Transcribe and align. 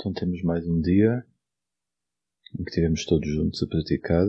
Então 0.00 0.14
temos 0.14 0.42
mais 0.42 0.66
um 0.66 0.80
dia 0.80 1.26
em 2.54 2.64
que 2.64 2.70
estivemos 2.70 3.04
todos 3.04 3.28
juntos 3.28 3.62
a 3.62 3.66
praticar. 3.66 4.24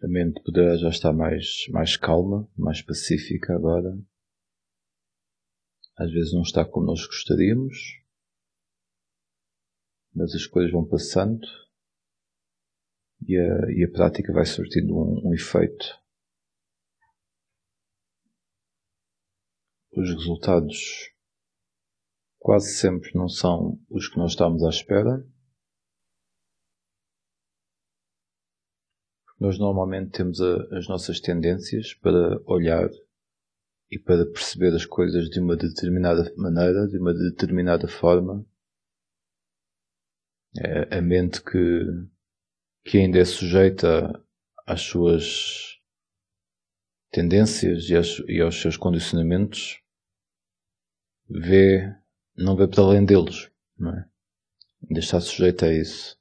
A 0.00 0.06
mente 0.06 0.40
poderá 0.44 0.76
já 0.76 0.88
estar 0.88 1.12
mais, 1.12 1.66
mais 1.70 1.96
calma, 1.96 2.48
mais 2.56 2.80
pacífica 2.80 3.52
agora. 3.52 3.98
Às 5.96 6.12
vezes 6.12 6.32
não 6.32 6.42
está 6.42 6.64
como 6.64 6.86
nós 6.86 7.04
gostaríamos, 7.04 8.00
mas 10.14 10.32
as 10.32 10.46
coisas 10.46 10.70
vão 10.70 10.86
passando 10.86 11.44
e 13.26 13.36
a, 13.36 13.72
e 13.72 13.84
a 13.84 13.90
prática 13.90 14.32
vai 14.32 14.46
surtindo 14.46 14.96
um, 14.96 15.30
um 15.30 15.34
efeito. 15.34 16.00
Os 19.90 20.08
resultados 20.08 21.13
quase 22.44 22.76
sempre 22.76 23.10
não 23.14 23.26
são 23.26 23.80
os 23.88 24.06
que 24.06 24.18
nós 24.18 24.32
estamos 24.32 24.62
à 24.62 24.68
espera. 24.68 25.26
Nós 29.40 29.58
normalmente 29.58 30.10
temos 30.10 30.42
a, 30.42 30.76
as 30.76 30.86
nossas 30.86 31.20
tendências 31.20 31.94
para 31.94 32.38
olhar 32.44 32.90
e 33.90 33.98
para 33.98 34.26
perceber 34.26 34.74
as 34.74 34.84
coisas 34.84 35.30
de 35.30 35.40
uma 35.40 35.56
determinada 35.56 36.34
maneira, 36.36 36.86
de 36.86 36.98
uma 36.98 37.14
determinada 37.14 37.88
forma. 37.88 38.44
É 40.54 40.98
a 40.98 41.00
mente 41.00 41.42
que, 41.42 41.80
que 42.84 42.98
ainda 42.98 43.20
é 43.20 43.24
sujeita 43.24 44.22
às 44.66 44.82
suas 44.82 45.80
tendências 47.10 47.88
e 47.88 47.96
aos, 47.96 48.22
e 48.28 48.38
aos 48.42 48.60
seus 48.60 48.76
condicionamentos 48.76 49.82
vê 51.26 52.03
não 52.36 52.56
vê 52.56 52.66
para 52.66 52.82
além 52.82 53.04
deles, 53.04 53.50
não 53.78 53.90
é? 53.90 54.08
Ainda 54.82 55.00
está 55.00 55.20
sujeito 55.20 55.64
a 55.64 55.72
isso. 55.72 56.18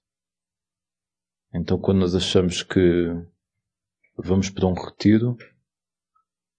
Então 1.54 1.80
quando 1.80 2.00
nós 2.00 2.16
achamos 2.16 2.64
que 2.64 3.10
vamos 4.18 4.50
para 4.50 4.68
um 4.68 4.74
retiro 4.74 5.38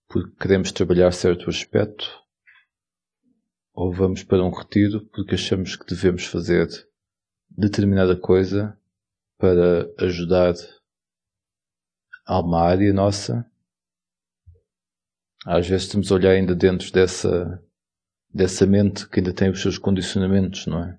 porque 0.08 0.36
queremos 0.36 0.70
trabalhar 0.70 1.10
certo 1.12 1.48
aspecto, 1.50 2.08
ou 3.72 3.92
vamos 3.92 4.22
para 4.22 4.44
um 4.44 4.50
retiro 4.50 5.04
porque 5.06 5.34
achamos 5.34 5.74
que 5.74 5.86
devemos 5.86 6.24
fazer 6.26 6.68
determinada 7.50 8.16
coisa 8.16 8.78
para 9.36 9.90
ajudar 9.98 10.54
a 12.24 12.40
uma 12.40 12.60
área 12.60 12.92
nossa, 12.92 13.44
às 15.44 15.68
vezes 15.68 15.86
estamos 15.86 16.10
a 16.10 16.14
olhar 16.14 16.30
ainda 16.30 16.54
dentro 16.54 16.90
dessa 16.92 17.62
dessa 18.34 18.66
mente 18.66 19.08
que 19.08 19.20
ainda 19.20 19.32
tem 19.32 19.48
os 19.48 19.62
seus 19.62 19.78
condicionamentos, 19.78 20.66
não 20.66 20.82
é? 20.82 20.98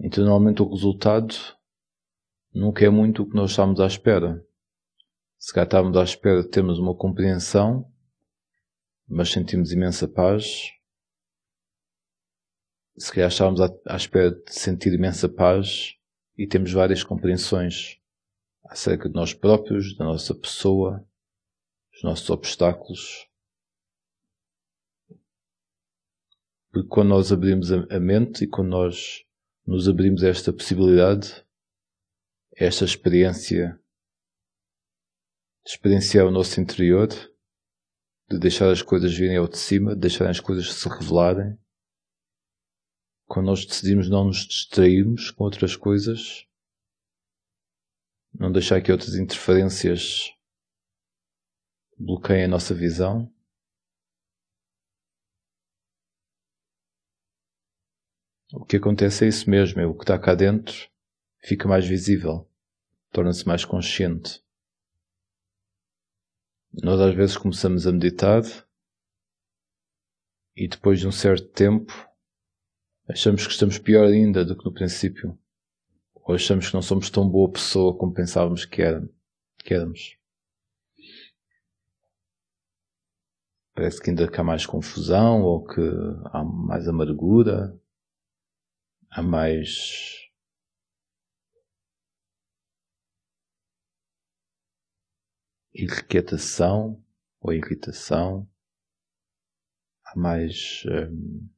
Então, 0.00 0.24
normalmente, 0.24 0.62
o 0.62 0.70
resultado 0.70 1.34
nunca 2.54 2.84
é 2.86 2.88
muito 2.88 3.22
o 3.22 3.28
que 3.28 3.36
nós 3.36 3.50
estamos 3.50 3.78
à 3.78 3.86
espera. 3.86 4.42
Se 5.38 5.52
cá 5.52 5.64
estávamos 5.64 5.98
à 5.98 6.02
espera 6.02 6.42
de 6.42 6.48
termos 6.48 6.78
uma 6.78 6.96
compreensão, 6.96 7.92
mas 9.06 9.30
sentimos 9.30 9.70
imensa 9.70 10.08
paz, 10.08 10.72
se 12.96 13.12
calhar 13.12 13.28
estávamos 13.28 13.60
à 13.60 13.96
espera 13.96 14.30
de 14.30 14.52
sentir 14.52 14.92
imensa 14.92 15.28
paz 15.28 15.94
e 16.36 16.46
temos 16.46 16.72
várias 16.72 17.04
compreensões 17.04 18.00
acerca 18.64 19.08
de 19.08 19.14
nós 19.14 19.34
próprios, 19.34 19.96
da 19.96 20.04
nossa 20.04 20.34
pessoa, 20.34 21.07
os 21.98 22.04
nossos 22.04 22.30
obstáculos. 22.30 23.28
Porque 26.70 26.88
quando 26.88 27.08
nós 27.08 27.32
abrimos 27.32 27.72
a 27.72 27.98
mente 27.98 28.44
e 28.44 28.48
quando 28.48 28.68
nós 28.68 29.24
nos 29.66 29.88
abrimos 29.88 30.22
a 30.22 30.28
esta 30.28 30.52
possibilidade, 30.52 31.44
a 32.58 32.64
esta 32.64 32.84
experiência 32.84 33.80
de 35.64 35.70
experienciar 35.70 36.26
o 36.26 36.30
nosso 36.30 36.60
interior, 36.60 37.08
de 38.30 38.38
deixar 38.38 38.70
as 38.70 38.80
coisas 38.80 39.12
virem 39.12 39.36
ao 39.36 39.48
de 39.48 39.58
cima, 39.58 39.94
de 39.94 40.00
deixar 40.00 40.30
as 40.30 40.38
coisas 40.38 40.72
se 40.72 40.88
revelarem. 40.88 41.58
Quando 43.26 43.46
nós 43.46 43.66
decidimos 43.66 44.08
não 44.08 44.24
nos 44.24 44.46
distrairmos 44.46 45.32
com 45.32 45.44
outras 45.44 45.74
coisas, 45.74 46.46
não 48.32 48.52
deixar 48.52 48.80
que 48.80 48.92
outras 48.92 49.16
interferências 49.16 50.37
bloqueia 51.98 52.44
a 52.44 52.48
nossa 52.48 52.74
visão. 52.74 53.32
O 58.52 58.64
que 58.64 58.76
acontece 58.76 59.24
é 59.24 59.28
isso 59.28 59.48
mesmo, 59.50 59.80
é 59.80 59.86
o 59.86 59.94
que 59.94 60.04
está 60.04 60.18
cá 60.18 60.34
dentro 60.34 60.88
fica 61.40 61.68
mais 61.68 61.86
visível, 61.86 62.48
torna-se 63.10 63.46
mais 63.46 63.64
consciente. 63.64 64.42
Nós 66.82 67.00
às 67.00 67.14
vezes 67.14 67.36
começamos 67.36 67.86
a 67.86 67.92
meditar 67.92 68.42
e 70.54 70.68
depois 70.68 71.00
de 71.00 71.08
um 71.08 71.12
certo 71.12 71.48
tempo 71.48 71.92
achamos 73.08 73.46
que 73.46 73.52
estamos 73.52 73.78
pior 73.78 74.06
ainda 74.06 74.44
do 74.44 74.56
que 74.56 74.64
no 74.64 74.72
princípio. 74.72 75.38
Ou 76.14 76.34
achamos 76.34 76.68
que 76.68 76.74
não 76.74 76.82
somos 76.82 77.08
tão 77.08 77.26
boa 77.26 77.50
pessoa 77.50 77.96
como 77.96 78.12
pensávamos 78.12 78.66
que 78.66 78.82
éramos. 78.82 80.17
Parece 83.78 84.02
que 84.02 84.10
ainda 84.10 84.28
há 84.36 84.42
mais 84.42 84.66
confusão 84.66 85.40
ou 85.42 85.64
que 85.64 85.80
há 86.32 86.42
mais 86.42 86.88
amargura, 86.88 87.80
há 89.08 89.22
mais 89.22 90.28
irrequietação 95.72 97.00
ou 97.40 97.52
irritação, 97.52 98.50
há 100.06 100.18
mais. 100.18 100.82
Hum, 100.84 101.48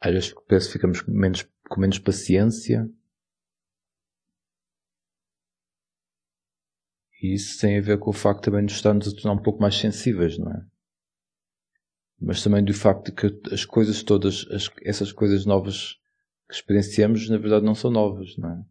às 0.00 0.12
vezes 0.12 0.34
parece 0.48 0.66
que 0.66 0.72
ficamos 0.72 1.00
com 1.00 1.12
menos, 1.12 1.48
com 1.68 1.80
menos 1.80 2.00
paciência. 2.00 2.90
E 7.22 7.34
isso 7.34 7.60
tem 7.60 7.78
a 7.78 7.82
ver 7.82 7.98
com 7.98 8.10
o 8.10 8.12
facto 8.12 8.44
também 8.44 8.64
de 8.64 8.72
estarmos 8.72 9.08
a 9.08 9.14
tornar 9.14 9.40
um 9.40 9.42
pouco 9.42 9.60
mais 9.60 9.76
sensíveis, 9.76 10.38
não 10.38 10.50
é? 10.52 10.64
Mas 12.20 12.42
também 12.42 12.64
do 12.64 12.74
facto 12.74 13.06
de 13.06 13.12
que 13.12 13.52
as 13.52 13.64
coisas 13.64 14.02
todas, 14.02 14.46
as, 14.50 14.70
essas 14.82 15.12
coisas 15.12 15.44
novas 15.44 15.98
que 16.48 16.54
experienciamos, 16.54 17.28
na 17.28 17.38
verdade 17.38 17.64
não 17.64 17.74
são 17.74 17.90
novas, 17.90 18.36
não 18.36 18.50
é? 18.50 18.64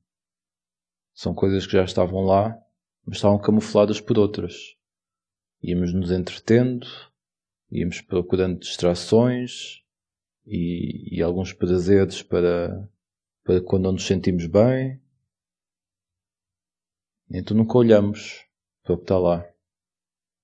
São 1.13 1.33
coisas 1.33 1.65
que 1.65 1.73
já 1.73 1.83
estavam 1.83 2.21
lá, 2.21 2.57
mas 3.05 3.17
estavam 3.17 3.39
camufladas 3.39 4.01
por 4.01 4.17
outras. 4.17 4.75
Íamos 5.61 5.93
nos 5.93 6.11
entretendo, 6.11 6.87
íamos 7.71 8.01
procurando 8.01 8.59
distrações 8.59 9.81
e, 10.45 11.17
e 11.17 11.21
alguns 11.21 11.53
prazeres 11.53 12.21
para, 12.21 12.87
para 13.43 13.61
quando 13.61 13.83
não 13.83 13.93
nos 13.93 14.05
sentimos 14.05 14.45
bem. 14.45 15.01
Então 17.29 17.57
nunca 17.57 17.77
olhamos 17.77 18.45
para 18.83 18.93
o 18.93 18.97
que 18.97 19.03
está 19.03 19.17
lá. 19.17 19.45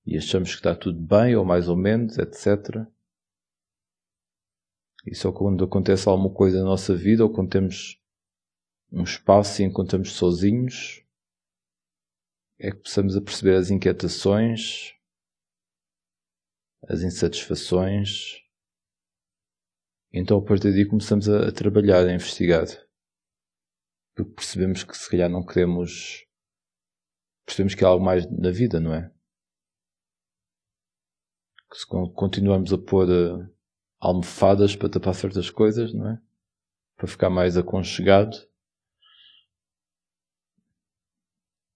E 0.06 0.18
achamos 0.18 0.50
que 0.50 0.58
está 0.58 0.76
tudo 0.76 1.00
bem, 1.00 1.36
ou 1.36 1.46
mais 1.46 1.68
ou 1.68 1.78
menos, 1.78 2.18
etc. 2.18 2.88
E 5.06 5.16
só 5.16 5.32
quando 5.32 5.64
acontece 5.64 6.10
alguma 6.10 6.34
coisa 6.34 6.60
na 6.60 6.66
nossa 6.66 6.96
vida, 6.96 7.24
ou 7.24 7.32
quando 7.32 7.52
temos 7.52 8.00
um 8.92 9.04
espaço 9.04 9.62
e 9.62 9.66
encontramos 9.66 10.14
sozinhos, 10.14 11.04
é 12.60 12.72
que 12.72 12.78
possamos 12.78 13.16
a 13.16 13.22
perceber 13.22 13.56
as 13.56 13.72
inquietações, 13.72 14.94
as 16.88 17.02
insatisfações. 17.02 18.42
Então, 20.14 20.38
a 20.40 20.44
partir 20.44 20.72
daí, 20.72 20.86
começamos 20.86 21.30
a, 21.30 21.48
a 21.48 21.52
trabalhar, 21.52 22.06
a 22.06 22.14
investigar. 22.14 22.66
Porque 24.14 24.34
percebemos 24.34 24.84
que 24.84 24.96
se 24.96 25.10
calhar 25.10 25.30
não 25.30 25.46
queremos 25.46 26.28
percebemos 27.46 27.76
que 27.76 27.84
há 27.84 27.88
algo 27.88 28.04
mais 28.04 28.30
na 28.30 28.52
vida, 28.52 28.80
não 28.80 28.94
é? 28.94 29.12
Que 31.70 31.78
se 31.78 31.86
continuamos 31.88 32.74
a 32.74 32.78
pôr 32.78 33.10
uh, 33.10 33.50
almofadas 34.00 34.76
para 34.76 34.90
tapar 34.90 35.16
certas 35.16 35.50
coisas, 35.50 35.94
não 35.94 36.10
é? 36.10 36.22
Para 36.98 37.08
ficar 37.08 37.30
mais 37.30 37.58
aconchegado. 37.58 38.36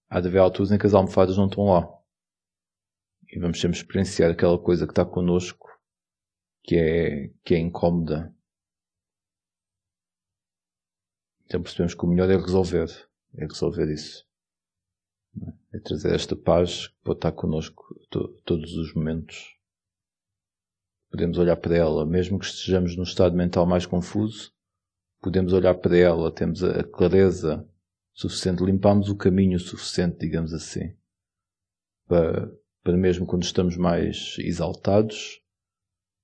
Há 0.08 0.20
de 0.20 0.28
haver 0.28 0.38
alturas 0.38 0.70
em 0.70 0.78
que 0.78 0.86
as 0.86 0.94
almofadas 0.94 1.36
não 1.36 1.46
estão 1.46 1.64
lá. 1.64 1.88
E 3.28 3.40
vamos 3.40 3.60
sempre 3.60 3.76
experienciar 3.76 4.30
aquela 4.30 4.58
coisa 4.58 4.86
que 4.86 4.92
está 4.92 5.04
connosco, 5.04 5.68
que 6.62 6.76
é, 6.76 7.28
que 7.44 7.54
é 7.54 7.58
incómoda. 7.58 8.32
Então 11.44 11.62
percebemos 11.62 11.94
que 11.94 12.04
o 12.04 12.08
melhor 12.08 12.30
é 12.30 12.36
resolver. 12.36 12.88
É 13.34 13.44
resolver 13.44 13.92
isso 13.92 14.26
é 15.76 15.80
trazer 15.80 16.14
esta 16.14 16.34
paz 16.34 16.88
que 16.88 16.94
pode 17.04 17.18
estar 17.18 17.32
connosco 17.32 17.94
to 18.10 18.28
todos 18.44 18.72
os 18.76 18.94
momentos. 18.94 19.54
podemos 21.10 21.38
olhar 21.38 21.56
para 21.56 21.76
ela, 21.76 22.04
mesmo 22.04 22.38
que 22.38 22.46
estejamos 22.46 22.96
num 22.96 23.02
estado 23.02 23.34
mental 23.34 23.64
mais 23.66 23.86
confuso, 23.86 24.52
podemos 25.20 25.52
olhar 25.52 25.74
para 25.74 25.96
ela, 25.96 26.34
temos 26.34 26.62
a 26.62 26.82
clareza 26.82 27.66
suficiente, 28.12 28.64
limpamos 28.64 29.08
o 29.08 29.16
caminho 29.16 29.58
suficiente, 29.58 30.18
digamos 30.18 30.52
assim, 30.52 30.96
para, 32.06 32.52
para 32.82 32.96
mesmo 32.96 33.26
quando 33.26 33.44
estamos 33.44 33.76
mais 33.76 34.36
exaltados, 34.38 35.40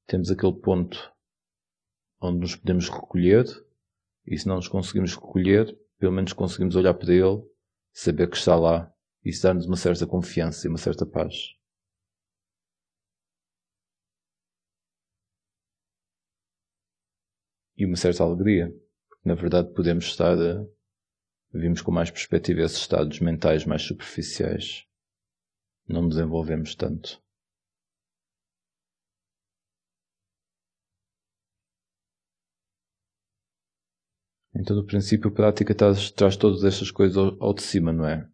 temos 0.06 0.30
aquele 0.30 0.54
ponto 0.54 1.12
onde 2.20 2.40
nos 2.40 2.56
podemos 2.56 2.88
recolher, 2.88 3.46
e 4.26 4.38
se 4.38 4.46
não 4.46 4.56
nos 4.56 4.68
conseguimos 4.68 5.14
recolher, 5.14 5.78
pelo 5.98 6.12
menos 6.12 6.32
conseguimos 6.32 6.76
olhar 6.76 6.94
para 6.94 7.12
ele, 7.12 7.42
saber 7.92 8.28
que 8.28 8.36
está 8.36 8.56
lá, 8.56 8.91
e 8.91 8.91
isso 9.24 9.42
dá-nos 9.42 9.66
uma 9.66 9.76
certa 9.76 10.06
confiança 10.06 10.66
e 10.66 10.68
uma 10.68 10.78
certa 10.78 11.06
paz. 11.06 11.54
e 17.82 17.86
uma 17.86 17.96
certa 17.96 18.22
alegria. 18.22 18.68
Porque, 19.08 19.28
na 19.28 19.34
verdade, 19.34 19.72
podemos 19.74 20.04
estar. 20.04 20.38
A, 20.38 20.64
vimos 21.52 21.82
com 21.82 21.90
mais 21.90 22.10
perspectiva 22.10 22.62
esses 22.62 22.78
estados 22.78 23.20
mentais 23.20 23.64
mais 23.66 23.82
superficiais. 23.82 24.86
Não 25.88 26.08
desenvolvemos 26.08 26.74
tanto. 26.74 27.20
Então, 34.54 34.76
no 34.76 34.84
princípio, 34.84 35.30
a 35.30 35.34
prática 35.34 35.74
traz, 35.74 36.36
todas 36.36 36.62
estas 36.62 36.90
coisas 36.90 37.16
ao 37.16 37.54
de 37.54 37.62
cima, 37.62 37.92
não 37.92 38.06
é? 38.06 38.31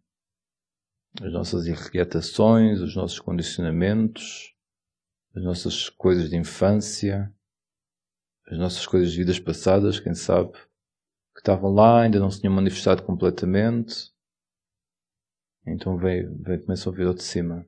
As 1.20 1.32
nossas 1.32 1.66
irritações, 1.66 2.80
os 2.80 2.94
nossos 2.94 3.18
condicionamentos, 3.18 4.54
as 5.34 5.42
nossas 5.42 5.88
coisas 5.88 6.30
de 6.30 6.36
infância, 6.36 7.34
as 8.46 8.56
nossas 8.56 8.86
coisas 8.86 9.10
de 9.10 9.18
vidas 9.18 9.40
passadas, 9.40 9.98
quem 9.98 10.14
sabe, 10.14 10.52
que 10.52 11.40
estavam 11.40 11.74
lá, 11.74 12.02
ainda 12.02 12.20
não 12.20 12.30
se 12.30 12.40
tinham 12.40 12.54
manifestado 12.54 13.02
completamente. 13.02 14.12
Então 15.66 15.98
veio, 15.98 16.36
veio 16.40 16.62
começa 16.62 16.88
a 16.88 16.92
ouvir 16.92 17.06
ao 17.06 17.14
de 17.14 17.22
cima. 17.22 17.66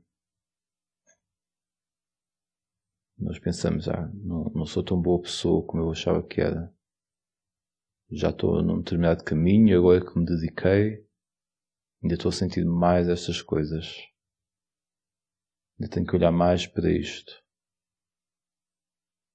Nós 3.18 3.38
pensamos, 3.38 3.88
ah, 3.88 4.10
não, 4.14 4.44
não 4.54 4.64
sou 4.64 4.82
tão 4.82 5.00
boa 5.00 5.20
pessoa 5.20 5.66
como 5.66 5.82
eu 5.82 5.90
achava 5.90 6.22
que 6.22 6.40
era. 6.40 6.72
Já 8.10 8.30
estou 8.30 8.62
num 8.62 8.78
determinado 8.78 9.24
caminho, 9.24 9.76
agora 9.76 10.04
que 10.04 10.18
me 10.18 10.24
dediquei, 10.24 11.04
ainda 12.02 12.14
estou 12.14 12.30
a 12.30 12.32
sentir 12.32 12.64
mais 12.64 13.08
estas 13.08 13.42
coisas. 13.42 13.96
Ainda 15.78 15.90
tenho 15.90 16.06
que 16.06 16.16
olhar 16.16 16.32
mais 16.32 16.66
para 16.66 16.90
isto. 16.90 17.42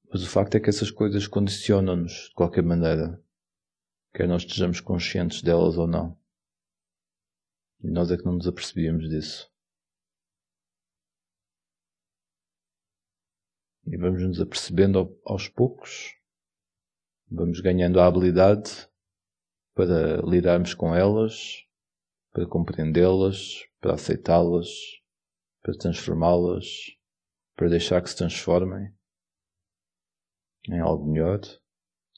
Mas 0.10 0.24
o 0.24 0.30
facto 0.30 0.56
é 0.56 0.60
que 0.60 0.70
essas 0.70 0.92
coisas 0.92 1.28
condicionam-nos 1.28 2.30
de 2.30 2.34
qualquer 2.34 2.64
maneira, 2.64 3.22
quer 4.14 4.28
nós 4.28 4.44
estejamos 4.44 4.80
conscientes 4.80 5.42
delas 5.42 5.78
ou 5.78 5.88
não. 5.88 6.18
E 7.82 7.90
nós 7.90 8.12
é 8.12 8.18
que 8.18 8.26
não 8.26 8.34
nos 8.34 8.48
apercebíamos 8.48 9.10
disso. 9.10 9.52
E 13.88 13.98
vamos 13.98 14.22
nos 14.24 14.42
apercebendo 14.42 15.20
aos 15.24 15.48
poucos, 15.48 16.16
vamos 17.30 17.60
ganhando 17.60 18.00
a 18.00 18.08
habilidade 18.08 18.90
para 19.76 20.22
lidarmos 20.22 20.74
com 20.74 20.96
elas, 20.96 21.65
para 22.36 22.46
compreendê-las, 22.46 23.66
para 23.80 23.94
aceitá-las, 23.94 24.68
para 25.64 25.78
transformá-las, 25.78 26.68
para 27.56 27.70
deixar 27.70 28.02
que 28.02 28.10
se 28.10 28.18
transformem 28.18 28.94
em 30.68 30.82
algo 30.82 31.10
melhor, 31.10 31.40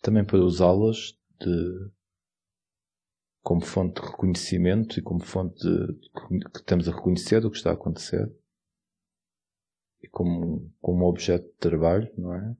também 0.01 0.25
para 0.25 0.39
usá-las 0.39 1.15
de, 1.39 1.91
como 3.43 3.63
fonte 3.63 4.01
de 4.01 4.07
reconhecimento 4.07 4.97
e 4.97 5.03
como 5.03 5.23
fonte 5.23 5.61
de, 5.61 5.93
que 6.49 6.57
estamos 6.61 6.89
a 6.89 6.95
reconhecer 6.95 7.39
do 7.39 7.51
que 7.51 7.57
está 7.57 7.69
a 7.69 7.75
acontecer 7.75 8.27
e 10.01 10.07
como, 10.07 10.73
como 10.81 11.05
objeto 11.05 11.45
de 11.45 11.57
trabalho, 11.57 12.11
não 12.17 12.33
é? 12.33 12.57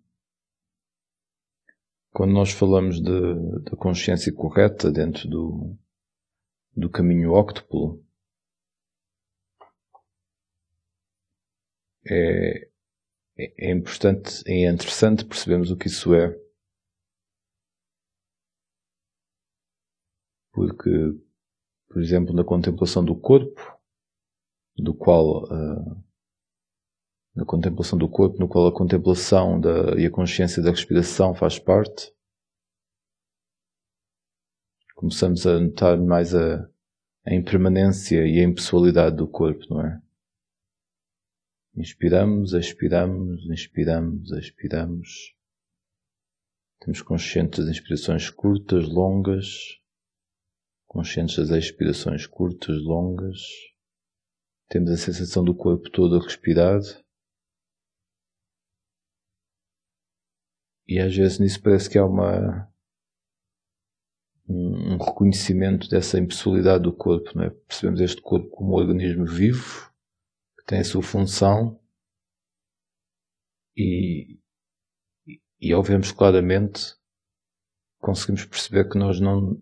Quando 2.12 2.34
nós 2.34 2.52
falamos 2.52 3.02
da 3.02 3.76
consciência 3.78 4.32
correta 4.32 4.92
dentro 4.92 5.28
do, 5.28 5.78
do 6.78 6.90
caminho 6.92 7.32
óctuplo, 7.32 8.06
é, 12.06 12.70
é, 13.38 13.70
é 13.70 13.72
importante, 13.72 14.44
é 14.46 14.70
interessante 14.70 15.26
percebermos 15.26 15.72
o 15.72 15.76
que 15.76 15.88
isso 15.88 16.14
é. 16.14 16.40
Porque, 20.54 20.90
por 21.88 22.02
exemplo, 22.02 22.34
na 22.34 22.44
contemplação 22.44 23.04
do 23.04 23.16
corpo, 23.16 23.76
do 24.78 24.94
qual 24.94 25.46
uh, 25.46 26.04
na 27.36 27.46
contemplação 27.46 27.98
do 27.98 28.08
corpo, 28.08 28.40
no 28.40 28.48
qual 28.48 28.68
a 28.68 28.72
contemplação 28.72 29.60
da, 29.60 30.00
e 30.00 30.06
a 30.06 30.12
consciência 30.12 30.62
da 30.62 30.70
respiração 30.70 31.34
faz 31.34 31.58
parte, 31.58 32.12
começamos 34.98 35.46
a 35.46 35.60
notar 35.60 35.96
mais 35.96 36.34
a, 36.34 36.68
a 37.24 37.34
impermanência 37.34 38.26
e 38.26 38.40
a 38.40 38.44
impessoalidade 38.44 39.16
do 39.16 39.28
corpo, 39.28 39.64
não 39.70 39.86
é? 39.86 40.02
Inspiramos, 41.76 42.54
expiramos, 42.54 43.46
inspiramos, 43.46 44.32
expiramos. 44.32 45.36
Temos 46.80 47.04
conscientes 47.04 47.60
das 47.64 47.78
inspirações 47.78 48.32
curtas, 48.32 48.90
longas, 48.90 49.80
conscientes 50.88 51.36
das 51.48 51.66
expirações 51.66 52.26
curtas, 52.26 52.82
longas. 52.82 53.38
Temos 54.68 54.90
a 54.90 54.98
sensação 54.98 55.44
do 55.44 55.54
corpo 55.54 55.92
todo 55.92 56.16
a 56.16 56.24
respirar. 56.24 56.82
E 60.88 61.00
às 61.00 61.16
vezes 61.16 61.38
nisso 61.38 61.62
parece 61.62 61.88
que 61.88 62.00
há 62.00 62.06
uma, 62.06 62.68
um 64.98 65.06
reconhecimento 65.06 65.90
dessa 65.90 66.20
impessoalidade 66.20 66.84
do 66.84 66.94
corpo, 66.94 67.32
não 67.36 67.44
é? 67.44 67.50
Percebemos 67.50 68.02
este 68.02 68.22
corpo 68.22 68.50
como 68.50 68.72
um 68.72 68.76
organismo 68.76 69.26
vivo, 69.26 69.92
tem 70.66 70.80
a 70.80 70.84
sua 70.84 71.02
função 71.02 71.80
e, 73.76 74.40
e 75.62 75.72
ao 75.72 75.84
vermos 75.84 76.12
claramente 76.12 76.96
conseguimos 78.00 78.46
perceber 78.46 78.90
que 78.90 78.98
nós 78.98 79.20
não 79.20 79.62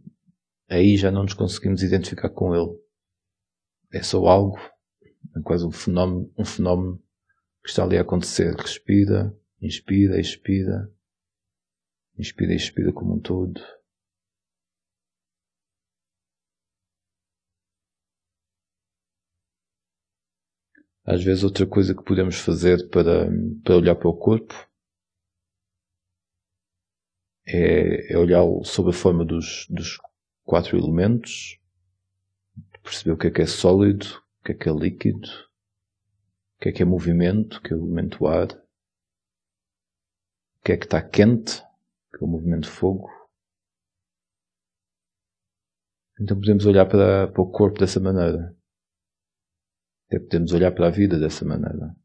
aí 0.69 0.98
já 0.98 1.12
não 1.12 1.24
nos 1.24 1.33
conseguimos 1.33 1.83
identificar 1.83 2.29
com 2.29 2.55
ele. 2.55 2.79
É 3.93 4.01
só 4.01 4.25
algo, 4.25 4.57
é 5.36 5.41
quase 5.43 5.65
um 5.65 5.71
fenómeno, 5.71 6.31
um 6.38 6.45
fenómeno 6.45 7.01
que 7.63 7.69
está 7.69 7.83
ali 7.83 7.98
a 7.98 8.01
acontecer. 8.01 8.53
Respira, 8.55 9.36
inspira, 9.62 10.19
expira, 10.19 10.91
inspira 12.17 12.53
e 12.53 12.55
expira 12.55 12.91
como 12.91 13.15
um 13.15 13.19
todo. 13.19 13.62
Às 21.05 21.24
vezes 21.24 21.43
outra 21.43 21.67
coisa 21.67 21.93
que 21.93 22.03
podemos 22.03 22.39
fazer 22.39 22.89
para, 22.89 23.29
para 23.63 23.75
olhar 23.75 23.95
para 23.95 24.09
o 24.09 24.17
corpo 24.17 24.55
é, 27.45 28.13
é 28.13 28.17
olhá-lo 28.17 28.63
sob 28.63 28.89
a 28.89 28.93
forma 28.93 29.24
dos, 29.24 29.67
dos 29.69 30.00
quatro 30.43 30.75
elementos, 30.75 31.59
perceber 32.81 33.12
o 33.12 33.17
que 33.17 33.27
é 33.27 33.31
que 33.31 33.41
é 33.41 33.45
sólido, 33.45 34.05
o 34.39 34.43
que 34.45 34.53
é 34.53 34.55
que 34.55 34.67
é 34.67 34.71
líquido, 34.71 35.27
o 35.27 36.62
que 36.62 36.69
é 36.69 36.71
que 36.71 36.81
é 36.81 36.85
movimento, 36.85 37.62
que 37.62 37.71
é 37.71 37.75
o 37.75 37.85
elemento 37.85 38.25
ar, 38.25 38.47
o 38.47 38.59
que 40.63 40.71
é 40.71 40.77
que 40.77 40.85
está 40.85 41.01
quente, 41.01 41.62
que 42.12 42.24
é 42.24 42.25
o 42.25 42.27
movimento 42.27 42.67
fogo. 42.67 43.12
Então 46.19 46.39
podemos 46.39 46.65
olhar 46.65 46.88
para, 46.88 47.27
para 47.27 47.41
o 47.41 47.51
corpo 47.51 47.79
dessa 47.79 48.00
maneira. 48.00 48.55
Até 50.07 50.19
podemos 50.19 50.53
olhar 50.53 50.71
para 50.71 50.88
a 50.88 50.91
vida 50.91 51.19
dessa 51.19 51.43
maneira. 51.43 51.95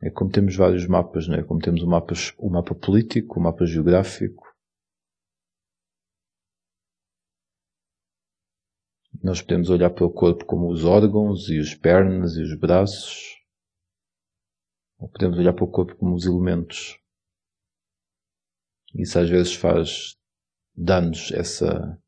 É 0.00 0.10
como 0.10 0.30
temos 0.30 0.54
vários 0.54 0.86
mapas, 0.86 1.26
não 1.26 1.34
é? 1.34 1.42
Como 1.42 1.60
temos 1.60 1.82
o 1.82 1.86
mapa, 1.86 2.14
o 2.38 2.50
mapa 2.50 2.74
político, 2.74 3.38
o 3.38 3.42
mapa 3.42 3.66
geográfico. 3.66 4.46
Nós 9.20 9.42
podemos 9.42 9.68
olhar 9.68 9.90
para 9.90 10.06
o 10.06 10.12
corpo 10.12 10.44
como 10.44 10.70
os 10.70 10.84
órgãos 10.84 11.48
e 11.48 11.58
os 11.58 11.74
pernas 11.74 12.36
e 12.36 12.42
os 12.42 12.56
braços. 12.56 13.36
Ou 14.98 15.08
podemos 15.08 15.36
olhar 15.38 15.52
para 15.52 15.64
o 15.64 15.70
corpo 15.70 15.96
como 15.96 16.14
os 16.14 16.24
elementos. 16.24 16.98
Isso 18.94 19.18
às 19.18 19.28
vezes 19.28 19.54
faz, 19.54 20.16
dá-nos 20.74 21.32
essa 21.32 22.00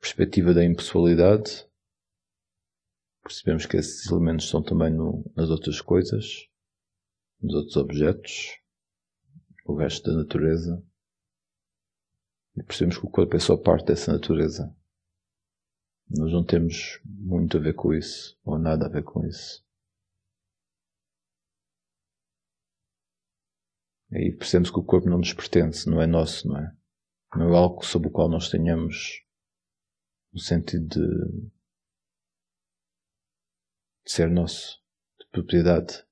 perspectiva 0.00 0.54
da 0.54 0.64
impessoalidade 0.64 1.68
percebemos 3.22 3.66
que 3.66 3.76
esses 3.76 4.10
elementos 4.10 4.46
estão 4.46 4.62
também 4.62 4.90
no, 4.90 5.24
nas 5.36 5.48
outras 5.48 5.80
coisas, 5.80 6.48
nos 7.40 7.54
outros 7.54 7.76
objetos, 7.76 8.58
o 9.64 9.76
resto 9.76 10.10
da 10.10 10.18
natureza. 10.18 10.82
E 12.56 12.62
percebemos 12.62 12.98
que 12.98 13.06
o 13.06 13.10
corpo 13.10 13.36
é 13.36 13.38
só 13.38 13.56
parte 13.56 13.86
dessa 13.86 14.12
natureza. 14.12 14.74
Nós 16.10 16.30
não 16.32 16.44
temos 16.44 17.00
muito 17.04 17.56
a 17.56 17.60
ver 17.60 17.74
com 17.74 17.94
isso, 17.94 18.38
ou 18.44 18.58
nada 18.58 18.86
a 18.86 18.88
ver 18.88 19.02
com 19.02 19.26
isso. 19.26 19.64
Aí 24.12 24.30
percebemos 24.30 24.70
que 24.70 24.78
o 24.78 24.84
corpo 24.84 25.08
não 25.08 25.18
nos 25.18 25.32
pertence, 25.32 25.88
não 25.88 26.02
é 26.02 26.06
nosso, 26.06 26.46
não 26.46 26.58
é? 26.58 26.76
Não 27.34 27.54
é 27.54 27.56
algo 27.56 27.82
sobre 27.82 28.08
o 28.08 28.10
qual 28.10 28.28
nós 28.28 28.50
tenhamos 28.50 29.22
um 30.34 30.38
sentido 30.38 30.86
de, 30.86 31.50
de 34.04 34.12
ser 34.12 34.30
nosso, 34.30 34.80
de 35.20 35.26
propriedade. 35.30 36.04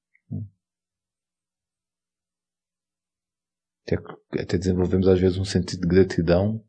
Até, 3.82 3.96
até 4.40 4.58
desenvolvemos 4.58 5.08
às 5.08 5.18
vezes 5.18 5.38
um 5.38 5.44
sentido 5.44 5.80
de 5.80 5.88
gratidão 5.88 6.64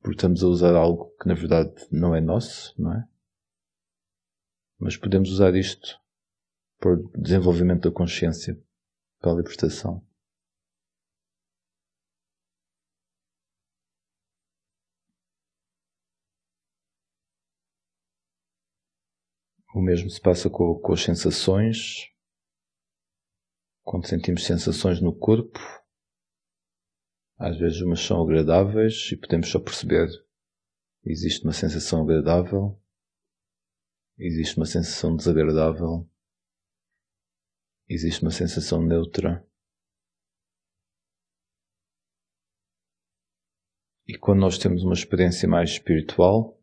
porque 0.00 0.16
estamos 0.16 0.42
a 0.42 0.46
usar 0.46 0.74
algo 0.74 1.14
que 1.20 1.28
na 1.28 1.34
verdade 1.34 1.70
não 1.90 2.14
é 2.14 2.20
nosso, 2.20 2.74
não 2.80 2.94
é? 2.94 3.06
Mas 4.78 4.96
podemos 4.96 5.30
usar 5.30 5.54
isto 5.54 6.00
para 6.78 6.92
o 6.92 7.10
desenvolvimento 7.20 7.88
da 7.88 7.94
consciência, 7.94 8.58
para 9.20 9.32
a 9.32 9.34
libertação. 9.34 10.02
O 19.78 19.80
mesmo 19.80 20.10
se 20.10 20.20
passa 20.20 20.50
com, 20.50 20.76
com 20.80 20.92
as 20.92 21.04
sensações. 21.04 22.10
Quando 23.84 24.08
sentimos 24.08 24.44
sensações 24.44 25.00
no 25.00 25.16
corpo, 25.16 25.60
às 27.38 27.56
vezes 27.56 27.80
umas 27.80 28.00
são 28.00 28.20
agradáveis 28.20 29.08
e 29.12 29.16
podemos 29.16 29.48
só 29.48 29.60
perceber 29.60 30.08
existe 31.04 31.44
uma 31.44 31.52
sensação 31.52 32.02
agradável, 32.02 32.76
existe 34.18 34.56
uma 34.56 34.66
sensação 34.66 35.14
desagradável, 35.14 36.10
existe 37.88 38.20
uma 38.22 38.32
sensação 38.32 38.82
neutra. 38.82 39.48
E 44.08 44.18
quando 44.18 44.40
nós 44.40 44.58
temos 44.58 44.82
uma 44.82 44.94
experiência 44.94 45.48
mais 45.48 45.70
espiritual, 45.70 46.57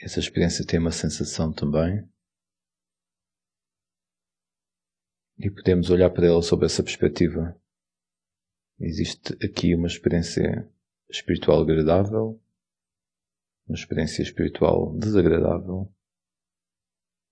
essa 0.00 0.20
experiência 0.20 0.64
tem 0.64 0.78
uma 0.78 0.92
sensação 0.92 1.52
também. 1.52 2.08
E 5.36 5.50
podemos 5.50 5.90
olhar 5.90 6.10
para 6.10 6.26
ela 6.26 6.42
sob 6.42 6.64
essa 6.64 6.82
perspectiva. 6.82 7.60
Existe 8.80 9.34
aqui 9.44 9.74
uma 9.74 9.88
experiência 9.88 10.72
espiritual 11.10 11.62
agradável, 11.62 12.40
uma 13.66 13.74
experiência 13.74 14.22
espiritual 14.22 14.96
desagradável, 14.96 15.92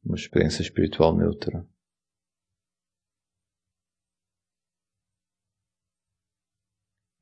uma 0.04 0.16
experiência 0.16 0.62
espiritual 0.62 1.16
neutra. 1.16 1.66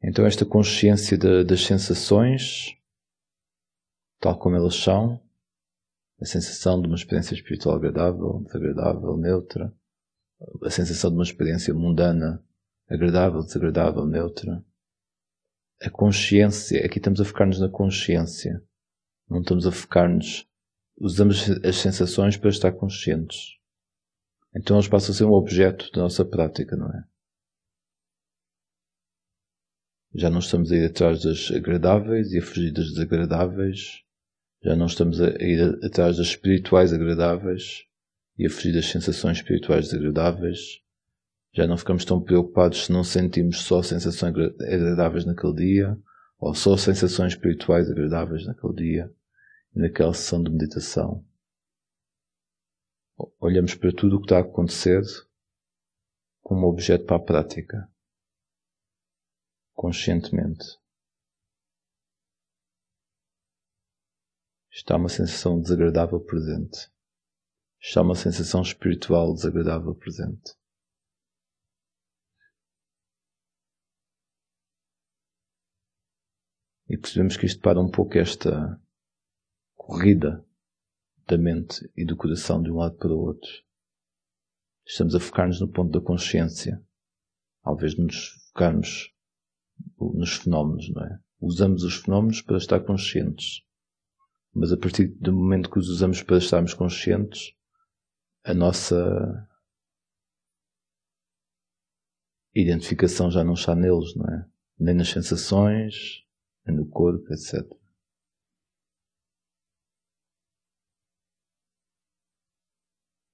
Então, 0.03 0.27
esta 0.27 0.45
consciência 0.45 1.17
de, 1.17 1.45
das 1.45 1.65
sensações, 1.65 2.77
tal 4.21 4.39
como 4.39 4.55
elas 4.57 4.75
são, 4.75 5.24
a 6.25 6.27
sensação 6.27 6.81
de 6.81 6.87
uma 6.87 6.97
experiência 6.97 7.35
espiritual 7.35 7.77
agradável, 7.77 8.43
desagradável, 8.47 9.17
neutra, 9.19 9.73
a 10.63 10.71
sensação 10.71 11.11
de 11.11 11.17
uma 11.17 11.23
experiência 11.23 11.75
mundana 11.75 12.43
agradável, 12.89 13.41
desagradável, 13.43 14.07
neutra. 14.07 14.65
A 15.83 15.91
consciência, 15.91 16.85
aqui 16.85 16.99
estamos 16.99 17.21
a 17.21 17.25
focar-nos 17.27 17.61
na 17.61 17.69
consciência. 17.69 18.63
Não 19.29 19.41
estamos 19.41 19.67
a 19.67 19.73
focar-nos. 19.73 20.49
Usamos 20.99 21.51
as 21.63 21.77
sensações 21.77 22.39
para 22.39 22.49
estar 22.49 22.73
conscientes. 22.73 23.59
Então 24.57 24.77
eles 24.77 24.89
passam 24.89 25.13
a 25.13 25.15
ser 25.15 25.25
um 25.25 25.33
objeto 25.33 25.91
da 25.93 26.03
nossa 26.03 26.25
prática, 26.25 26.75
não 26.75 26.89
é? 26.89 27.05
Já 30.15 30.31
não 30.31 30.39
estamos 30.39 30.73
a 30.73 30.77
ir 30.77 30.87
atrás 30.87 31.23
das 31.23 31.51
agradáveis 31.51 32.33
e 32.33 32.39
a 32.39 32.43
fugir 32.43 32.73
das 32.73 32.87
desagradáveis. 32.87 34.04
Já 34.65 34.75
não 34.75 34.87
estamos 34.87 35.21
a 35.21 35.27
ir 35.43 35.61
atrás 35.85 36.17
das 36.17 36.29
espirituais 36.29 36.91
agradáveis 36.91 37.85
e 38.39 38.47
a 38.47 38.51
fugir 38.51 38.73
das 38.73 38.87
sensações 38.87 39.37
espirituais 39.37 39.91
desagradáveis. 39.91 40.81
Já 41.53 41.67
não 41.67 41.77
ficamos 41.77 42.03
tão 42.07 42.19
preocupados 42.19 42.87
se 42.87 42.93
não 42.93 43.05
sentimos 43.05 43.61
só 43.61 43.83
sensações 43.83 44.35
agradáveis 44.63 45.27
naquele 45.27 45.55
dia, 45.55 45.99
ou 46.39 46.55
só 46.55 46.79
sensações 46.79 47.35
espirituais 47.35 47.91
agradáveis 47.91 48.47
naquele 48.47 48.75
dia, 48.75 49.15
naquela 49.75 50.15
sessão 50.15 50.43
de 50.43 50.51
meditação. 50.51 51.23
Olhamos 53.39 53.75
para 53.75 53.93
tudo 53.93 54.17
o 54.17 54.19
que 54.19 54.25
está 54.25 54.39
a 54.39 54.41
acontecer 54.41 55.03
como 56.41 56.67
objeto 56.67 57.05
para 57.05 57.17
a 57.17 57.21
prática, 57.21 57.87
conscientemente. 59.75 60.65
Está 64.75 64.97
uma 64.97 65.09
sensação 65.09 65.61
desagradável 65.61 66.19
presente. 66.19 66.91
Está 67.81 68.03
uma 68.03 68.17
sensação 68.17 68.61
espiritual 68.61 69.33
desagradável 69.33 69.95
presente. 69.95 70.57
E 76.89 76.99
percebemos 76.99 77.37
que 77.37 77.47
isto 77.47 77.61
para 77.61 77.81
um 77.81 77.89
pouco 77.89 78.19
esta 78.19 78.83
corrida 79.77 80.45
da 81.29 81.39
mente 81.39 81.89
e 81.97 82.05
do 82.05 82.17
coração 82.17 82.61
de 82.61 82.73
um 82.73 82.79
lado 82.79 82.97
para 82.97 83.13
o 83.13 83.21
outro. 83.21 83.51
Estamos 84.85 85.15
a 85.15 85.21
focar-nos 85.21 85.61
no 85.61 85.69
ponto 85.69 85.93
da 85.93 86.05
consciência, 86.05 86.85
ao 87.63 87.77
invés 87.77 87.95
de 87.95 88.03
nos 88.03 88.27
focarmos 88.49 89.15
nos 90.01 90.37
fenómenos, 90.39 90.93
não 90.93 91.05
é? 91.05 91.21
Usamos 91.41 91.85
os 91.85 91.95
fenómenos 91.95 92.43
para 92.43 92.59
estar 92.59 92.81
conscientes. 92.81 93.65
Mas 94.55 94.73
a 94.73 94.77
partir 94.77 95.09
do 95.09 95.33
momento 95.33 95.69
que 95.69 95.79
os 95.79 95.89
usamos 95.89 96.23
para 96.23 96.39
estarmos 96.39 96.73
conscientes, 96.73 97.57
a 98.45 98.55
nossa 98.55 99.49
identificação 102.55 103.31
já 103.31 103.43
não 103.43 103.55
está 103.55 103.75
neles, 103.75 104.15
não 104.15 104.27
é? 104.27 104.49
Nem 104.79 104.95
nas 104.95 105.09
sensações, 105.09 106.25
no 106.65 106.87
corpo, 106.87 107.33
etc. 107.33 107.69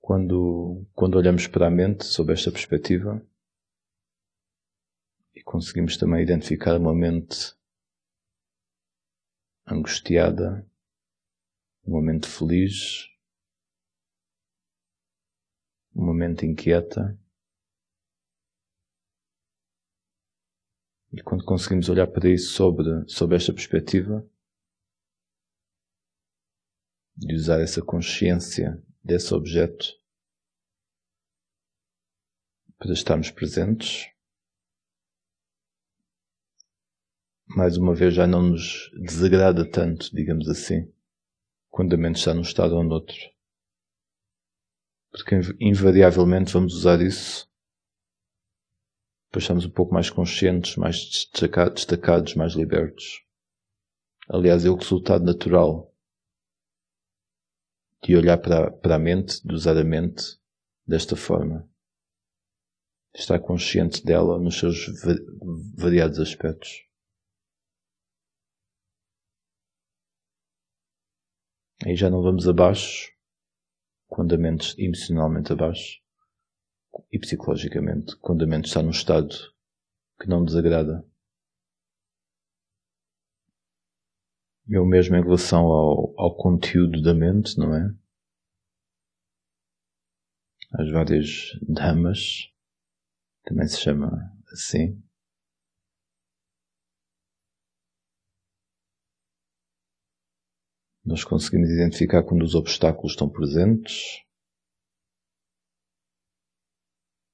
Quando, 0.01 0.87
quando 0.95 1.17
olhamos 1.17 1.47
para 1.47 1.67
a 1.67 1.71
mente 1.71 2.05
sob 2.05 2.33
esta 2.33 2.51
perspectiva 2.51 3.25
e 5.35 5.43
conseguimos 5.43 5.97
também 5.97 6.23
identificar 6.23 6.77
uma 6.77 6.95
mente 6.95 7.55
angustiada, 9.67 10.70
uma 11.91 12.03
mente 12.03 12.29
feliz, 12.29 13.09
uma 15.95 16.15
mente 16.15 16.47
inquieta, 16.47 17.19
E 21.13 21.21
quando 21.23 21.45
conseguimos 21.45 21.89
olhar 21.89 22.07
para 22.07 22.29
isso 22.29 22.53
sobre, 22.53 22.85
sobre 23.09 23.37
esta 23.37 23.53
perspectiva, 23.53 24.25
de 27.17 27.35
usar 27.35 27.61
essa 27.61 27.83
consciência 27.83 28.81
desse 29.03 29.35
objeto 29.35 29.87
para 32.79 32.93
estarmos 32.93 33.33
presentes, 33.33 34.09
mais 37.45 37.77
uma 37.77 37.93
vez 37.93 38.15
já 38.15 38.25
não 38.25 38.43
nos 38.43 38.89
desagrada 39.03 39.69
tanto, 39.69 40.15
digamos 40.15 40.49
assim, 40.49 40.93
quando 41.71 41.95
a 41.95 41.97
mente 41.97 42.17
está 42.17 42.35
num 42.35 42.43
estado 42.43 42.77
ou 42.77 42.85
noutro. 42.85 43.17
Porque 45.11 45.37
invariavelmente 45.61 46.53
vamos 46.53 46.75
usar 46.75 47.01
isso 47.01 47.51
depois 49.31 49.45
estamos 49.45 49.65
um 49.65 49.71
pouco 49.71 49.95
mais 49.95 50.11
conscientes, 50.11 50.75
mais 50.75 51.31
destacados, 51.33 52.35
mais 52.35 52.55
libertos. 52.55 53.25
Aliás, 54.29 54.65
é 54.65 54.71
o 54.71 54.75
resultado 54.75 55.25
natural 55.25 55.95
de 58.03 58.17
olhar 58.17 58.39
para, 58.39 58.73
para 58.73 58.97
a 58.97 58.99
mente, 58.99 59.41
de 59.47 59.55
usar 59.55 59.77
a 59.77 59.85
mente 59.85 60.37
desta 60.85 61.15
forma. 61.15 61.69
Estar 63.15 63.39
consciente 63.39 64.05
dela 64.05 64.37
nos 64.37 64.59
seus 64.59 64.87
variados 65.77 66.19
aspectos. 66.19 66.85
Aí 71.87 71.97
já 71.97 72.11
não 72.11 72.23
vamos 72.23 72.47
abaixo, 72.47 73.11
quando 74.07 74.35
a 74.35 74.39
mente 74.39 74.75
emocionalmente 74.79 75.53
abaixo 75.53 76.01
e 77.11 77.19
psicologicamente, 77.19 78.17
quando 78.17 78.45
a 78.45 78.47
mente 78.47 78.67
está 78.67 78.83
num 78.83 78.91
estado 78.91 79.35
que 80.21 80.29
não 80.29 80.45
desagrada. 80.45 81.03
É 84.71 84.79
o 84.79 84.85
mesmo 84.85 85.17
em 85.17 85.23
relação 85.23 85.65
ao, 85.65 86.21
ao 86.21 86.37
conteúdo 86.37 87.03
da 87.03 87.15
mente, 87.15 87.59
não 87.59 87.75
é? 87.75 87.95
As 90.73 90.91
várias 90.93 91.59
damas, 91.63 92.53
também 93.45 93.67
se 93.67 93.81
chama 93.81 94.11
assim. 94.53 95.03
Nós 101.05 101.25
conseguimos 101.25 101.71
identificar 101.71 102.23
quando 102.23 102.43
os 102.43 102.55
obstáculos 102.55 103.13
estão 103.13 103.29
presentes, 103.29 104.23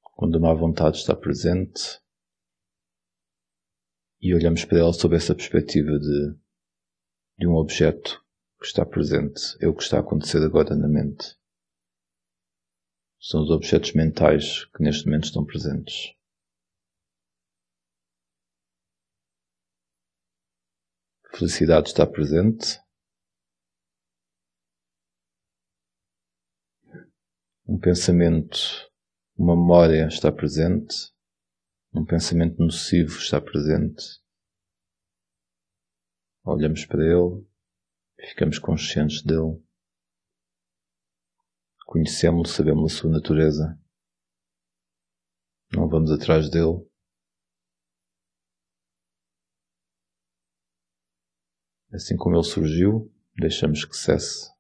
quando 0.03 0.39
a 0.39 0.41
má 0.41 0.55
vontade 0.55 0.99
está 0.99 1.17
presente, 1.17 2.01
e 4.21 4.35
olhamos 4.35 4.65
para 4.65 4.79
ela 4.79 4.93
sob 4.93 5.15
essa 5.17 5.35
perspectiva 5.35 5.99
de, 5.99 6.39
de 7.39 7.47
um 7.47 7.55
objeto 7.55 8.25
que 8.59 8.67
está 8.67 8.87
presente, 8.87 9.57
é 9.61 9.69
o 9.69 9.75
que 9.75 9.83
está 9.83 9.99
a 9.99 10.01
acontecer 10.01 10.43
agora 10.43 10.75
na 10.75 10.89
mente. 10.89 11.37
São 13.21 13.43
os 13.43 13.51
objetos 13.51 13.93
mentais 13.93 14.65
que 14.67 14.83
neste 14.83 15.07
momento 15.07 15.25
estão 15.25 15.45
presentes. 15.45 16.15
Felicidade 21.35 21.89
está 21.89 22.07
presente. 22.07 22.86
Um 27.69 27.81
pensamento, 27.81 28.57
uma 29.37 29.57
memória 29.57 30.07
está 30.07 30.31
presente. 30.31 31.13
Um 31.93 32.05
pensamento 32.05 32.63
nocivo 32.63 33.19
está 33.19 33.41
presente. 33.41 34.23
Olhamos 36.45 36.87
para 36.87 37.03
ele, 37.05 37.45
ficamos 38.21 38.61
conscientes 38.61 39.21
dele. 39.21 39.61
Conhecemos-lo, 41.87 42.47
sabemos 42.47 42.95
a 42.95 42.99
sua 42.99 43.11
natureza. 43.11 43.77
Não 45.73 45.89
vamos 45.89 46.13
atrás 46.13 46.49
dele. 46.49 46.89
Assim 51.93 52.17
como 52.17 52.37
ele 52.37 52.45
surgiu, 52.45 53.13
deixamos 53.35 53.85
que 53.85 53.97
cesse. 53.97 54.56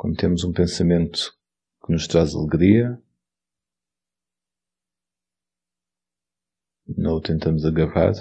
Quando 0.00 0.16
temos 0.16 0.44
um 0.44 0.50
pensamento 0.50 1.38
que 1.84 1.92
nos 1.92 2.08
traz 2.08 2.34
alegria. 2.34 2.98
Não 6.96 7.16
o 7.16 7.20
tentamos 7.20 7.66
agarrar. 7.66 8.14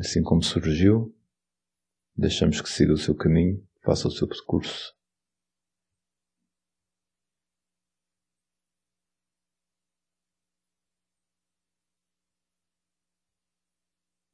Assim 0.00 0.20
como 0.24 0.42
surgiu, 0.42 1.16
deixamos 2.16 2.60
que 2.60 2.68
siga 2.68 2.92
o 2.92 2.98
seu 2.98 3.16
caminho, 3.16 3.64
faça 3.84 4.08
o 4.08 4.10
seu 4.10 4.26
percurso. 4.26 4.92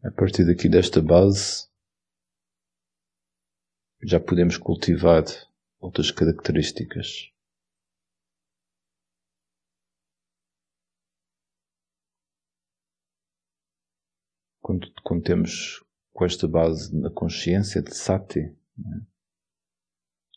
A 0.02 0.10
partir 0.10 0.46
daqui 0.46 0.70
desta 0.70 1.02
base, 1.02 1.69
já 4.02 4.18
podemos 4.18 4.56
cultivar 4.56 5.24
outras 5.78 6.10
características. 6.10 7.30
Quando, 14.62 15.22
temos 15.22 15.84
com 16.12 16.24
esta 16.24 16.46
base 16.46 16.94
na 16.96 17.10
consciência 17.10 17.82
de 17.82 17.94
sati, 17.94 18.40
né? 18.76 19.06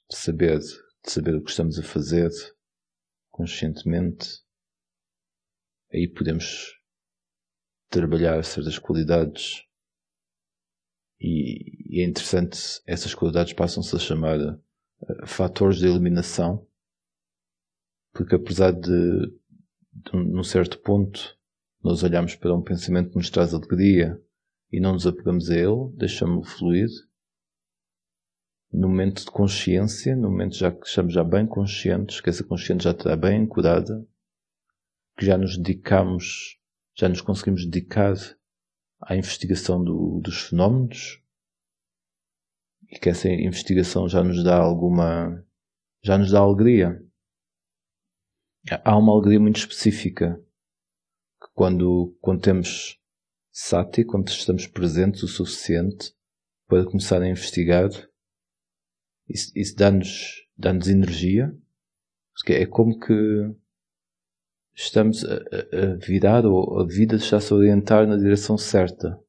de 0.09 0.17
saber, 0.17 0.59
de 0.59 1.11
saber 1.11 1.35
o 1.35 1.43
que 1.43 1.51
estamos 1.51 1.77
a 1.77 1.83
fazer 1.83 2.31
conscientemente, 3.29 4.43
aí 5.91 6.07
podemos 6.07 6.79
trabalhar 7.89 8.43
certas 8.43 8.79
qualidades 8.79 9.67
e, 11.23 11.97
e 11.97 12.01
é 12.01 12.05
interessante, 12.05 12.81
essas 12.85 13.15
qualidades 13.15 13.53
passam-se 13.53 13.95
a 13.95 13.99
chamar 13.99 14.37
uh, 14.39 15.25
fatores 15.25 15.77
de 15.77 15.87
eliminação, 15.87 16.67
porque 18.11 18.35
apesar 18.35 18.71
de, 18.73 19.27
de, 19.93 20.11
num 20.13 20.43
certo 20.43 20.79
ponto, 20.79 21.37
nós 21.81 22.03
olhamos 22.03 22.35
para 22.35 22.53
um 22.53 22.61
pensamento 22.61 23.11
que 23.11 23.15
nos 23.15 23.29
traz 23.29 23.53
alegria 23.53 24.21
e 24.69 24.81
não 24.81 24.93
nos 24.93 25.07
apegamos 25.07 25.49
a 25.49 25.55
ele, 25.55 25.91
deixamos-lo 25.95 26.43
fluir, 26.43 26.89
no 28.71 28.89
momento 28.89 29.23
de 29.23 29.31
consciência, 29.31 30.15
no 30.15 30.29
momento 30.29 30.55
já 30.55 30.71
que 30.71 30.85
estamos 30.85 31.13
já 31.13 31.23
bem 31.23 31.45
conscientes, 31.45 32.19
que 32.19 32.29
essa 32.29 32.43
consciência 32.43 32.91
já 32.91 32.91
está 32.91 33.15
bem 33.15 33.43
ancorada, 33.43 34.05
que 35.15 35.25
já 35.25 35.37
nos 35.37 35.57
dedicamos, 35.57 36.59
já 36.97 37.07
nos 37.07 37.21
conseguimos 37.21 37.65
dedicar 37.65 38.15
à 39.05 39.15
investigação 39.15 39.83
do, 39.83 40.19
dos 40.21 40.49
fenómenos 40.49 41.21
e 42.89 42.99
que 42.99 43.09
essa 43.09 43.29
investigação 43.29 44.07
já 44.07 44.23
nos 44.23 44.43
dá 44.43 44.57
alguma, 44.57 45.43
já 46.03 46.17
nos 46.17 46.31
dá 46.31 46.39
alegria. 46.39 47.03
Há 48.83 48.97
uma 48.97 49.13
alegria 49.13 49.39
muito 49.39 49.57
específica 49.57 50.41
que 51.41 51.49
quando, 51.53 52.17
quando 52.21 52.41
temos 52.41 52.99
sati, 53.51 54.05
quando 54.05 54.29
estamos 54.29 54.67
presentes 54.67 55.23
o 55.23 55.27
suficiente 55.27 56.13
para 56.67 56.85
começar 56.85 57.21
a 57.21 57.27
investigar, 57.27 57.89
isso, 59.27 59.51
isso 59.55 59.75
dá-nos, 59.75 60.47
dá-nos 60.57 60.87
energia, 60.87 61.55
porque 62.33 62.53
é 62.53 62.65
como 62.65 62.99
que 62.99 63.13
estamos 64.75 65.23
a, 65.25 65.35
a 65.35 65.95
virar 65.95 66.45
ou 66.45 66.79
a 66.79 66.85
vida 66.85 67.15
está-se 67.15 67.53
a 67.53 67.55
orientar 67.55 68.07
na 68.07 68.17
direção 68.17 68.57
certa, 68.57 69.19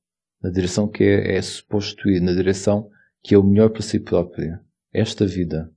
na 0.43 0.51
direção 0.51 0.89
que 0.89 1.05
é, 1.05 1.37
é 1.37 1.43
suposto 1.43 2.09
ir, 2.09 2.21
na 2.21 2.33
direção 2.33 2.91
que 3.23 3.35
é 3.35 3.39
o 3.39 3.43
melhor 3.43 3.71
para 3.71 3.83
si 3.83 3.99
própria. 3.99 4.63
Esta 4.93 5.27
vida. 5.27 5.73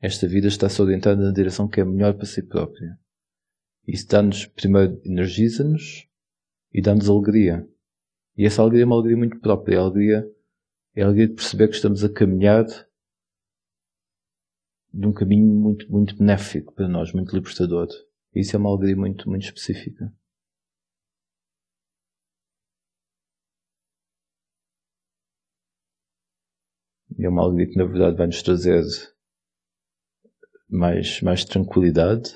Esta 0.00 0.26
vida 0.26 0.48
está-se 0.48 0.80
orientada 0.80 1.22
na 1.22 1.32
direção 1.32 1.68
que 1.68 1.80
é 1.80 1.84
melhor 1.84 2.14
para 2.14 2.24
si 2.24 2.42
própria. 2.42 2.98
Isso 3.86 4.08
dá-nos, 4.08 4.46
primeiro, 4.46 5.00
energiza-nos 5.04 6.08
e 6.72 6.80
dá-nos 6.80 7.08
alegria. 7.08 7.68
E 8.36 8.46
essa 8.46 8.62
alegria 8.62 8.84
é 8.84 8.86
uma 8.86 8.96
alegria 8.96 9.16
muito 9.16 9.38
própria. 9.40 9.74
É 9.74 9.78
a 9.78 9.82
alegria, 9.82 10.30
é 10.94 11.02
a 11.02 11.06
alegria 11.06 11.28
de 11.28 11.34
perceber 11.34 11.68
que 11.68 11.74
estamos 11.74 12.02
a 12.02 12.08
caminhar 12.08 12.64
de 14.92 15.06
um 15.06 15.12
caminho 15.12 15.46
muito, 15.46 15.90
muito 15.90 16.16
benéfico 16.16 16.72
para 16.74 16.88
nós, 16.88 17.12
muito 17.12 17.34
libertador. 17.34 17.88
Isso 18.34 18.56
é 18.56 18.58
uma 18.58 18.70
alegria 18.70 18.96
muito, 18.96 19.28
muito 19.28 19.44
específica. 19.44 20.12
É 27.18 27.28
uma 27.28 27.42
alegria 27.42 27.68
que 27.68 27.78
na 27.78 27.84
verdade 27.84 28.16
vai 28.16 28.26
nos 28.26 28.42
trazer 28.42 28.82
mais, 30.68 31.20
mais 31.20 31.44
tranquilidade. 31.44 32.32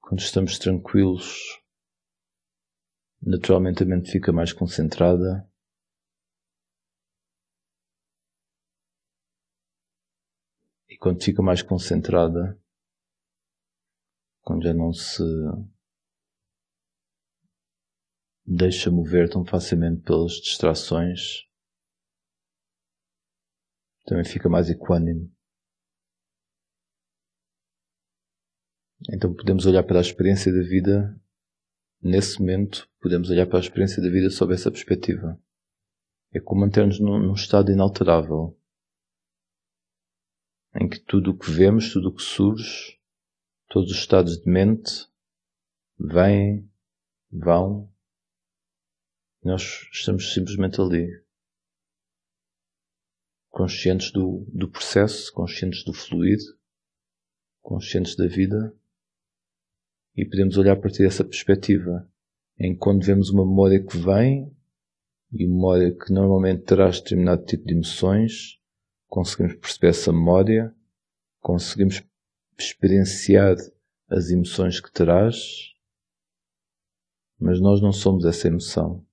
Quando 0.00 0.20
estamos 0.20 0.58
tranquilos, 0.58 1.60
naturalmente 3.20 3.82
a 3.82 3.86
mente 3.86 4.10
fica 4.10 4.32
mais 4.32 4.52
concentrada. 4.52 5.48
Quando 11.06 11.22
fica 11.22 11.40
mais 11.40 11.62
concentrada, 11.62 12.60
quando 14.42 14.64
já 14.64 14.74
não 14.74 14.92
se 14.92 15.22
deixa 18.44 18.90
mover 18.90 19.30
tão 19.30 19.44
facilmente 19.44 20.02
pelas 20.02 20.32
distrações, 20.32 21.46
também 24.04 24.24
fica 24.24 24.48
mais 24.48 24.68
equânime. 24.68 25.32
Então 29.12 29.32
podemos 29.32 29.64
olhar 29.64 29.84
para 29.84 29.98
a 29.98 30.00
experiência 30.00 30.52
da 30.52 30.62
vida, 30.68 31.16
nesse 32.02 32.40
momento, 32.40 32.90
podemos 33.00 33.30
olhar 33.30 33.46
para 33.46 33.58
a 33.58 33.60
experiência 33.60 34.02
da 34.02 34.10
vida 34.10 34.28
sob 34.28 34.52
essa 34.52 34.72
perspectiva. 34.72 35.40
É 36.32 36.40
como 36.40 36.62
manter-nos 36.62 36.98
num, 36.98 37.20
num 37.20 37.34
estado 37.34 37.70
inalterável, 37.70 38.58
em 40.80 40.88
que 40.88 40.98
tudo 40.98 41.30
o 41.30 41.38
que 41.38 41.50
vemos, 41.50 41.92
tudo 41.92 42.08
o 42.08 42.14
que 42.14 42.22
surge, 42.22 42.98
todos 43.68 43.90
os 43.90 43.98
estados 43.98 44.38
de 44.38 44.50
mente, 44.50 45.08
vêm, 45.98 46.70
vão, 47.30 47.90
Nós 49.42 49.88
estamos 49.92 50.32
simplesmente 50.34 50.80
ali, 50.80 51.08
conscientes 53.48 54.10
do, 54.10 54.44
do 54.52 54.68
processo, 54.68 55.32
conscientes 55.32 55.84
do 55.84 55.92
fluido, 55.92 56.44
conscientes 57.62 58.14
da 58.16 58.26
vida, 58.26 58.76
e 60.14 60.24
podemos 60.24 60.58
olhar 60.58 60.72
a 60.72 60.80
partir 60.80 61.02
dessa 61.02 61.24
perspectiva, 61.24 62.10
em 62.58 62.72
que 62.72 62.78
quando 62.78 63.04
vemos 63.04 63.30
uma 63.30 63.46
memória 63.46 63.82
que 63.82 63.96
vem, 63.96 64.54
e 65.32 65.46
uma 65.46 65.54
memória 65.54 65.92
que 65.94 66.12
normalmente 66.12 66.64
traz 66.64 67.00
determinado 67.00 67.44
tipo 67.44 67.64
de 67.64 67.74
emoções, 67.74 68.55
conseguimos 69.08 69.56
perceber 69.56 69.88
essa 69.88 70.12
memória, 70.12 70.74
conseguimos 71.40 72.02
experienciar 72.58 73.56
as 74.08 74.30
emoções 74.30 74.80
que 74.80 74.90
traz, 74.92 75.74
mas 77.38 77.60
nós 77.60 77.80
não 77.80 77.92
somos 77.92 78.24
essa 78.24 78.48
emoção. 78.48 79.04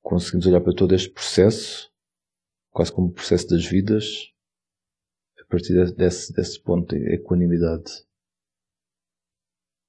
Conseguimos 0.00 0.46
olhar 0.46 0.60
para 0.60 0.74
todo 0.74 0.94
este 0.94 1.10
processo, 1.10 1.92
quase 2.70 2.92
como 2.92 3.08
o 3.08 3.12
processo 3.12 3.48
das 3.48 3.64
vidas, 3.64 4.32
a 5.38 5.44
partir 5.46 5.74
desse, 5.94 6.32
desse 6.32 6.60
ponto 6.60 6.94
de 6.94 7.14
equanimidade. 7.14 8.04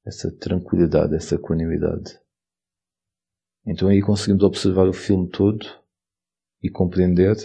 Essa 0.06 0.32
tranquilidade, 0.32 1.15
essa 1.15 1.36
equanimidade. 1.36 2.19
Então 3.65 3.88
aí 3.88 4.01
conseguimos 4.01 4.43
observar 4.43 4.88
o 4.88 4.93
filme 4.93 5.29
todo 5.29 5.82
e 6.63 6.69
compreender, 6.69 7.36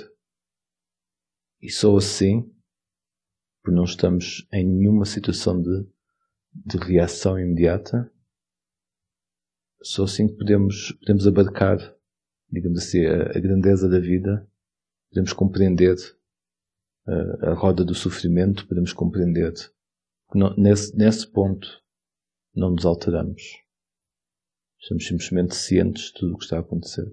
e 1.60 1.70
só 1.70 1.96
assim, 1.96 2.42
porque 3.62 3.76
não 3.76 3.84
estamos 3.84 4.46
em 4.52 4.64
nenhuma 4.64 5.04
situação 5.04 5.60
de, 5.60 5.86
de 6.54 6.78
reação 6.78 7.38
imediata, 7.38 8.10
só 9.82 10.04
assim 10.04 10.28
podemos, 10.28 10.92
podemos 10.92 11.26
abarcar 11.26 11.98
digamos 12.50 12.78
assim, 12.78 13.04
a, 13.04 13.36
a 13.36 13.40
grandeza 13.40 13.88
da 13.88 13.98
vida, 13.98 14.48
podemos 15.10 15.32
compreender 15.32 15.96
a, 17.06 17.50
a 17.50 17.54
roda 17.54 17.84
do 17.84 17.94
sofrimento, 17.94 18.66
podemos 18.66 18.92
compreender. 18.92 19.52
Não, 20.34 20.54
nesse, 20.56 20.96
nesse 20.96 21.26
ponto 21.30 21.68
não 22.54 22.70
nos 22.70 22.84
alteramos. 22.84 23.42
Estamos 24.80 25.06
simplesmente 25.06 25.54
cientes 25.54 26.06
de 26.06 26.14
tudo 26.14 26.34
o 26.34 26.38
que 26.38 26.44
está 26.44 26.56
a 26.56 26.60
acontecer. 26.60 27.04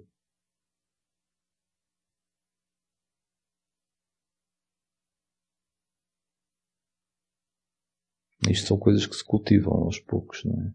Isto 8.49 8.67
são 8.67 8.77
coisas 8.77 9.05
que 9.05 9.15
se 9.15 9.23
cultivam 9.23 9.73
aos 9.73 9.99
poucos, 9.99 10.43
não 10.45 10.61
é? 10.61 10.73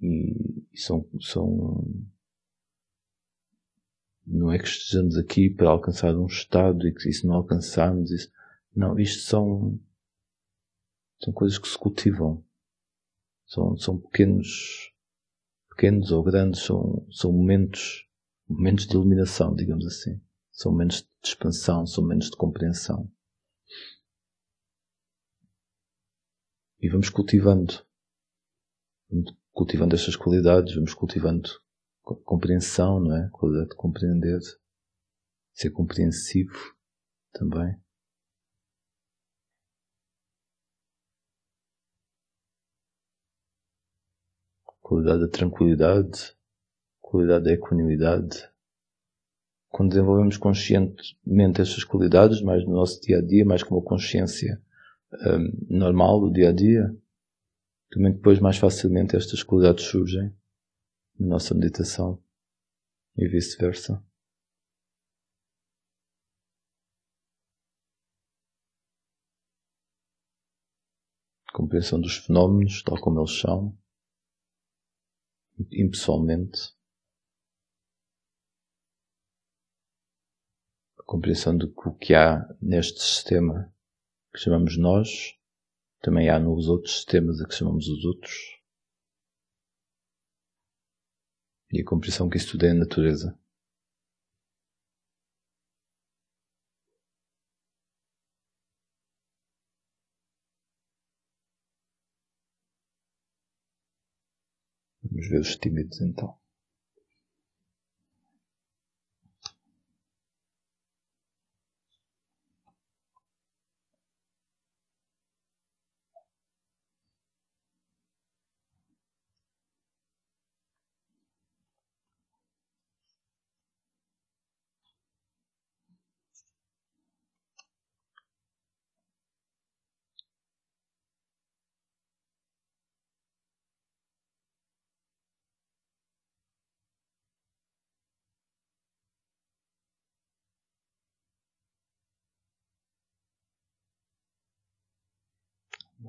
E, 0.00 0.66
e 0.72 0.78
são, 0.78 1.06
são. 1.20 1.84
Não 4.26 4.50
é 4.50 4.58
que 4.58 4.66
estejamos 4.66 5.16
aqui 5.16 5.50
para 5.50 5.70
alcançar 5.70 6.16
um 6.16 6.26
estado 6.26 6.86
e 6.86 6.92
que 6.92 7.12
se 7.12 7.26
não 7.26 7.34
alcançarmos, 7.34 8.10
isso, 8.10 8.30
não, 8.74 8.98
isto 8.98 9.22
são, 9.22 9.78
são 11.22 11.32
coisas 11.32 11.58
que 11.58 11.68
se 11.68 11.78
cultivam. 11.78 12.42
São, 13.46 13.76
são 13.76 13.98
pequenos, 13.98 14.92
pequenos 15.68 16.10
ou 16.10 16.22
grandes, 16.22 16.62
são, 16.62 17.06
são 17.10 17.30
momentos, 17.30 18.08
momentos 18.48 18.86
de 18.86 18.94
iluminação, 18.94 19.54
digamos 19.54 19.86
assim. 19.86 20.20
São 20.50 20.72
momentos 20.72 21.02
de 21.02 21.28
expansão, 21.28 21.86
são 21.86 22.02
momentos 22.02 22.30
de 22.30 22.36
compreensão. 22.36 23.10
E 26.84 26.88
vamos 26.90 27.08
cultivando 27.08 27.82
cultivando 29.54 29.94
estas 29.94 30.16
qualidades, 30.16 30.74
vamos 30.74 30.92
cultivando 30.92 31.48
compreensão, 32.02 33.00
não 33.00 33.16
é? 33.16 33.30
Qualidade 33.32 33.70
de 33.70 33.74
compreender, 33.74 34.38
ser 35.54 35.70
compreensivo 35.70 36.76
também. 37.32 37.80
Qualidade 44.82 45.20
da 45.20 45.28
tranquilidade, 45.28 46.36
qualidade 47.00 47.44
da 47.46 47.52
equanimidade. 47.52 48.46
Quando 49.70 49.88
desenvolvemos 49.88 50.36
conscientemente 50.36 51.62
estas 51.62 51.82
qualidades, 51.82 52.42
mais 52.42 52.62
no 52.66 52.74
nosso 52.74 53.00
dia 53.00 53.20
a 53.20 53.22
dia, 53.22 53.46
mais 53.46 53.62
com 53.62 53.74
uma 53.74 53.82
consciência 53.82 54.62
um, 55.20 55.76
normal 55.78 56.20
do 56.20 56.32
dia 56.32 56.50
a 56.50 56.52
dia, 56.52 56.94
também 57.90 58.12
depois 58.12 58.40
mais 58.40 58.56
facilmente 58.56 59.16
estas 59.16 59.42
qualidades 59.42 59.84
surgem 59.84 60.34
na 61.18 61.28
nossa 61.28 61.54
meditação 61.54 62.22
e 63.16 63.28
vice-versa. 63.28 64.04
Compreensão 71.52 72.00
dos 72.00 72.16
fenómenos 72.16 72.82
tal 72.82 73.00
como 73.00 73.20
eles 73.20 73.38
são, 73.38 73.78
impessoalmente. 75.70 76.74
A 80.98 81.02
compreensão 81.04 81.56
do 81.56 81.72
que 81.94 82.12
há 82.12 82.44
neste 82.60 83.00
sistema 83.00 83.73
que 84.34 84.40
chamamos 84.40 84.76
nós 84.76 85.38
também 86.02 86.28
há 86.28 86.40
nos 86.40 86.68
outros 86.68 86.96
sistemas 86.96 87.40
a 87.40 87.46
que 87.46 87.54
chamamos 87.54 87.88
os 87.88 88.04
outros. 88.04 88.34
E 91.72 91.80
a 91.80 91.84
compreensão 91.84 92.28
que 92.28 92.36
isso 92.36 92.50
tudo 92.50 92.66
é 92.66 92.70
a 92.70 92.74
natureza. 92.74 93.38
Vamos 105.02 105.28
ver 105.28 105.40
os 105.40 105.56
tímidos 105.56 106.00
então. 106.00 106.43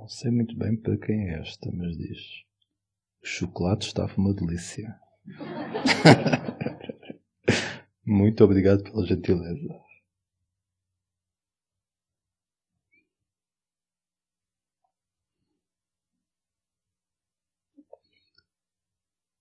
Não 0.06 0.10
sei 0.10 0.30
muito 0.30 0.56
bem 0.56 0.78
para 0.78 0.96
quem 1.00 1.32
é 1.32 1.40
esta, 1.40 1.72
mas 1.72 1.98
diz: 1.98 2.20
O 3.24 3.26
chocolate 3.26 3.88
estava 3.88 4.16
uma 4.18 4.36
delícia. 4.36 4.96
muito 8.06 8.44
obrigado 8.44 8.84
pela 8.84 9.04
gentileza. 9.04 9.68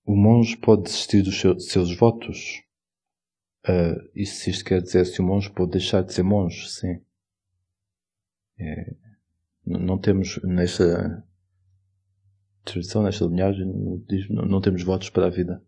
O 0.07 0.16
monge 0.16 0.57
pode 0.57 0.85
desistir 0.85 1.20
dos 1.20 1.38
seus 1.38 1.94
votos? 1.94 2.62
Uh, 3.68 4.00
isso 4.14 4.48
isto 4.48 4.64
quer 4.64 4.81
dizer 4.81 5.05
se 5.05 5.20
o 5.20 5.24
monge 5.24 5.53
pode 5.53 5.72
deixar 5.72 6.03
de 6.03 6.14
ser 6.14 6.22
monge, 6.22 6.70
sim. 6.70 7.05
É, 8.59 9.04
não 9.66 9.98
temos 9.98 10.40
nesta 10.42 11.24
tradição, 12.64 13.03
nesta 13.03 13.24
linhagem, 13.24 13.66
não, 14.31 14.61
temos 14.61 14.83
votos 14.83 15.11
para 15.11 15.27
a 15.27 15.31
vida. 15.31 15.62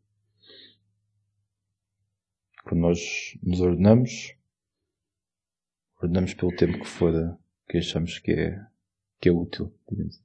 Quando 2.65 2.81
nós 2.81 2.99
nos 3.43 3.61
ordenamos, 3.61 4.35
ordenamos 6.01 6.35
pelo 6.35 6.55
tempo 6.57 6.79
que 6.79 6.87
for 6.87 7.39
que 7.69 7.79
achamos 7.79 8.19
que 8.19 8.33
é, 8.33 8.67
que 9.21 9.29
é 9.29 9.33
útil, 9.33 9.73
digamos. 9.89 10.21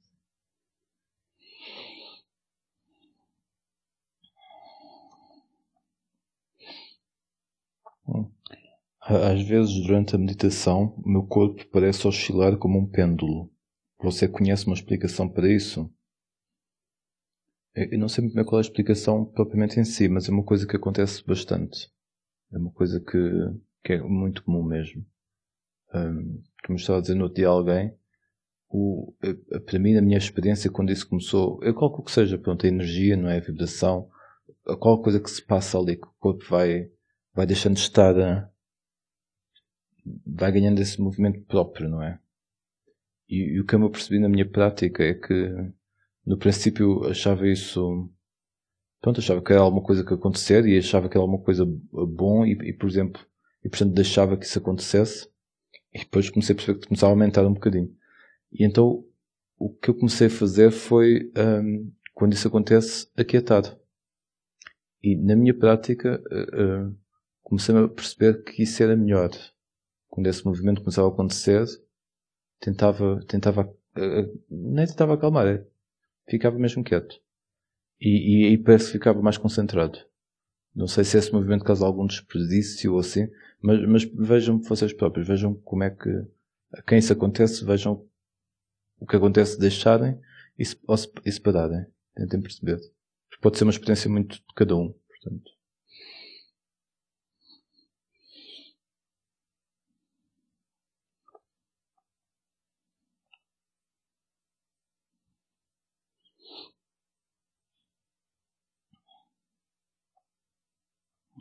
Às 9.00 9.42
vezes, 9.42 9.74
durante 9.84 10.14
a 10.14 10.18
meditação, 10.18 10.94
o 11.04 11.08
meu 11.08 11.24
corpo 11.24 11.66
parece 11.66 12.06
oscilar 12.06 12.56
como 12.56 12.78
um 12.78 12.86
pêndulo. 12.86 13.50
Você 14.02 14.26
conhece 14.26 14.66
uma 14.66 14.74
explicação 14.74 15.28
para 15.28 15.48
isso? 15.48 15.88
Eu 17.74 17.98
não 17.98 18.08
sei 18.08 18.22
muito 18.22 18.34
bem 18.34 18.44
qual 18.44 18.60
é 18.60 18.62
a 18.62 18.68
explicação 18.68 19.24
propriamente 19.24 19.78
em 19.78 19.84
si, 19.84 20.08
mas 20.08 20.28
é 20.28 20.32
uma 20.32 20.42
coisa 20.42 20.66
que 20.66 20.76
acontece 20.76 21.24
bastante. 21.24 21.88
É 22.52 22.58
uma 22.58 22.72
coisa 22.72 23.00
que, 23.00 23.18
que 23.84 23.92
é 23.94 24.02
muito 24.02 24.42
comum 24.42 24.64
mesmo. 24.64 25.06
Um, 25.94 26.42
como 26.66 26.76
estava 26.76 26.98
a 26.98 27.02
dizer 27.02 27.14
no 27.14 27.24
outro 27.24 27.36
dia 27.36 27.48
alguém, 27.48 27.96
o, 28.68 29.14
para 29.66 29.78
mim, 29.78 29.94
na 29.94 30.02
minha 30.02 30.18
experiência, 30.18 30.70
quando 30.70 30.90
isso 30.90 31.08
começou, 31.08 31.62
eu 31.62 31.72
coloco 31.72 32.02
que 32.02 32.10
seja, 32.10 32.38
pronto, 32.38 32.66
a 32.66 32.68
energia, 32.68 33.16
não 33.16 33.28
é? 33.28 33.36
A 33.36 33.40
vibração, 33.40 34.10
qualquer 34.80 35.04
coisa 35.04 35.20
que 35.20 35.30
se 35.30 35.44
passa 35.44 35.78
ali, 35.78 35.96
que 35.96 36.06
o 36.06 36.14
corpo 36.18 36.44
vai, 36.48 36.90
vai 37.34 37.46
deixando 37.46 37.74
de 37.74 37.80
estar, 37.80 38.18
a, 38.18 38.50
vai 40.26 40.50
ganhando 40.50 40.80
esse 40.80 41.00
movimento 41.00 41.40
próprio, 41.42 41.88
não 41.88 42.02
é? 42.02 42.18
E, 43.32 43.54
e, 43.54 43.60
o 43.60 43.64
que 43.64 43.74
eu 43.74 43.78
me 43.78 43.90
percebi 43.90 44.18
na 44.18 44.28
minha 44.28 44.46
prática 44.46 45.02
é 45.02 45.14
que 45.14 45.50
no 46.26 46.36
princípio 46.36 47.02
achava 47.06 47.48
isso 47.48 48.10
pronto, 49.00 49.20
achava 49.20 49.40
que 49.40 49.50
era 49.50 49.62
alguma 49.62 49.82
coisa 49.82 50.04
que 50.04 50.12
acontecer 50.12 50.66
e 50.66 50.76
achava 50.76 51.08
que 51.08 51.16
era 51.16 51.24
alguma 51.24 51.42
coisa 51.42 51.64
bom 51.64 52.44
e, 52.44 52.52
e 52.52 52.72
por 52.74 52.86
exemplo, 52.90 53.24
e 53.64 53.70
portanto 53.70 53.94
deixava 53.94 54.36
que 54.36 54.44
isso 54.44 54.58
acontecesse 54.58 55.30
e 55.94 56.00
depois 56.00 56.28
comecei 56.28 56.52
a 56.52 56.56
perceber 56.56 56.78
que 56.78 56.88
começava 56.88 57.10
a 57.10 57.14
aumentar 57.14 57.46
um 57.46 57.54
bocadinho. 57.54 57.90
E 58.52 58.66
então 58.66 59.02
o 59.58 59.70
que 59.70 59.88
eu 59.88 59.94
comecei 59.94 60.26
a 60.26 60.30
fazer 60.30 60.70
foi, 60.70 61.32
um, 61.34 61.90
quando 62.12 62.34
isso 62.34 62.48
acontece, 62.48 63.08
aquietar. 63.16 63.62
E 65.02 65.16
na 65.16 65.34
minha 65.34 65.56
prática 65.56 66.22
uh, 66.30 66.90
uh, 66.90 66.98
comecei 67.40 67.74
a 67.74 67.88
perceber 67.88 68.42
que 68.44 68.62
isso 68.62 68.82
era 68.82 68.94
melhor. 68.94 69.30
Quando 70.08 70.26
esse 70.26 70.44
movimento 70.44 70.82
começava 70.82 71.08
a 71.08 71.10
acontecer, 71.10 71.64
tentava, 72.62 73.20
tentava, 73.26 73.62
uh, 73.64 74.42
nem 74.48 74.86
tentava 74.86 75.14
acalmar, 75.14 75.46
é, 75.46 75.66
ficava 76.28 76.58
mesmo 76.58 76.84
quieto. 76.84 77.20
E, 78.00 78.08
e, 78.08 78.52
e 78.52 78.58
parece 78.58 78.86
que 78.86 78.92
ficava 78.92 79.20
mais 79.20 79.36
concentrado. 79.36 79.98
Não 80.74 80.86
sei 80.86 81.04
se 81.04 81.18
esse 81.18 81.32
movimento 81.32 81.64
causa 81.64 81.84
algum 81.84 82.06
desperdício 82.06 82.94
ou 82.94 83.00
assim, 83.00 83.28
mas, 83.60 83.86
mas 83.86 84.04
vejam 84.04 84.60
vocês 84.62 84.92
próprios, 84.92 85.28
vejam 85.28 85.54
como 85.56 85.82
é 85.82 85.90
que, 85.90 86.08
a 86.72 86.82
quem 86.82 86.98
isso 86.98 87.12
acontece, 87.12 87.64
vejam 87.64 88.06
o 88.98 89.06
que 89.06 89.16
acontece 89.16 89.58
deixarem 89.58 90.18
e 90.58 90.64
se, 90.64 90.78
ou 90.86 90.96
se, 90.96 91.10
e 91.26 91.30
se 91.32 91.40
pararem. 91.40 91.84
Tentem 92.14 92.40
perceber. 92.40 92.78
Pode 93.40 93.58
ser 93.58 93.64
uma 93.64 93.72
experiência 93.72 94.08
muito 94.08 94.36
de 94.36 94.54
cada 94.54 94.76
um, 94.76 94.92
portanto. 94.92 95.50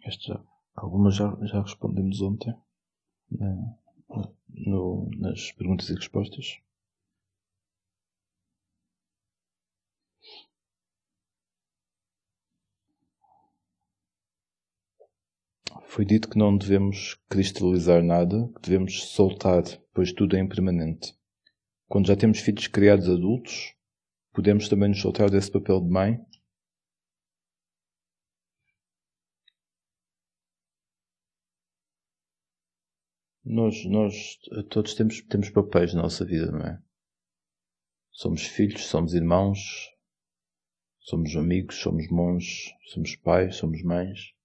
Esta, 0.03 0.43
algumas 0.75 1.15
já, 1.15 1.37
já 1.43 1.61
respondemos 1.61 2.21
ontem 2.21 2.55
né, 3.29 3.75
no, 4.49 5.09
nas 5.17 5.51
perguntas 5.51 5.89
e 5.89 5.95
respostas. 5.95 6.59
Foi 15.85 16.05
dito 16.05 16.29
que 16.29 16.37
não 16.37 16.55
devemos 16.55 17.15
cristalizar 17.29 18.01
nada, 18.01 18.47
que 18.55 18.61
devemos 18.61 19.03
soltar, 19.03 19.63
pois 19.93 20.13
tudo 20.13 20.37
é 20.37 20.39
impermanente. 20.39 21.13
Quando 21.87 22.07
já 22.07 22.15
temos 22.15 22.39
filhos 22.39 22.67
criados 22.67 23.09
adultos, 23.09 23.75
podemos 24.33 24.69
também 24.69 24.89
nos 24.89 25.01
soltar 25.01 25.29
desse 25.29 25.51
papel 25.51 25.81
de 25.81 25.89
mãe 25.89 26.25
Nós, 33.43 33.83
nós 33.85 34.37
todos 34.69 34.93
temos, 34.93 35.21
temos 35.21 35.49
papéis 35.49 35.93
na 35.93 36.03
nossa 36.03 36.23
vida, 36.23 36.51
não 36.51 36.61
é? 36.61 36.81
Somos 38.11 38.45
filhos, 38.45 38.85
somos 38.85 39.13
irmãos, 39.13 39.89
somos 40.99 41.35
amigos, 41.35 41.77
somos 41.77 42.07
monges, 42.09 42.71
somos 42.85 43.15
pais, 43.15 43.55
somos 43.55 43.81
mães. 43.81 44.35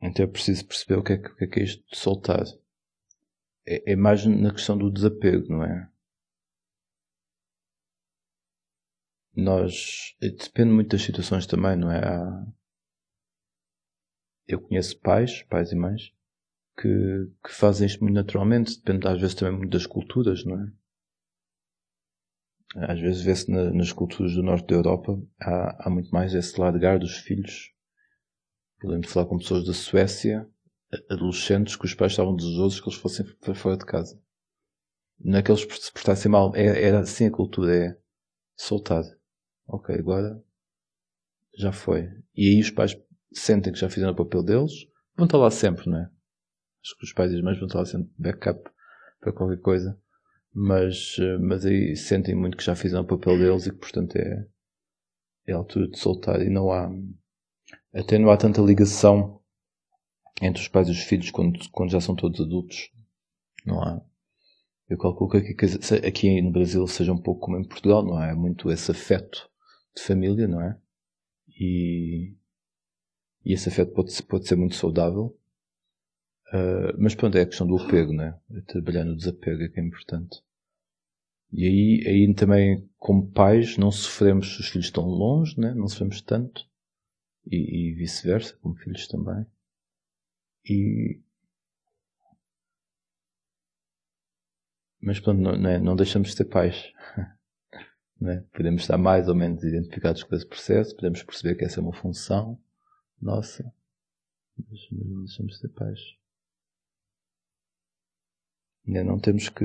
Então 0.00 0.24
é 0.24 0.28
preciso 0.28 0.66
perceber 0.66 1.00
o 1.00 1.02
que 1.02 1.14
é, 1.14 1.16
o 1.16 1.36
que 1.36 1.44
é, 1.44 1.46
que 1.48 1.60
é 1.60 1.64
isto 1.64 1.84
de 1.90 1.98
soltar. 1.98 2.44
É, 3.66 3.92
é 3.92 3.96
mais 3.96 4.24
na 4.24 4.52
questão 4.52 4.78
do 4.78 4.90
desapego, 4.90 5.48
não 5.48 5.64
é? 5.64 5.90
Nós. 9.34 10.16
Depende 10.20 10.70
muito 10.70 10.90
das 10.90 11.02
situações 11.02 11.46
também, 11.46 11.76
não 11.76 11.90
é? 11.90 12.00
Eu 14.46 14.60
conheço 14.60 14.98
pais, 15.00 15.42
pais 15.42 15.72
e 15.72 15.74
mães, 15.74 16.12
que, 16.80 17.30
que 17.44 17.52
fazem 17.52 17.86
isto 17.86 18.02
muito 18.04 18.14
naturalmente, 18.14 18.76
depende 18.76 19.08
às 19.08 19.20
vezes 19.20 19.34
também 19.34 19.56
muito 19.58 19.72
das 19.72 19.86
culturas, 19.86 20.44
não 20.44 20.60
é? 20.60 20.72
Às 22.76 23.00
vezes 23.00 23.22
vê-se 23.22 23.50
na, 23.50 23.70
nas 23.72 23.92
culturas 23.92 24.34
do 24.34 24.42
norte 24.42 24.68
da 24.68 24.76
Europa, 24.76 25.20
há, 25.40 25.86
há 25.86 25.90
muito 25.90 26.10
mais 26.10 26.34
esse 26.34 26.58
largar 26.60 26.98
dos 26.98 27.16
filhos. 27.16 27.72
De 28.80 29.08
falar 29.08 29.26
com 29.26 29.38
pessoas 29.38 29.66
da 29.66 29.72
Suécia, 29.72 30.48
adolescentes, 31.10 31.74
que 31.74 31.84
os 31.84 31.94
pais 31.94 32.12
estavam 32.12 32.36
desejosos 32.36 32.80
que 32.80 32.88
eles 32.88 32.98
fossem 32.98 33.26
para 33.40 33.54
fora 33.54 33.76
de 33.76 33.84
casa. 33.84 34.20
Não 35.18 35.38
é 35.38 35.42
que 35.42 35.50
eles 35.50 35.62
se 35.62 35.92
portassem 35.92 36.30
mal, 36.30 36.54
é, 36.54 36.80
era 36.80 37.00
assim 37.00 37.26
a 37.26 37.30
cultura, 37.30 37.74
é 37.74 37.98
soltar. 38.56 39.02
Ok, 39.66 39.94
agora 39.96 40.40
já 41.56 41.72
foi. 41.72 42.08
E 42.36 42.48
aí 42.48 42.60
os 42.60 42.70
pais 42.70 42.96
sentem 43.32 43.72
que 43.72 43.80
já 43.80 43.90
fizeram 43.90 44.12
o 44.12 44.16
papel 44.16 44.44
deles, 44.44 44.72
vão 45.16 45.26
estar 45.26 45.38
lá 45.38 45.50
sempre, 45.50 45.90
não 45.90 45.98
é? 45.98 46.10
Acho 46.82 46.96
que 46.96 47.04
os 47.04 47.12
pais 47.12 47.32
e 47.32 47.36
as 47.36 47.42
mães 47.42 47.58
vão 47.58 47.66
estar 47.66 47.84
sempre 47.84 48.10
backup 48.18 48.70
para 49.20 49.32
qualquer 49.32 49.60
coisa. 49.60 49.98
Mas, 50.54 51.16
eh, 51.18 51.38
mas 51.38 51.64
aí 51.64 51.94
sentem 51.96 52.34
muito 52.34 52.56
que 52.56 52.64
já 52.64 52.74
fizeram 52.74 53.04
o 53.04 53.06
papel 53.06 53.38
deles 53.38 53.66
e 53.66 53.70
que, 53.70 53.78
portanto, 53.78 54.16
é, 54.16 54.46
é 55.46 55.52
a 55.52 55.56
altura 55.56 55.88
de 55.88 55.98
soltar. 55.98 56.40
E 56.40 56.48
não 56.48 56.70
há, 56.72 56.90
até 57.94 58.18
não 58.18 58.30
há 58.30 58.36
tanta 58.36 58.60
ligação 58.60 59.40
entre 60.40 60.62
os 60.62 60.68
pais 60.68 60.88
e 60.88 60.92
os 60.92 61.02
filhos 61.02 61.30
quando, 61.30 61.58
quando 61.70 61.90
já 61.90 62.00
são 62.00 62.14
todos 62.14 62.40
adultos. 62.40 62.90
Não 63.66 63.82
há. 63.82 64.00
Eu 64.88 64.96
calculo 64.96 65.30
que 65.30 65.66
aqui, 66.06 66.40
no 66.40 66.50
Brasil 66.50 66.86
seja 66.86 67.12
um 67.12 67.20
pouco 67.20 67.42
como 67.42 67.58
em 67.58 67.68
Portugal, 67.68 68.02
não 68.02 68.16
há 68.16 68.34
muito 68.34 68.70
esse 68.70 68.90
afeto 68.90 69.50
de 69.94 70.02
família, 70.02 70.48
não 70.48 70.62
é? 70.62 70.78
E, 71.60 72.34
e 73.44 73.52
esse 73.52 73.68
afeto 73.68 73.92
pode, 73.92 74.22
pode 74.22 74.48
ser 74.48 74.56
muito 74.56 74.76
saudável 74.76 75.36
Uh, 76.52 76.96
mas 76.98 77.14
pronto, 77.14 77.36
é 77.36 77.42
a 77.42 77.46
questão 77.46 77.66
do 77.66 77.76
apego, 77.76 78.12
né? 78.12 78.38
Trabalhar 78.66 79.04
no 79.04 79.16
desapego 79.16 79.62
é 79.62 79.68
que 79.68 79.78
é 79.78 79.82
importante. 79.82 80.42
E 81.52 81.64
aí, 81.64 82.04
aí 82.06 82.34
também, 82.34 82.88
como 82.98 83.30
pais, 83.30 83.76
não 83.76 83.90
sofremos 83.90 84.54
se 84.54 84.60
os 84.60 84.68
filhos 84.68 84.86
estão 84.86 85.04
longe, 85.04 85.58
né? 85.58 85.74
Não 85.74 85.88
sofremos 85.88 86.20
tanto. 86.22 86.66
E, 87.46 87.90
e 87.90 87.94
vice-versa, 87.94 88.56
como 88.62 88.74
filhos 88.76 89.06
também. 89.08 89.46
E... 90.64 91.20
Mas 95.00 95.20
pronto, 95.20 95.40
não, 95.40 95.56
não, 95.56 95.70
é? 95.70 95.78
não 95.78 95.96
deixamos 95.96 96.30
de 96.30 96.36
ser 96.36 96.44
pais. 96.46 96.92
né? 98.20 98.44
Podemos 98.52 98.82
estar 98.82 98.98
mais 98.98 99.28
ou 99.28 99.34
menos 99.34 99.62
identificados 99.62 100.22
com 100.22 100.34
esse 100.34 100.46
processo, 100.46 100.94
podemos 100.96 101.22
perceber 101.22 101.54
que 101.54 101.64
essa 101.64 101.80
é 101.80 101.82
uma 101.82 101.94
função 101.94 102.58
nossa, 103.20 103.72
mas 104.68 104.80
não 104.90 105.24
deixamos 105.24 105.54
de 105.54 105.60
ser 105.60 105.68
pais. 105.68 106.17
Não 108.88 109.18
temos 109.18 109.48
que. 109.48 109.64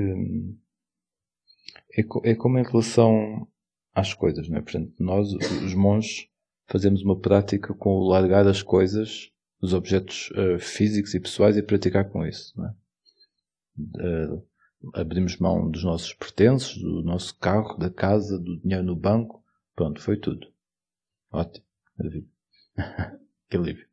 É, 1.96 2.30
é 2.30 2.34
como 2.34 2.58
em 2.58 2.62
relação 2.62 3.48
às 3.94 4.12
coisas, 4.12 4.48
não 4.48 4.58
é? 4.58 4.62
Portanto, 4.62 4.92
nós, 4.98 5.32
os 5.32 5.74
monges, 5.74 6.28
fazemos 6.66 7.02
uma 7.02 7.18
prática 7.18 7.72
com 7.72 7.90
o 7.90 8.08
largar 8.08 8.46
as 8.46 8.62
coisas, 8.62 9.32
os 9.60 9.72
objetos 9.72 10.30
uh, 10.30 10.58
físicos 10.58 11.14
e 11.14 11.20
pessoais 11.20 11.56
e 11.56 11.62
praticar 11.62 12.10
com 12.10 12.26
isso, 12.26 12.52
não 12.56 12.66
é? 12.66 12.74
Uh, 13.78 14.46
abrimos 14.92 15.38
mão 15.38 15.70
dos 15.70 15.84
nossos 15.84 16.12
pertences, 16.12 16.76
do 16.76 17.02
nosso 17.02 17.38
carro, 17.38 17.78
da 17.78 17.90
casa, 17.90 18.38
do 18.38 18.58
dinheiro 18.58 18.84
no 18.84 18.96
banco. 18.96 19.42
Pronto, 19.74 20.00
foi 20.00 20.16
tudo. 20.16 20.46
Ótimo. 21.32 21.64
Maravilha. 21.98 22.28
que 23.48 23.56
alívio. 23.56 23.86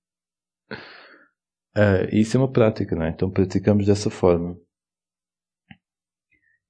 Uh, 1.76 2.04
isso 2.12 2.36
é 2.36 2.39
uma 2.39 2.52
prática, 2.52 2.96
não 2.96 3.06
é? 3.06 3.10
Então 3.10 3.30
praticamos 3.30 3.86
dessa 3.86 4.10
forma. 4.10 4.58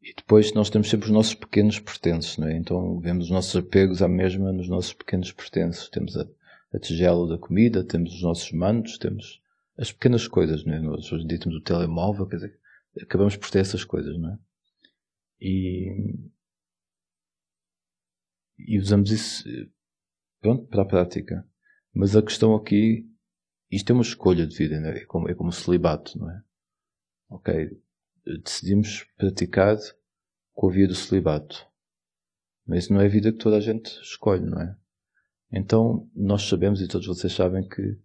E 0.01 0.15
depois 0.15 0.51
nós 0.53 0.69
temos 0.69 0.89
sempre 0.89 1.05
os 1.05 1.11
nossos 1.11 1.35
pequenos 1.35 1.79
pertences, 1.79 2.37
não 2.37 2.47
é? 2.47 2.57
Então 2.57 2.99
vemos 2.99 3.25
os 3.25 3.31
nossos 3.31 3.55
apegos 3.55 4.01
à 4.01 4.07
mesma 4.07 4.51
nos 4.51 4.67
nossos 4.67 4.93
pequenos 4.93 5.31
pertences. 5.31 5.89
Temos 5.89 6.17
a, 6.17 6.27
a 6.73 6.79
tigela 6.79 7.27
da 7.27 7.37
comida, 7.37 7.83
temos 7.83 8.15
os 8.15 8.23
nossos 8.23 8.51
mantos, 8.51 8.97
temos 8.97 9.41
as 9.77 9.91
pequenas 9.91 10.27
coisas, 10.27 10.65
não 10.65 10.73
é? 10.73 10.79
Nós 10.79 11.11
hoje 11.11 11.23
em 11.23 11.27
dia 11.27 11.39
temos 11.39 11.55
o 11.55 11.61
telemóvel, 11.61 12.25
quer 12.25 12.37
dizer, 12.37 12.59
acabamos 12.99 13.37
por 13.37 13.51
ter 13.51 13.59
essas 13.59 13.83
coisas, 13.83 14.17
não 14.17 14.33
é? 14.33 14.39
E, 15.39 16.15
e 18.57 18.79
usamos 18.79 19.11
isso 19.11 19.43
pronto, 20.41 20.65
para 20.65 20.81
a 20.81 20.85
prática. 20.85 21.47
Mas 21.93 22.15
a 22.15 22.23
questão 22.23 22.55
aqui, 22.55 23.07
isto 23.69 23.91
é 23.91 23.93
uma 23.93 24.01
escolha 24.01 24.47
de 24.47 24.55
vida, 24.55 24.75
é? 24.75 24.97
é? 24.97 25.05
como, 25.05 25.29
é 25.29 25.35
como 25.35 25.49
o 25.49 25.53
celibato, 25.53 26.17
não 26.17 26.29
é? 26.29 26.43
Ok, 27.29 27.81
decidimos 28.25 29.05
praticar 29.17 29.77
com 30.53 30.69
a 30.69 30.71
via 30.71 30.87
do 30.87 30.95
celibato. 30.95 31.65
Mas 32.65 32.89
não 32.89 33.01
é 33.01 33.05
a 33.05 33.09
vida 33.09 33.31
que 33.31 33.37
toda 33.37 33.57
a 33.57 33.61
gente 33.61 33.87
escolhe, 34.01 34.45
não 34.45 34.61
é? 34.61 34.75
Então, 35.51 36.09
nós 36.15 36.43
sabemos, 36.43 36.81
e 36.81 36.87
todos 36.87 37.07
vocês 37.07 37.33
sabem, 37.33 37.67
que 37.67 37.97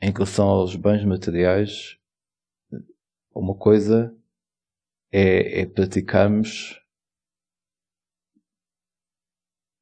em 0.00 0.10
relação 0.10 0.48
aos 0.48 0.76
bens 0.76 1.04
materiais, 1.04 1.98
uma 3.34 3.54
coisa 3.54 4.14
é, 5.12 5.60
é 5.60 5.66
praticarmos, 5.66 6.80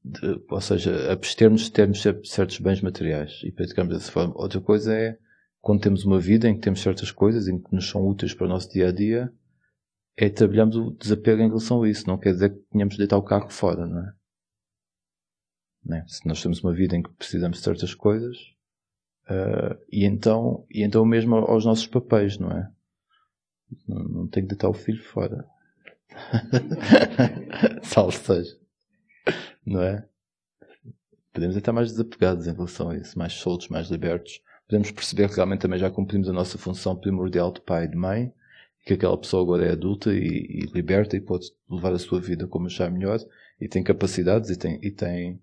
de, 0.04 0.42
ou 0.48 0.60
seja, 0.60 1.12
abstermos 1.12 1.62
de 1.62 1.72
termos 1.72 2.02
certos 2.24 2.58
bens 2.58 2.80
materiais 2.80 3.40
e 3.44 3.52
praticarmos 3.52 3.94
dessa 3.94 4.10
forma. 4.10 4.34
Outra 4.36 4.60
coisa 4.60 4.94
é 4.94 5.18
quando 5.60 5.82
temos 5.82 6.04
uma 6.04 6.18
vida 6.18 6.48
em 6.48 6.54
que 6.54 6.60
temos 6.60 6.80
certas 6.80 7.12
coisas 7.12 7.46
em 7.46 7.60
que 7.60 7.72
nos 7.72 7.88
são 7.88 8.06
úteis 8.06 8.34
para 8.34 8.46
o 8.46 8.48
nosso 8.48 8.70
dia 8.70 8.88
a 8.88 8.92
dia, 8.92 9.32
é 10.16 10.28
trabalharmos 10.28 10.76
o 10.76 10.90
desapego 10.90 11.42
em 11.42 11.48
relação 11.48 11.82
a 11.82 11.88
isso. 11.88 12.06
Não 12.06 12.18
quer 12.18 12.32
dizer 12.32 12.50
que 12.50 12.60
tenhamos 12.70 12.94
de 12.94 12.98
deitar 12.98 13.16
o 13.16 13.22
carro 13.22 13.50
fora, 13.50 13.86
não 13.86 14.00
é? 14.00 14.12
Não 15.84 15.96
é? 15.96 16.04
Se 16.06 16.26
nós 16.26 16.42
temos 16.42 16.60
uma 16.62 16.72
vida 16.72 16.96
em 16.96 17.02
que 17.02 17.10
precisamos 17.10 17.58
de 17.58 17.64
certas 17.64 17.94
coisas, 17.94 18.36
uh, 19.28 19.76
e 19.90 20.04
então, 20.04 20.66
e 20.70 20.82
então 20.82 21.04
mesmo 21.04 21.36
aos 21.36 21.64
nossos 21.64 21.86
papéis, 21.86 22.38
não 22.38 22.50
é? 22.50 22.70
Não, 23.88 24.04
não 24.04 24.28
tenho 24.28 24.46
que 24.46 24.54
deitar 24.54 24.68
o 24.68 24.74
filho 24.74 25.02
fora. 25.02 25.46
Salve 27.82 28.16
seja. 28.16 28.56
Não 29.64 29.82
é? 29.82 30.06
Podemos 31.32 31.56
estar 31.56 31.72
mais 31.72 31.90
desapegados 31.90 32.46
em 32.46 32.52
relação 32.52 32.90
a 32.90 32.96
isso, 32.96 33.18
mais 33.18 33.32
soltos, 33.32 33.68
mais 33.68 33.88
libertos 33.88 34.42
podemos 34.72 34.90
perceber 34.90 35.28
que 35.28 35.36
realmente 35.36 35.60
também 35.60 35.78
já 35.78 35.90
cumprimos 35.90 36.30
a 36.30 36.32
nossa 36.32 36.56
função 36.56 36.96
primordial 36.96 37.52
de 37.52 37.60
pai 37.60 37.84
e 37.84 37.88
de 37.88 37.96
mãe, 37.96 38.32
que 38.82 38.94
aquela 38.94 39.18
pessoa 39.18 39.42
agora 39.42 39.66
é 39.66 39.72
adulta 39.72 40.12
e, 40.12 40.18
e 40.18 40.60
liberta 40.74 41.16
e 41.16 41.20
pode 41.20 41.46
levar 41.70 41.92
a 41.92 41.98
sua 41.98 42.20
vida 42.20 42.46
como 42.46 42.66
achar 42.66 42.90
melhor, 42.90 43.20
e 43.60 43.68
tem 43.68 43.82
capacidades 43.82 44.50
e 44.50 44.58
tem, 44.58 44.78
e 44.82 44.90
tem 44.90 45.42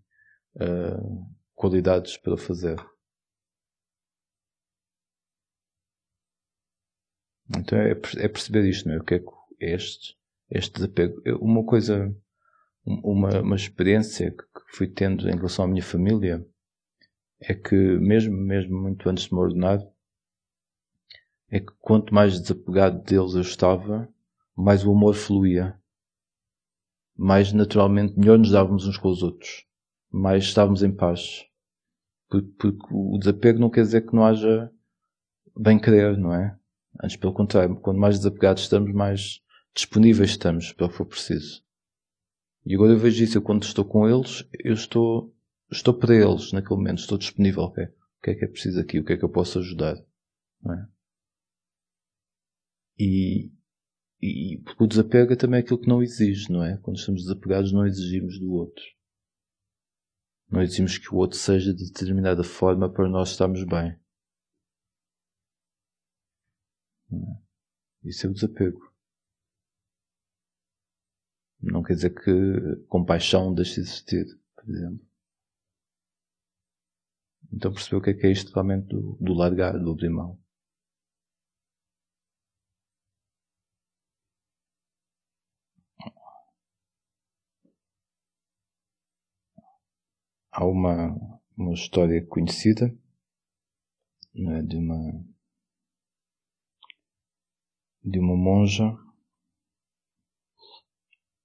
uh, 0.56 1.26
qualidades 1.56 2.18
para 2.18 2.36
fazer. 2.38 2.78
Então 7.58 7.78
é, 7.80 7.92
é 7.92 8.28
perceber 8.28 8.66
isto, 8.66 8.88
não 8.88 8.96
é? 8.96 9.00
O 9.00 9.04
que 9.04 9.16
é, 9.16 9.24
é 9.62 9.74
este, 9.74 10.18
este 10.52 10.74
desapego. 10.74 11.22
Uma 11.40 11.66
coisa, 11.66 12.16
uma, 12.86 13.42
uma 13.42 13.56
experiência 13.56 14.32
que 14.32 14.78
fui 14.78 14.88
tendo 14.88 15.28
em 15.30 15.36
relação 15.36 15.66
à 15.66 15.68
minha 15.68 15.82
família, 15.82 16.46
é 17.40 17.54
que, 17.54 17.76
mesmo, 17.76 18.36
mesmo 18.36 18.78
muito 18.78 19.10
antes 19.10 19.26
de 19.26 19.34
me 19.34 19.40
ordenar, 19.40 19.80
é 21.52 21.60
que 21.60 21.72
quanto 21.80 22.14
mais 22.14 22.40
desapegado 22.40 23.04
deles 23.04 23.34
eu 23.34 23.42
estava, 23.42 24.08
mais 24.56 24.86
o 24.86 24.92
amor 24.92 25.16
fluía. 25.16 25.80
Mais 27.18 27.52
naturalmente, 27.52 28.18
melhor 28.18 28.38
nos 28.38 28.52
dávamos 28.52 28.88
uns 28.88 28.98
com 28.98 29.10
os 29.10 29.24
outros. 29.24 29.66
Mais 30.12 30.44
estávamos 30.44 30.84
em 30.84 30.92
paz. 30.92 31.46
Porque, 32.30 32.48
porque 32.58 32.88
o 32.92 33.18
desapego 33.18 33.60
não 33.60 33.70
quer 33.70 33.82
dizer 33.82 34.06
que 34.06 34.16
não 34.16 34.26
haja 34.26 34.72
bem-querer, 35.58 36.18
não 36.18 36.34
é? 36.34 36.58
Antes, 37.04 37.18
pelo 37.18 37.34
contrário, 37.34 37.76
quanto 37.78 38.00
mais 38.00 38.18
desapegados 38.18 38.64
estamos, 38.64 38.94
mais 38.94 39.42
disponíveis 39.74 40.32
estamos 40.32 40.72
para 40.72 40.86
o 40.86 40.90
que 40.90 40.96
for 40.96 41.06
preciso. 41.06 41.64
E 42.66 42.76
agora 42.76 42.92
eu 42.92 43.00
vejo 43.00 43.24
isso, 43.24 43.38
eu 43.38 43.42
quando 43.42 43.64
estou 43.64 43.86
com 43.86 44.08
eles, 44.08 44.48
eu 44.64 44.74
estou 44.74 45.34
estou 45.72 45.94
para 45.94 46.16
eles 46.16 46.52
naquele 46.52 46.76
momento, 46.76 47.00
estou 47.00 47.18
disponível. 47.18 47.64
Okay? 47.64 47.86
O 47.86 48.22
que 48.24 48.32
é 48.32 48.36
que 48.36 48.46
é 48.46 48.48
preciso 48.48 48.80
aqui? 48.80 49.00
O 49.00 49.04
que 49.04 49.14
é 49.14 49.18
que 49.18 49.24
eu 49.24 49.30
posso 49.30 49.60
ajudar? 49.60 49.96
Não 50.62 50.74
é? 50.74 50.88
E, 53.00 53.50
e 54.22 54.62
porque 54.64 54.84
o 54.84 54.88
desapego 54.88 55.34
é 55.34 55.36
também 55.36 55.62
aquilo 55.62 55.80
que 55.80 55.88
não 55.88 56.04
exige, 56.04 56.52
não 56.52 56.64
é? 56.64 56.78
Quando 56.78 56.98
estamos 56.98 57.24
desapegados, 57.24 57.72
não 57.72 57.86
exigimos 57.86 58.38
do 58.38 58.52
outro. 58.52 58.84
Não 60.50 60.62
exigimos 60.62 60.98
que 60.98 61.14
o 61.14 61.18
outro 61.18 61.38
seja 61.38 61.74
de 61.74 61.86
determinada 61.86 62.44
forma 62.44 62.92
para 62.92 63.08
nós 63.08 63.30
estarmos 63.30 63.64
bem. 63.64 63.98
É? 67.12 67.50
Isso 68.04 68.28
é 68.28 68.30
o 68.30 68.34
desapego. 68.34 68.90
Não 71.62 71.84
quer 71.84 71.94
dizer 71.94 72.12
que 72.12 72.86
compaixão 72.88 73.54
deixe 73.54 73.76
de 73.76 73.82
existir, 73.82 74.26
por 74.56 74.70
exemplo. 74.70 75.08
Então 77.52 77.74
percebeu 77.74 78.00
o 78.00 78.02
que 78.02 78.12
é 78.12 78.14
que 78.14 78.28
é 78.28 78.32
isto 78.32 78.54
realmente 78.54 78.88
do, 78.88 79.18
do 79.20 79.34
largar, 79.34 79.78
do 79.78 79.92
abrir 79.92 80.10
mão. 80.10 80.40
Há 90.60 90.66
uma, 90.66 91.16
uma 91.56 91.74
história 91.74 92.22
conhecida 92.28 92.94
é, 94.36 94.62
de 94.62 94.76
uma 94.76 95.26
de 98.04 98.20
uma 98.20 98.36
monja 98.36 98.94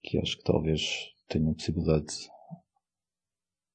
que 0.03 0.19
acho 0.19 0.37
que 0.37 0.43
talvez 0.43 1.15
tenha 1.29 1.49
a 1.49 1.55
possibilidade 1.55 2.29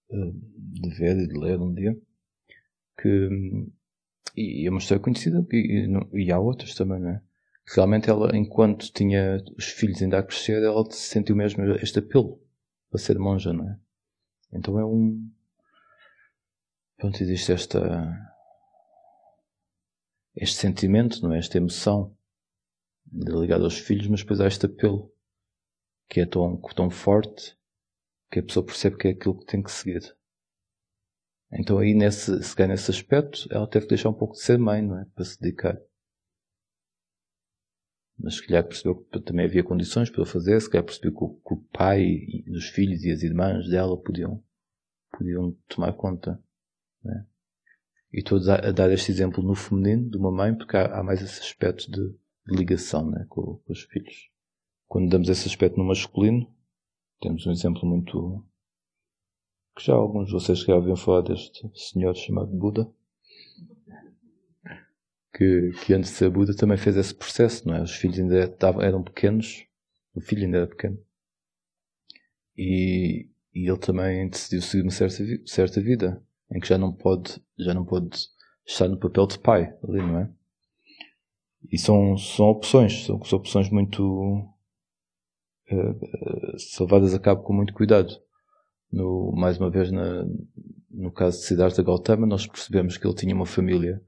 de, 0.09 0.81
de 0.81 0.89
ver 0.97 1.17
e 1.17 1.25
de 1.25 1.39
ler 1.39 1.61
um 1.61 1.73
dia 1.73 1.97
que 3.01 3.29
e 4.35 4.67
é 4.67 4.69
uma 4.69 4.79
história 4.79 5.01
conhecida 5.01 5.47
e, 5.53 5.87
e 6.15 6.31
há 6.33 6.37
outras 6.37 6.75
também, 6.75 6.99
não 6.99 7.11
é? 7.11 7.23
Realmente 7.73 8.09
ela, 8.09 8.35
enquanto 8.35 8.91
tinha 8.91 9.41
os 9.57 9.67
filhos 9.67 10.01
ainda 10.01 10.19
a 10.19 10.23
crescer, 10.23 10.61
ela 10.61 10.83
sentiu 10.91 11.33
mesmo 11.33 11.63
este 11.75 11.99
apelo 11.99 12.43
para 12.89 12.99
ser 12.99 13.17
monja, 13.17 13.53
não 13.53 13.69
é? 13.69 13.79
Então 14.51 14.79
é 14.79 14.85
um. 14.85 15.29
Pronto, 16.97 17.21
existe 17.21 17.51
esta. 17.51 17.79
Este 20.35 20.55
sentimento, 20.55 21.21
não 21.21 21.33
é? 21.33 21.39
Esta 21.39 21.57
emoção 21.57 22.15
ligada 23.11 23.63
aos 23.63 23.77
filhos, 23.77 24.07
mas 24.07 24.21
depois 24.21 24.39
há 24.39 24.47
este 24.47 24.65
apelo 24.65 25.11
que 26.07 26.21
é 26.21 26.25
tão, 26.25 26.57
tão 26.75 26.89
forte 26.89 27.57
que 28.31 28.39
a 28.39 28.43
pessoa 28.43 28.65
percebe 28.65 28.97
que 28.97 29.07
é 29.07 29.11
aquilo 29.11 29.39
que 29.39 29.45
tem 29.45 29.61
que 29.61 29.71
seguir. 29.71 30.15
Então 31.51 31.79
aí 31.79 31.93
nesse, 31.93 32.43
se 32.43 32.55
calhar 32.55 32.69
nesse 32.69 32.91
aspecto, 32.91 33.47
ela 33.51 33.67
teve 33.67 33.85
que 33.85 33.89
deixar 33.89 34.09
um 34.09 34.13
pouco 34.13 34.35
de 34.35 34.41
ser 34.41 34.57
mãe, 34.57 34.81
não 34.81 34.99
é? 34.99 35.05
Para 35.15 35.25
se 35.25 35.39
dedicar. 35.39 35.79
Mas 38.19 38.35
se 38.35 38.45
calhar 38.45 38.65
percebeu 38.65 38.95
que 38.95 39.19
também 39.21 39.45
havia 39.45 39.63
condições 39.63 40.09
para 40.09 40.25
fazer, 40.25 40.59
se 40.59 40.69
calhar 40.69 40.83
percebeu 40.83 41.13
que 41.13 41.23
o, 41.23 41.29
que 41.29 41.53
o 41.53 41.57
pai 41.71 42.01
e 42.03 42.51
os 42.51 42.67
filhos 42.67 43.03
e 43.05 43.11
as 43.11 43.23
irmãs 43.23 43.69
dela 43.69 43.97
podiam, 43.97 44.43
podiam 45.17 45.55
tomar 45.69 45.93
conta. 45.93 46.41
É? 47.05 47.23
E 48.11 48.19
estou 48.19 48.39
a 48.51 48.71
dar 48.71 48.91
este 48.91 49.11
exemplo 49.11 49.41
no 49.41 49.55
feminino 49.55 50.09
de 50.09 50.17
uma 50.17 50.31
mãe, 50.31 50.53
porque 50.53 50.75
há, 50.75 50.99
há 50.99 51.03
mais 51.03 51.21
esse 51.21 51.39
aspecto 51.39 51.89
de, 51.89 52.09
de 52.09 52.57
ligação 52.57 53.09
né, 53.09 53.25
com, 53.29 53.55
com, 53.57 53.71
os 53.71 53.83
filhos. 53.83 54.29
Quando 54.87 55.09
damos 55.09 55.29
esse 55.29 55.47
aspecto 55.47 55.77
no 55.77 55.85
masculino, 55.85 56.51
temos 57.21 57.45
um 57.47 57.51
exemplo 57.51 57.87
muito, 57.87 58.43
que 59.77 59.85
já 59.85 59.93
alguns 59.93 60.27
de 60.27 60.33
vocês 60.33 60.59
já 60.59 60.75
ouviram 60.75 60.97
falar 60.97 61.21
deste 61.21 61.69
senhor 61.73 62.13
chamado 62.15 62.51
Buda, 62.51 62.91
que, 65.33 65.71
que 65.83 65.93
antes 65.93 66.11
de 66.11 66.17
ser 66.17 66.29
Buda 66.29 66.55
também 66.55 66.77
fez 66.77 66.97
esse 66.97 67.13
processo, 67.13 67.67
não 67.67 67.75
é? 67.75 67.81
Os 67.81 67.95
filhos 67.95 68.19
ainda 68.19 68.45
estavam, 68.45 68.81
eram 68.81 69.03
pequenos, 69.03 69.65
o 70.13 70.21
filho 70.21 70.43
ainda 70.43 70.57
era 70.57 70.67
pequeno, 70.67 70.97
e, 72.57 73.27
e 73.53 73.69
ele 73.69 73.77
também 73.77 74.27
decidiu 74.29 74.61
seguir 74.61 74.83
uma 74.83 74.91
certa, 74.91 75.23
certa 75.45 75.81
vida, 75.81 76.21
em 76.51 76.59
que 76.59 76.67
já 76.67 76.77
não 76.77 76.91
pode, 76.91 77.41
já 77.57 77.73
não 77.73 77.85
pode 77.85 78.27
estar 78.65 78.87
no 78.87 78.97
papel 78.97 79.27
de 79.27 79.39
pai 79.39 79.73
ali, 79.83 79.99
não 79.99 80.19
é? 80.19 80.29
E 81.71 81.77
são, 81.77 82.17
são 82.17 82.47
opções, 82.47 83.05
são, 83.05 83.23
são 83.23 83.39
opções 83.39 83.69
muito 83.69 84.49
uh, 85.71 86.57
salvadas 86.57 87.13
a 87.13 87.19
cabo 87.19 87.43
com 87.43 87.53
muito 87.53 87.73
cuidado 87.73 88.19
no, 88.91 89.31
mais 89.33 89.57
uma 89.57 89.69
vez 89.69 89.91
na, 89.91 90.25
no 90.89 91.11
caso 91.11 91.39
de 91.39 91.45
Siddhartha 91.45 91.83
Gautama, 91.83 92.25
nós 92.25 92.47
percebemos 92.47 92.97
que 92.97 93.05
ele 93.05 93.15
tinha 93.15 93.35
uma 93.35 93.45
família 93.45 94.01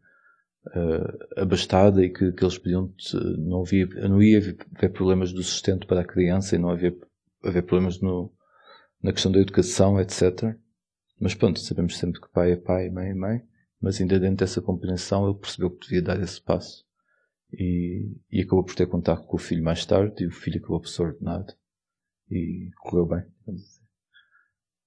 uh, 0.67 1.41
abastada 1.41 2.03
e 2.03 2.09
que, 2.09 2.31
que 2.31 2.43
eles 2.43 2.57
podiam, 2.57 2.93
não, 3.37 3.61
havia, 3.61 3.87
não 4.07 4.21
ia 4.21 4.37
haver 4.37 4.91
problemas 4.91 5.31
do 5.33 5.43
sustento 5.43 5.87
para 5.87 6.01
a 6.01 6.07
criança 6.07 6.55
e 6.55 6.59
não 6.59 6.69
havia 6.69 6.95
haver 7.43 7.63
problemas 7.63 7.99
no, 7.99 8.31
na 9.01 9.11
questão 9.11 9.31
da 9.31 9.39
educação, 9.39 9.99
etc. 9.99 10.55
Mas 11.19 11.33
pronto, 11.33 11.59
sabemos 11.59 11.97
sempre 11.97 12.21
que 12.21 12.31
pai 12.31 12.51
é 12.53 12.55
pai, 12.55 12.89
mãe 12.89 13.09
é 13.09 13.13
mãe, 13.13 13.41
mas 13.79 13.99
ainda 13.99 14.19
dentro 14.19 14.37
dessa 14.37 14.61
compreensão 14.61 15.27
ele 15.27 15.39
percebeu 15.39 15.71
que 15.71 15.87
devia 15.87 16.01
dar 16.01 16.21
esse 16.21 16.41
passo. 16.41 16.85
E, 17.53 18.15
e 18.31 18.41
acabou 18.41 18.63
por 18.63 18.75
ter 18.75 18.87
contato 18.87 19.27
com 19.27 19.35
o 19.35 19.39
filho 19.39 19.63
mais 19.63 19.85
tarde 19.85 20.23
e 20.23 20.27
o 20.27 20.31
filho 20.31 20.59
acabou 20.59 20.79
por 20.79 20.87
ser 20.87 21.01
ordenado. 21.01 21.53
E 22.29 22.69
correu 22.77 23.05
bem. 23.05 23.25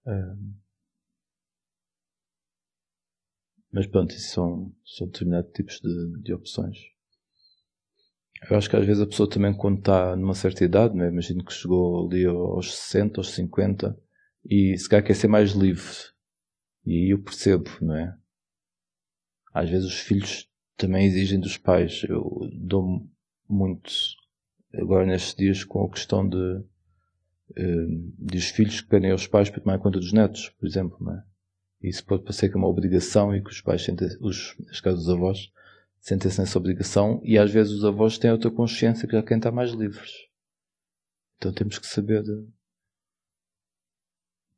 Um, 0.06 0.54
mas 3.74 3.88
pronto, 3.88 4.14
isso 4.14 4.28
são, 4.32 4.72
são 4.86 5.08
determinados 5.08 5.50
tipos 5.52 5.80
de, 5.80 6.22
de 6.22 6.32
opções. 6.32 6.78
Eu 8.48 8.56
acho 8.56 8.70
que 8.70 8.76
às 8.76 8.86
vezes 8.86 9.02
a 9.02 9.06
pessoa 9.06 9.28
também, 9.28 9.52
quando 9.52 9.80
está 9.80 10.14
numa 10.14 10.34
certa 10.34 10.64
idade, 10.64 10.94
né, 10.94 11.08
imagino 11.08 11.44
que 11.44 11.52
chegou 11.52 12.06
ali 12.06 12.24
aos 12.24 12.72
60, 12.72 13.18
aos 13.18 13.30
50, 13.30 13.98
e 14.48 14.78
se 14.78 14.88
calhar 14.88 15.04
quer 15.04 15.14
ser 15.14 15.26
mais 15.26 15.52
livre. 15.52 15.92
E 16.86 16.92
aí 16.92 17.10
eu 17.10 17.20
percebo, 17.20 17.68
não 17.80 17.96
é? 17.96 18.16
Às 19.52 19.68
vezes 19.68 19.88
os 19.88 19.98
filhos 19.98 20.48
também 20.76 21.06
exigem 21.06 21.40
dos 21.40 21.56
pais. 21.56 22.04
Eu 22.08 22.48
dou 22.52 23.04
muito 23.48 23.90
agora 24.72 25.04
nestes 25.04 25.34
dias 25.34 25.64
com 25.64 25.84
a 25.84 25.90
questão 25.90 26.28
de, 26.28 26.36
uh, 26.36 28.12
dos 28.18 28.50
filhos 28.50 28.82
que 28.82 28.88
pedem 28.88 29.10
aos 29.10 29.26
pais 29.26 29.50
para 29.50 29.60
tomar 29.60 29.80
conta 29.80 29.98
dos 29.98 30.12
netos, 30.12 30.50
por 30.50 30.64
exemplo, 30.64 30.96
não 31.00 31.14
é? 31.14 31.33
Isso 31.88 32.02
pode 32.04 32.22
parecer 32.22 32.48
que 32.48 32.54
é 32.54 32.58
uma 32.58 32.68
obrigação 32.68 33.36
e 33.36 33.42
que 33.42 33.50
os 33.50 33.60
pais 33.60 33.84
sentem, 33.84 34.08
os, 34.18 34.56
neste 34.58 34.82
caso 34.82 34.96
os 34.96 35.08
avós, 35.10 35.52
sentem-se 36.00 36.40
nessa 36.40 36.58
obrigação 36.58 37.20
e 37.22 37.36
às 37.36 37.50
vezes 37.50 37.74
os 37.74 37.84
avós 37.84 38.16
têm 38.16 38.32
outra 38.32 38.50
consciência 38.50 39.06
que 39.06 39.14
já 39.14 39.22
querem 39.22 39.36
estar 39.36 39.52
mais 39.52 39.72
livres. 39.72 40.10
Então 41.36 41.52
temos 41.52 41.78
que 41.78 41.86
saber 41.86 42.24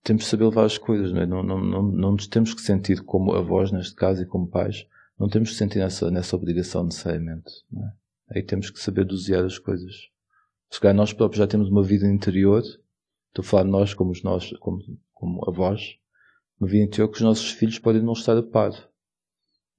temos 0.05 0.23
que 0.23 0.31
saber 0.31 0.45
levar 0.45 0.67
as 0.67 0.79
coisas, 0.79 1.13
não, 1.13 1.21
é? 1.21 1.27
não, 1.27 1.43
não, 1.43 1.61
não, 1.61 1.83
não 1.83 2.13
nos 2.13 2.29
temos 2.29 2.55
que 2.55 2.61
sentir 2.61 3.03
como 3.03 3.33
avós, 3.33 3.73
neste 3.73 3.97
caso, 3.97 4.23
e 4.23 4.27
como 4.27 4.47
pais, 4.47 4.87
não 5.19 5.29
temos 5.29 5.51
que 5.51 5.57
sentir 5.57 5.81
nessa, 5.81 6.09
nessa 6.13 6.37
obrigação 6.37 6.85
necessariamente. 6.85 7.51
É? 7.77 8.37
Aí 8.37 8.43
temos 8.45 8.71
que 8.71 8.79
saber 8.79 9.05
dosear 9.05 9.45
as 9.45 9.59
coisas. 9.59 10.09
Se 10.71 10.81
calhar 10.81 10.95
nós 10.95 11.13
próprios 11.13 11.39
já 11.39 11.47
temos 11.49 11.69
uma 11.69 11.83
vida 11.83 12.07
interior, 12.07 12.61
estou 12.61 13.41
a 13.41 13.43
falar 13.43 13.65
nós 13.65 13.95
como, 13.95 14.13
nós, 14.23 14.53
como, 14.61 14.79
como 15.13 15.49
avós, 15.49 15.99
vida 16.65 16.85
interior 16.85 17.09
que 17.09 17.17
os 17.17 17.23
nossos 17.23 17.51
filhos 17.51 17.79
podem 17.79 18.03
não 18.03 18.15
estar 18.15 18.37
a 18.37 18.43
par. 18.43 18.73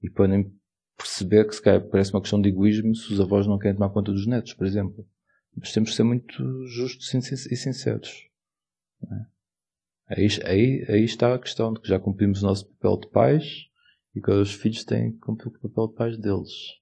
E 0.02 0.08
podem 0.08 0.52
perceber 0.96 1.46
que 1.46 1.54
se 1.54 1.62
calhar 1.62 1.80
parece 1.88 2.12
uma 2.12 2.20
questão 2.20 2.40
de 2.40 2.48
egoísmo 2.48 2.94
se 2.94 3.12
os 3.12 3.20
avós 3.20 3.46
não 3.46 3.58
querem 3.58 3.76
tomar 3.76 3.90
conta 3.90 4.12
dos 4.12 4.26
netos, 4.26 4.54
por 4.54 4.66
exemplo. 4.66 5.06
Mas 5.56 5.72
temos 5.72 5.90
que 5.90 5.96
ser 5.96 6.04
muito 6.04 6.66
justos 6.66 7.12
e 7.12 7.56
sinceros. 7.56 8.28
É? 9.02 9.38
Aí, 10.08 10.28
aí, 10.44 10.86
aí 10.88 11.04
está 11.04 11.34
a 11.34 11.38
questão 11.38 11.72
de 11.72 11.80
que 11.80 11.88
já 11.88 11.98
cumprimos 11.98 12.42
o 12.42 12.46
nosso 12.46 12.66
papel 12.66 12.96
de 12.98 13.10
pais 13.10 13.66
e 14.14 14.20
que 14.20 14.30
os 14.30 14.52
filhos 14.52 14.84
têm 14.84 15.12
que 15.12 15.18
cumprir 15.18 15.48
o 15.48 15.68
papel 15.68 15.88
de 15.88 15.94
pais 15.94 16.18
deles. 16.18 16.78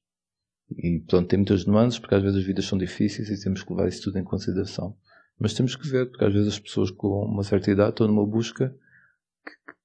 E 0.71 1.01
pronto, 1.07 1.29
tem 1.29 1.39
muitas 1.39 1.65
nuances 1.65 1.99
porque 1.99 2.15
às 2.15 2.23
vezes 2.23 2.39
as 2.39 2.45
vidas 2.45 2.67
são 2.67 2.79
difíceis 2.79 3.29
e 3.29 3.43
temos 3.43 3.63
que 3.63 3.71
levar 3.71 3.89
isso 3.89 4.03
tudo 4.03 4.19
em 4.19 4.25
consideração. 4.25 4.97
Mas 5.39 5.55
temos 5.55 5.77
que 5.77 5.89
ver, 5.89 6.11
porque 6.11 6.25
às 6.25 6.33
vezes 6.33 6.49
as 6.49 6.59
pessoas 6.59 6.91
com 6.91 7.25
uma 7.25 7.43
certa 7.43 7.71
idade 7.71 7.91
estão 7.91 8.07
numa 8.07 8.27
busca 8.27 8.75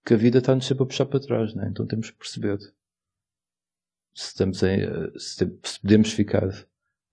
que, 0.05 0.13
a 0.13 0.17
vida 0.17 0.39
está-nos 0.39 0.65
sempre 0.65 0.83
a 0.83 0.87
puxar 0.87 1.05
para 1.05 1.19
trás, 1.19 1.53
né? 1.53 1.67
então 1.69 1.85
temos 1.87 2.09
que 2.09 2.17
perceber 2.17 2.57
se, 4.13 4.27
estamos 4.27 4.61
em, 4.63 4.79
se 5.17 5.45
podemos 5.81 6.11
ficar 6.11 6.49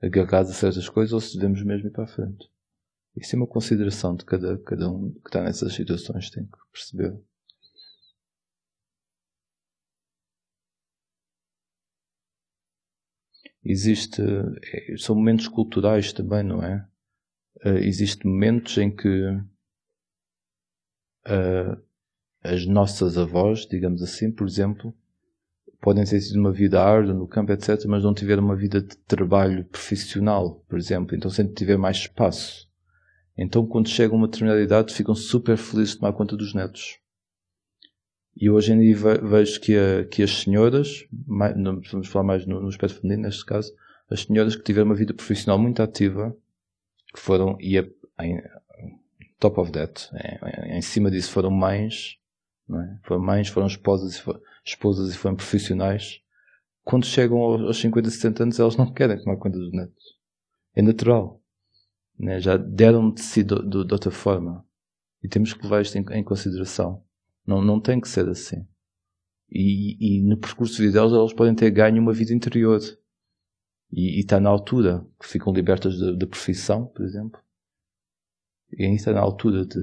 agarrados 0.03 0.51
a 0.51 0.55
certas 0.55 0.89
coisas 0.89 1.13
ou 1.13 1.21
se 1.21 1.37
devemos 1.37 1.63
mesmo 1.63 1.89
ir 1.89 1.93
para 1.93 2.05
a 2.05 2.09
frente. 2.09 2.51
Isso 3.17 3.35
é 3.35 3.39
uma 3.39 3.47
consideração 3.47 4.15
de 4.15 4.25
cada, 4.25 4.59
cada 4.59 4.89
um 4.89 5.13
que 5.13 5.29
está 5.29 5.43
nessas 5.43 5.75
situações, 5.75 6.31
tem 6.31 6.45
que 6.45 6.59
perceber. 6.73 7.19
Existe, 13.65 14.23
é, 14.23 14.97
são 14.97 15.15
momentos 15.17 15.49
culturais 15.49 16.13
também, 16.13 16.43
não 16.43 16.63
é? 16.63 16.89
Uh, 17.65 17.79
Existem 17.79 18.31
momentos 18.31 18.79
em 18.79 18.95
que 18.95 19.09
uh, 21.27 21.88
as 22.43 22.67
nossas 22.67 23.19
avós, 23.19 23.67
digamos 23.67 24.03
assim, 24.03 24.31
por 24.31 24.47
exemplo, 24.47 24.95
podem 25.81 26.05
ter 26.05 26.21
tido 26.21 26.39
uma 26.39 26.53
vida 26.53 26.83
árdua 26.83 27.15
no 27.15 27.27
campo, 27.27 27.53
etc., 27.53 27.85
mas 27.87 28.03
não 28.03 28.15
tiveram 28.15 28.45
uma 28.45 28.57
vida 28.57 28.81
de 28.81 28.97
trabalho 28.99 29.65
profissional, 29.65 30.65
por 30.69 30.79
exemplo. 30.79 31.17
Então 31.17 31.31
sempre 31.31 31.55
tiver 31.55 31.77
mais 31.77 31.99
espaço. 31.99 32.69
Então, 33.37 33.65
quando 33.65 33.89
chegam 33.89 34.17
a 34.17 34.19
uma 34.19 34.27
determinada 34.27 34.61
idade, 34.61 34.93
ficam 34.93 35.15
super 35.15 35.57
felizes 35.57 35.95
de 35.95 36.01
tomar 36.01 36.13
conta 36.13 36.37
dos 36.37 36.53
netos. 36.53 36.99
E 38.37 38.51
hoje 38.51 38.73
em 38.73 38.81
dia 38.81 38.97
vejo 39.23 39.61
que, 39.61 39.77
a, 39.77 40.05
que 40.05 40.23
as 40.23 40.43
senhoras, 40.43 41.07
mais, 41.27 41.57
não 41.57 41.81
vamos 41.91 42.09
falar 42.09 42.25
mais 42.25 42.47
no, 42.47 42.61
no 42.61 42.69
aspecto 42.69 43.01
feminino 43.01 43.23
neste 43.23 43.45
caso, 43.45 43.73
as 44.11 44.23
senhoras 44.23 44.57
que 44.57 44.63
tiveram 44.63 44.87
uma 44.87 44.95
vida 44.95 45.13
profissional 45.15 45.59
muito 45.59 45.83
ativa, 45.83 46.37
que 47.13 47.21
foram, 47.21 47.57
e 47.61 47.79
a, 47.79 47.85
em, 48.23 48.41
top 49.39 49.61
of 49.61 49.73
that, 49.73 50.09
em, 50.15 50.79
em, 50.79 50.83
cima 50.83 51.11
disso 51.11 51.31
foram 51.31 51.51
mães, 51.51 52.17
é? 52.71 52.99
foram 53.05 53.23
mães, 53.23 53.49
foram 53.49 53.67
esposas, 53.67 54.17
e 54.17 54.23
foram, 54.23 54.41
esposas 54.65 55.15
e 55.15 55.17
foram 55.17 55.37
profissionais. 55.37 56.21
Quando 56.85 57.07
chegam 57.07 57.39
aos 57.39 57.79
50, 57.79 58.11
70 58.11 58.43
anos, 58.43 58.61
elas 58.61 58.77
não 58.77 58.93
querem 58.93 59.19
tomar 59.23 59.37
conta 59.37 59.59
dos 59.59 59.73
netos. 59.73 60.19
É 60.75 60.83
natural 60.83 61.39
né? 62.19 62.41
já 62.41 62.57
deram 62.57 63.11
de 63.11 63.21
si 63.21 63.43
de, 63.43 63.55
de, 63.55 63.85
de, 63.85 63.93
outra 63.93 64.11
forma. 64.11 64.67
E 65.23 65.29
temos 65.29 65.53
que 65.53 65.63
levar 65.63 65.83
isto 65.83 65.97
em, 65.97 66.05
em, 66.11 66.25
consideração. 66.25 67.03
Não, 67.47 67.63
não 67.63 67.81
tem 67.81 68.01
que 68.01 68.09
ser 68.09 68.29
assim. 68.29 68.67
E, 69.51 70.19
e 70.19 70.23
no 70.23 70.37
percurso 70.37 70.77
de 70.77 70.83
vida 70.83 70.95
delas, 70.95 71.13
elas 71.13 71.33
podem 71.33 71.55
ter 71.55 71.71
ganho 71.71 72.03
uma 72.03 72.13
vida 72.13 72.35
interior. 72.35 72.81
E, 73.91 74.19
e 74.19 74.21
está 74.21 74.39
na 74.39 74.51
altura, 74.51 75.07
que 75.19 75.27
ficam 75.27 75.53
libertas 75.53 75.99
da 75.99 76.27
profissão, 76.27 76.87
por 76.87 77.05
exemplo. 77.05 77.41
E 78.73 78.85
ainda 78.85 78.97
está 78.97 79.13
na 79.13 79.21
altura 79.21 79.65
de, 79.65 79.81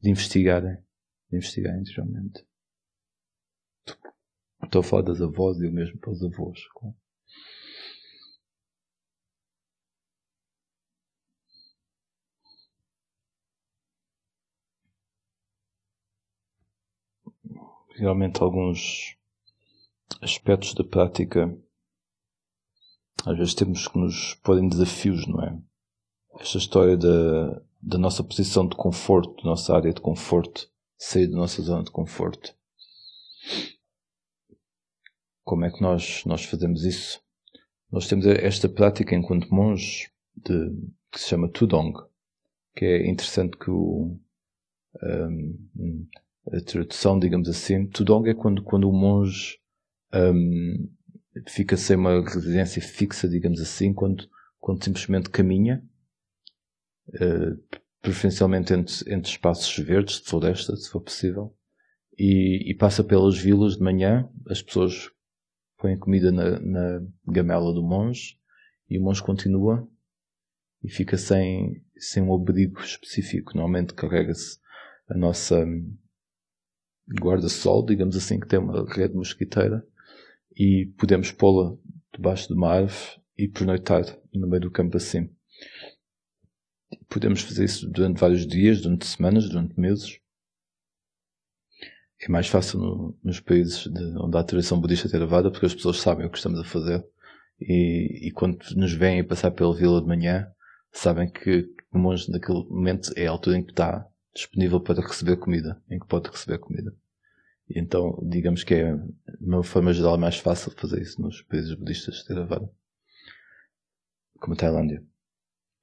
de 0.00 0.10
investigarem. 0.10 0.78
De 1.32 1.38
investigarem 1.38 1.80
interiormente. 1.80 2.46
Estou 4.62 4.80
a 4.80 4.84
falar 4.84 5.02
das 5.02 5.22
avós 5.22 5.58
e 5.58 5.64
eu 5.64 5.72
mesmo 5.72 5.98
para 5.98 6.10
os 6.10 6.22
avós. 6.22 6.60
Realmente 17.96 18.42
alguns 18.42 19.16
aspectos 20.20 20.74
da 20.74 20.84
prática 20.84 21.58
às 23.24 23.38
vezes 23.38 23.54
temos 23.54 23.88
que 23.88 23.96
nos 23.96 24.34
pôr 24.34 24.58
em 24.58 24.68
desafios, 24.68 25.26
não 25.26 25.42
é? 25.42 25.58
Esta 26.40 26.58
história 26.58 26.96
da, 26.96 27.62
da 27.80 27.96
nossa 27.96 28.22
posição 28.22 28.68
de 28.68 28.76
conforto, 28.76 29.42
da 29.42 29.50
nossa 29.50 29.74
área 29.74 29.94
de 29.94 30.00
conforto, 30.00 30.71
sair 31.02 31.26
da 31.26 31.36
nossa 31.36 31.60
zona 31.60 31.82
de 31.82 31.90
conforto. 31.90 32.54
Como 35.42 35.64
é 35.64 35.70
que 35.70 35.82
nós, 35.82 36.24
nós 36.24 36.44
fazemos 36.44 36.84
isso? 36.84 37.20
Nós 37.90 38.06
temos 38.06 38.24
esta 38.24 38.68
prática 38.68 39.14
enquanto 39.14 39.52
monges 39.52 40.10
de, 40.36 40.70
que 41.10 41.18
se 41.18 41.28
chama 41.28 41.50
Tudong, 41.50 41.92
que 42.76 42.84
é 42.84 43.10
interessante 43.10 43.58
que 43.58 43.68
o, 43.68 44.16
um, 45.02 46.06
a 46.52 46.60
tradução, 46.60 47.18
digamos 47.18 47.48
assim. 47.48 47.86
Tudong 47.88 48.30
é 48.30 48.34
quando, 48.34 48.62
quando 48.62 48.88
o 48.88 48.92
monge 48.92 49.58
um, 50.14 50.88
fica 51.48 51.76
sem 51.76 51.96
uma 51.96 52.22
residência 52.22 52.80
fixa, 52.80 53.28
digamos 53.28 53.60
assim, 53.60 53.92
quando, 53.92 54.30
quando 54.60 54.84
simplesmente 54.84 55.30
caminha, 55.30 55.84
uh, 57.08 57.81
preferencialmente 58.02 58.74
entre, 58.74 59.14
entre 59.14 59.30
espaços 59.30 59.78
verdes, 59.78 60.20
de 60.20 60.28
floresta, 60.28 60.76
se 60.76 60.90
for 60.90 61.00
possível, 61.00 61.56
e, 62.18 62.70
e, 62.70 62.74
passa 62.74 63.02
pelas 63.02 63.38
vilas 63.38 63.76
de 63.76 63.82
manhã, 63.82 64.28
as 64.48 64.60
pessoas 64.60 65.10
põem 65.78 65.98
comida 65.98 66.30
na, 66.30 66.60
na 66.60 67.06
gamela 67.26 67.72
do 67.72 67.82
monge, 67.82 68.38
e 68.90 68.98
o 68.98 69.02
monge 69.02 69.22
continua 69.22 69.88
e 70.82 70.90
fica 70.90 71.16
sem, 71.16 71.82
sem 71.96 72.22
um 72.22 72.34
abrigo 72.34 72.80
específico. 72.80 73.52
Normalmente 73.54 73.94
carrega-se 73.94 74.58
a 75.08 75.16
nossa 75.16 75.64
guarda-sol, 77.20 77.86
digamos 77.86 78.16
assim, 78.16 78.38
que 78.38 78.46
tem 78.46 78.58
uma 78.58 78.84
rede 78.92 79.14
mosquiteira 79.14 79.86
e 80.56 80.92
podemos 80.98 81.32
pô-la 81.32 81.76
debaixo 82.14 82.48
de 82.48 82.54
uma 82.54 82.68
árvore 82.68 83.20
e 83.38 83.48
pernoitar 83.48 84.04
no 84.34 84.46
meio 84.46 84.62
do 84.62 84.70
campo 84.70 84.96
assim. 84.96 85.30
Podemos 87.08 87.42
fazer 87.42 87.64
isso 87.64 87.88
durante 87.88 88.20
vários 88.20 88.46
dias, 88.46 88.80
durante 88.80 89.06
semanas, 89.06 89.48
durante 89.48 89.78
meses. 89.78 90.18
É 92.20 92.28
mais 92.28 92.46
fácil 92.48 92.78
no, 92.78 93.18
nos 93.22 93.40
países 93.40 93.86
de, 93.86 94.16
onde 94.18 94.36
a 94.36 94.44
tradição 94.44 94.80
budista 94.80 95.08
é 95.08 95.16
elevada, 95.16 95.50
porque 95.50 95.66
as 95.66 95.74
pessoas 95.74 95.98
sabem 95.98 96.26
o 96.26 96.30
que 96.30 96.36
estamos 96.36 96.60
a 96.60 96.64
fazer. 96.64 97.04
E, 97.60 98.28
e 98.28 98.30
quando 98.30 98.58
nos 98.76 98.92
veem 98.92 99.24
passar 99.24 99.50
pela 99.50 99.74
vila 99.74 100.00
de 100.00 100.06
manhã, 100.06 100.48
sabem 100.92 101.30
que 101.30 101.68
o 101.92 101.98
monge 101.98 102.30
naquele 102.30 102.64
momento 102.64 103.12
é 103.16 103.26
a 103.26 103.30
altura 103.30 103.58
em 103.58 103.64
que 103.64 103.72
está 103.72 104.06
disponível 104.34 104.80
para 104.80 105.00
receber 105.00 105.36
comida, 105.36 105.82
em 105.90 105.98
que 105.98 106.06
pode 106.06 106.30
receber 106.30 106.58
comida. 106.58 106.94
E 107.68 107.78
então, 107.78 108.18
digamos 108.28 108.64
que 108.64 108.74
é, 108.74 108.94
de 108.94 109.46
uma 109.46 109.62
forma 109.62 109.92
geral, 109.92 110.18
mais 110.18 110.38
fácil 110.38 110.72
fazer 110.72 111.02
isso 111.02 111.20
nos 111.20 111.42
países 111.42 111.74
budistas 111.74 112.16
de 112.16 112.26
Theravada, 112.26 112.70
como 114.38 114.54
a 114.54 114.56
Tailândia. 114.56 115.02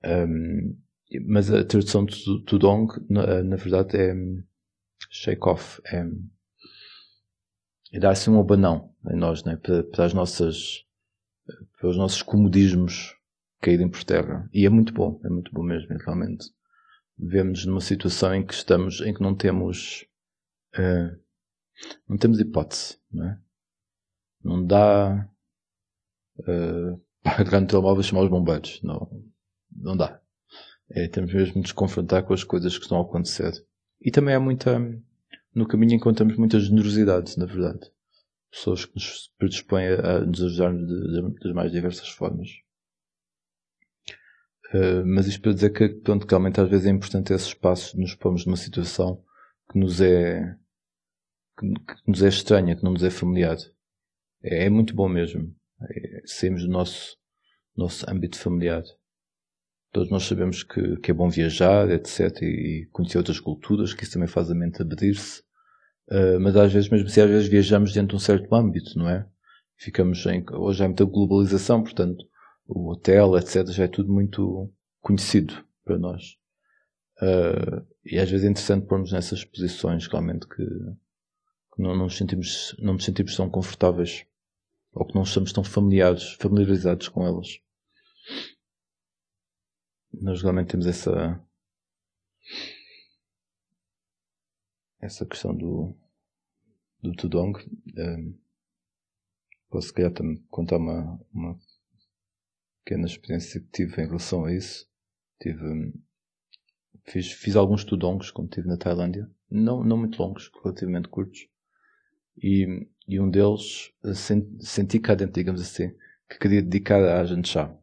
Um, 0.04 0.78
mas 1.26 1.52
a 1.52 1.64
tradução 1.64 2.06
de 2.06 2.44
Tudong, 2.46 2.88
na, 3.10 3.44
na, 3.44 3.56
verdade, 3.56 3.98
é 3.98 4.14
shake 5.10 5.48
off. 5.48 5.82
É, 5.86 6.06
é 7.94 8.00
dar-se 8.00 8.30
um 8.30 8.40
abanão 8.40 8.94
em 9.12 9.16
nós, 9.16 9.44
né? 9.44 9.56
para, 9.56 9.84
para 9.84 10.06
as 10.06 10.14
nossas, 10.14 10.86
para 11.80 11.90
os 11.90 11.98
nossos 11.98 12.22
comodismos 12.22 13.16
caírem 13.60 13.90
por 13.90 14.04
terra. 14.04 14.48
E 14.54 14.66
é 14.66 14.70
muito 14.70 14.94
bom, 14.94 15.20
é 15.24 15.30
muito 15.30 15.52
bom 15.52 15.64
mesmo, 15.64 15.98
realmente. 15.98 16.46
Vemos 17.18 17.66
numa 17.66 17.82
situação 17.82 18.34
em 18.36 18.46
que 18.46 18.54
estamos, 18.54 19.02
em 19.02 19.14
que 19.14 19.22
não 19.22 19.36
temos, 19.36 20.06
não 22.08 22.18
temos 22.18 22.40
hipótese, 22.40 22.98
não 23.12 23.26
é? 23.26 23.40
Não 24.42 24.66
dá, 24.66 25.30
para 27.24 27.42
entrar 27.42 27.60
no 27.60 27.68
telemóvel 27.68 28.04
chamar 28.04 28.24
os 28.24 28.30
bombeiros. 28.30 28.82
Não, 28.84 29.10
não 29.72 29.98
dá. 29.98 30.19
É, 30.92 31.08
temos 31.08 31.34
mesmo 31.34 31.54
de 31.54 31.60
nos 31.60 31.72
confrontar 31.72 32.24
com 32.24 32.34
as 32.34 32.44
coisas 32.44 32.78
que 32.78 32.84
estão 32.84 32.98
a 32.98 33.02
acontecer. 33.02 33.54
E 34.02 34.12
também 34.12 34.34
há 34.34 34.40
muita, 34.40 34.80
no 35.54 35.68
caminho 35.68 35.94
encontramos 35.94 36.36
muita 36.38 36.60
generosidade, 36.60 37.38
na 37.38 37.46
verdade. 37.46 37.92
Pessoas 38.52 38.86
que 38.86 38.96
nos 38.96 39.32
predispõem 39.38 39.88
a, 39.88 40.22
nos 40.22 40.42
ajudar 40.42 40.74
das 40.74 41.54
mais 41.54 41.72
diversas 41.72 42.10
formas. 42.10 42.50
Uh, 44.74 45.06
mas 45.06 45.28
isto 45.28 45.42
para 45.42 45.54
dizer 45.54 45.72
que, 45.72 45.90
pronto, 45.90 46.28
realmente 46.28 46.62
às 46.62 46.70
vezes 46.70 46.86
é 46.86 46.90
importante 46.90 47.34
esses 47.34 47.54
passos 47.54 47.94
de 47.94 48.00
nos 48.00 48.16
pormos 48.16 48.46
numa 48.46 48.58
situação 48.58 49.24
que 49.72 49.80
nos 49.80 50.00
é, 50.00 50.56
que, 51.58 51.68
que 51.74 52.08
nos 52.08 52.24
é 52.24 52.28
estranha, 52.28 52.76
que 52.76 52.84
não 52.84 52.94
nos 52.94 53.04
é 53.04 53.10
familiar. 53.10 53.58
É, 54.44 54.66
é 54.66 54.70
muito 54.70 54.96
bom 54.96 55.10
mesmo. 55.10 55.54
É, 55.82 56.22
saímos 56.26 56.64
do 56.64 56.70
nosso, 56.70 57.18
nosso 57.76 58.10
âmbito 58.10 58.38
familiar. 58.38 58.84
Todos 59.92 60.12
nós 60.12 60.24
sabemos 60.24 60.62
que, 60.62 60.98
que 60.98 61.10
é 61.10 61.14
bom 61.14 61.30
viajar, 61.30 61.90
etc. 61.90 62.42
E, 62.44 62.88
conhecer 62.92 63.18
outras 63.18 63.40
culturas, 63.40 63.94
que 63.94 64.04
isso 64.04 64.14
também 64.14 64.28
faz 64.28 64.52
a 64.52 64.56
mente 64.56 64.82
abrir-se. 64.82 65.42
Uh, 66.12 66.40
mas 66.40 66.56
às 66.56 66.72
vezes, 66.72 66.90
mesmo 66.90 67.10
se 67.10 67.22
às 67.22 67.30
vezes 67.30 67.48
viajamos 67.48 67.94
dentro 67.94 68.10
de 68.10 68.16
um 68.16 68.20
certo 68.20 68.54
âmbito, 68.54 68.98
não 68.98 69.10
é? 69.10 69.28
Ficamos 69.78 70.24
em, 70.26 70.44
hoje 70.52 70.84
há 70.84 70.88
muita 70.88 71.06
globalização, 71.06 71.82
portanto, 71.82 72.24
o 72.68 72.92
hotel, 72.92 73.38
etc. 73.38 73.68
já 73.68 73.86
é 73.86 73.88
tudo 73.88 74.12
muito 74.12 74.72
conhecido 75.02 75.54
para 75.84 75.98
nós. 75.98 76.36
Uh, 77.22 77.86
e 78.06 78.20
às 78.20 78.30
vezes 78.30 78.46
é 78.46 78.50
interessante 78.50 78.88
pormos 78.88 79.12
nessas 79.12 79.44
posições, 79.44 80.08
realmente, 80.08 80.48
que, 80.48 80.66
que 80.66 81.82
não, 81.82 81.96
não, 81.96 82.04
nos 82.04 82.18
sentimos, 82.18 82.76
não 82.80 82.94
nos 82.94 83.06
sentimos 83.06 83.36
tão 83.36 83.50
confortáveis. 83.50 84.26
Ou 84.94 85.06
que 85.06 85.16
não 85.16 85.24
estamos 85.24 85.52
tão 85.52 85.64
familiares, 85.64 86.34
familiarizados 86.40 87.08
com 87.08 87.26
elas 87.26 87.60
nós 90.14 90.42
realmente 90.42 90.70
temos 90.70 90.86
essa 90.86 91.44
essa 95.00 95.26
questão 95.26 95.56
do 95.56 95.96
do 97.02 97.14
Tudong 97.14 97.58
um, 97.98 98.38
posso 99.70 99.94
calhar 99.94 100.12
também 100.12 100.44
contar 100.50 100.78
uma, 100.78 101.20
uma 101.34 101.60
pequena 102.84 103.06
experiência 103.06 103.62
que 103.62 103.68
tive 103.68 104.02
em 104.02 104.08
relação 104.08 104.46
a 104.46 104.54
isso. 104.54 104.90
Tive 105.40 105.64
hum, 105.64 105.94
fiz, 107.06 107.32
fiz 107.32 107.56
alguns 107.56 107.84
Tudongs 107.86 108.32
quando 108.32 108.50
estive 108.50 108.68
na 108.68 108.78
Tailândia 108.78 109.30
não, 109.50 109.84
não 109.84 109.98
muito 109.98 110.22
longos, 110.22 110.52
relativamente 110.64 111.08
curtos 111.08 111.48
e, 112.42 112.88
e 113.08 113.20
um 113.20 113.30
deles 113.30 113.92
eh, 114.04 114.14
senti, 114.14 114.66
senti 114.66 115.00
cá 115.00 115.16
dentro, 115.16 115.34
digamos 115.34 115.62
assim 115.62 115.96
que 116.30 116.38
queria 116.38 116.62
dedicar 116.62 117.02
a 117.02 117.22
Ajahn 117.22 117.44
Chah 117.44 117.76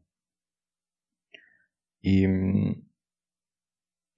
e, 2.07 2.25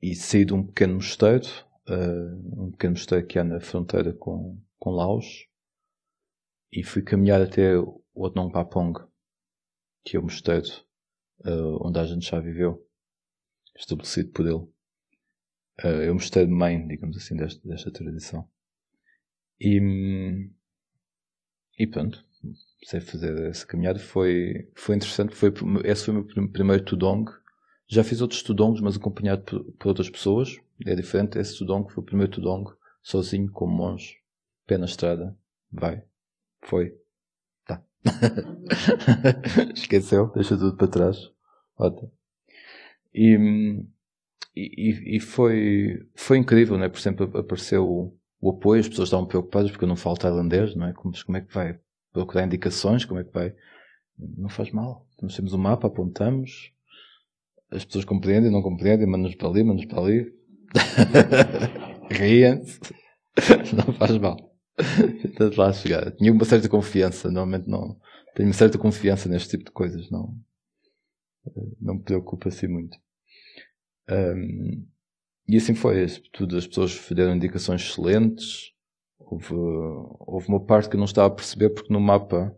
e 0.03 0.15
saí 0.15 0.45
de 0.45 0.53
um 0.53 0.67
pequeno 0.67 0.97
mosteiro, 0.97 1.47
uh, 1.89 2.65
um 2.67 2.71
pequeno 2.71 2.93
mosteiro 2.93 3.27
que 3.27 3.39
há 3.39 3.45
na 3.45 3.61
fronteira 3.61 4.13
com, 4.13 4.63
com 4.79 4.91
Laos, 4.91 5.49
e 6.71 6.85
fui 6.85 7.01
caminhar 7.01 7.41
até 7.41 7.79
o 7.79 8.03
Otnong 8.15 8.53
Papong, 8.53 8.93
que 10.05 10.19
é 10.19 10.21
o 10.21 10.23
mosteiro 10.23 10.69
uh, 11.47 11.87
onde 11.89 11.99
a 11.99 12.05
gente 12.05 12.29
já 12.29 12.39
viveu, 12.39 12.87
estabelecido 13.75 14.33
por 14.33 14.45
ele. 14.45 14.69
Uh, 15.83 16.03
é 16.05 16.11
o 16.11 16.15
mosteiro 16.15 16.51
mãe, 16.51 16.87
digamos 16.87 17.17
assim, 17.17 17.37
desta, 17.37 17.67
desta 17.67 17.91
tradição. 17.91 18.47
E, 19.59 19.81
e 21.79 21.87
pronto, 21.87 22.23
sei 22.85 23.01
fazer 23.01 23.47
essa 23.47 23.67
caminhada. 23.67 23.99
Foi, 23.99 24.71
foi 24.77 24.97
interessante. 24.97 25.35
Foi, 25.35 25.51
esse 25.85 26.05
foi 26.05 26.15
o 26.15 26.25
meu 26.25 26.53
primeiro 26.53 26.85
Tudong 26.85 27.31
já 27.89 28.05
fiz 28.05 28.21
outros 28.21 28.43
tudongos, 28.43 28.83
mas 28.83 28.97
acompanhado 28.97 29.43
por, 29.43 29.65
por, 29.73 29.89
outras 29.89 30.11
pessoas. 30.11 30.61
É 30.85 30.95
diferente. 30.95 31.39
Esse 31.39 31.57
tudong 31.57 31.91
foi 31.91 32.03
o 32.03 32.07
primeiro 32.07 32.31
tudong, 32.31 32.71
sozinho, 33.03 33.51
como 33.51 33.75
monge, 33.75 34.19
pé 34.67 34.77
na 34.77 34.85
estrada. 34.85 35.35
Vai. 35.73 36.03
Foi. 36.61 36.95
Tá. 37.67 37.83
Esqueceu, 39.75 40.31
deixa 40.35 40.57
tudo 40.57 40.77
para 40.77 40.87
trás. 40.87 41.31
Ótimo. 41.79 42.13
E, 43.15 43.83
e, 44.55 45.17
e, 45.17 45.21
foi, 45.21 46.07
foi 46.15 46.37
incrível, 46.37 46.77
né? 46.77 46.89
Por 46.91 46.99
exemplo, 46.99 47.39
apareceu 47.39 47.89
o, 47.89 48.19
o, 48.39 48.51
apoio, 48.51 48.81
as 48.81 48.89
pessoas 48.89 49.09
estavam 49.09 49.27
preocupadas 49.27 49.71
porque 49.71 49.85
eu 49.85 49.89
não 49.89 49.97
falo 49.97 50.17
tailandês, 50.17 50.75
não 50.77 50.89
é? 50.89 50.93
Como, 50.93 51.15
como 51.25 51.39
é 51.39 51.41
que 51.41 51.55
vai 51.55 51.79
procurar 52.13 52.45
indicações? 52.45 53.07
Como 53.07 53.19
é 53.19 53.25
que 53.25 53.33
vai? 53.33 53.55
Não 54.19 54.51
faz 54.51 54.71
mal. 54.73 55.07
Nós 55.23 55.35
temos 55.35 55.55
o 55.55 55.57
um 55.57 55.61
mapa, 55.61 55.87
apontamos, 55.87 56.73
as 57.71 57.85
pessoas 57.85 58.05
compreendem, 58.05 58.51
não 58.51 58.63
compreendem, 58.63 59.07
mandam-nos 59.07 59.35
para 59.35 59.49
ali, 59.49 59.63
mandam-nos 59.63 59.87
para 59.87 60.01
ali. 60.01 60.33
Riem-se. 62.11 62.81
Não 63.77 63.95
faz 63.95 64.19
mal. 64.19 64.37
Tento 65.37 65.57
lá 65.57 65.73
chegar. 65.73 66.11
Tinha 66.13 66.33
uma 66.33 66.45
certa 66.45 66.69
confiança, 66.69 67.31
normalmente 67.31 67.69
não. 67.69 67.97
Tenho 68.35 68.49
uma 68.49 68.55
certa 68.55 68.79
confiança 68.79 69.29
neste 69.29 69.51
tipo 69.51 69.65
de 69.65 69.71
coisas, 69.71 70.11
não. 70.11 70.35
Não 71.81 71.95
me 71.95 72.03
preocupa 72.03 72.49
assim 72.49 72.67
muito. 72.67 72.99
Um, 74.11 74.87
e 75.49 75.57
assim 75.57 75.75
foi. 75.75 76.07
Tudo, 76.33 76.57
as 76.57 76.67
pessoas 76.67 77.01
deram 77.11 77.37
indicações 77.37 77.83
excelentes. 77.83 78.73
Houve, 79.19 79.55
houve 79.55 80.49
uma 80.49 80.65
parte 80.65 80.89
que 80.89 80.97
eu 80.97 80.99
não 80.99 81.05
estava 81.05 81.29
a 81.29 81.35
perceber 81.35 81.71
porque 81.71 81.93
no 81.93 82.01
mapa 82.01 82.57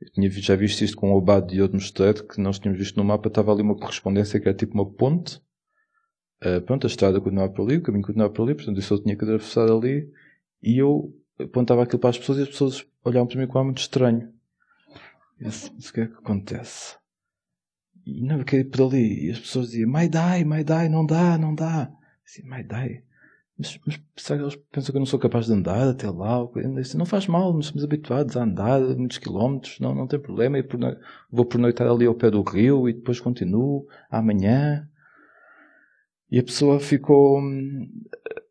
eu 0.00 0.10
tinha 0.12 0.30
já 0.30 0.54
visto 0.54 0.82
isto 0.82 0.96
com 0.96 1.12
o 1.12 1.16
Obad 1.16 1.54
e 1.54 1.60
outro 1.60 1.76
mosteiro 1.76 2.26
que 2.26 2.40
nós 2.40 2.58
tínhamos 2.58 2.78
visto 2.78 2.96
no 2.96 3.04
mapa, 3.04 3.28
estava 3.28 3.52
ali 3.52 3.62
uma 3.62 3.76
correspondência 3.76 4.38
que 4.38 4.48
era 4.48 4.56
tipo 4.56 4.74
uma 4.74 4.88
ponte. 4.88 5.40
Uh, 6.42 6.60
pronto, 6.62 6.86
a 6.86 6.90
estrada 6.90 7.20
continuava 7.20 7.52
por 7.52 7.62
ali, 7.62 7.78
o 7.78 7.82
caminho 7.82 8.04
continuava 8.04 8.32
por 8.32 8.42
ali, 8.42 8.54
portanto 8.54 8.76
eu 8.76 8.82
só 8.82 8.96
tinha 8.96 9.16
que 9.16 9.24
atravessar 9.24 9.68
ali 9.68 10.08
e 10.62 10.78
eu 10.78 11.12
apontava 11.38 11.82
aquilo 11.82 11.98
para 11.98 12.10
as 12.10 12.18
pessoas 12.18 12.38
e 12.38 12.42
as 12.42 12.48
pessoas 12.48 12.86
olhavam 13.04 13.26
para 13.26 13.40
mim 13.40 13.46
com 13.48 13.58
ar 13.58 13.64
muito 13.64 13.78
estranho. 13.78 14.32
Mas 15.40 15.66
o 15.66 15.92
que 15.92 16.00
é 16.00 16.06
que 16.06 16.14
acontece? 16.14 16.96
E 18.06 18.22
não, 18.22 18.38
eu 18.38 18.44
queria 18.44 18.62
ir 18.64 18.70
por 18.70 18.86
ali. 18.86 19.26
E 19.26 19.30
as 19.30 19.38
pessoas 19.38 19.70
diziam, 19.70 19.90
Mai 19.90 20.08
dai, 20.08 20.44
Mai 20.44 20.64
dai, 20.64 20.88
não 20.88 21.04
dá, 21.04 21.36
não 21.36 21.54
dá. 21.54 21.92
Assim, 22.24 22.42
Mai 22.42 22.64
dai. 22.64 23.02
Mas, 23.58 23.78
mas 23.84 24.00
será 24.16 24.38
que 24.38 24.44
eles 24.44 24.56
pensam 24.70 24.92
que 24.92 24.96
eu 24.96 25.00
não 25.00 25.06
sou 25.06 25.18
capaz 25.18 25.46
de 25.46 25.52
andar 25.52 25.88
até 25.88 26.08
lá? 26.08 26.46
Disse, 26.76 26.96
não 26.96 27.04
faz 27.04 27.26
mal, 27.26 27.52
nós 27.52 27.66
somos 27.66 27.82
habituados 27.82 28.36
a 28.36 28.44
andar 28.44 28.80
muitos 28.96 29.18
quilómetros, 29.18 29.80
não, 29.80 29.94
não 29.94 30.06
tem 30.06 30.20
problema. 30.20 30.62
Por, 30.62 30.78
vou 31.30 31.44
pernoitar 31.44 31.88
ali 31.88 32.06
ao 32.06 32.14
pé 32.14 32.30
do 32.30 32.40
rio 32.42 32.88
e 32.88 32.92
depois 32.92 33.18
continuo 33.18 33.84
amanhã. 34.08 34.88
E 36.30 36.38
a 36.38 36.42
pessoa 36.42 36.78
ficou. 36.78 37.40
Hum, 37.40 37.90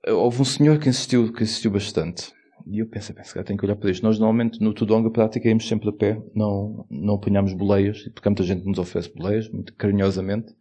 houve 0.07 0.41
um 0.41 0.45
senhor 0.45 0.77
que 0.77 0.89
insistiu, 0.89 1.31
que 1.31 1.43
insistiu 1.43 1.71
bastante. 1.71 2.33
E 2.69 2.79
eu 2.79 2.87
pensei, 2.87 3.15
penso 3.15 3.33
que 3.33 3.43
tenho 3.43 3.57
que 3.57 3.65
olhar 3.65 3.77
para 3.77 3.89
isto. 3.89 4.03
Nós 4.03 4.19
normalmente 4.19 4.59
no 4.61 4.73
Tudonga 4.73 5.09
prática 5.09 5.47
íamos 5.47 5.65
sempre 5.65 5.87
a 5.87 5.93
pé, 5.93 6.21
não, 6.35 6.85
não 6.89 7.13
apanhamos 7.13 7.53
boleias, 7.53 8.03
porque 8.13 8.27
muita 8.27 8.43
gente 8.43 8.65
nos 8.65 8.77
oferece 8.77 9.13
boleias, 9.15 9.49
muito 9.49 9.73
carinhosamente, 9.73 10.51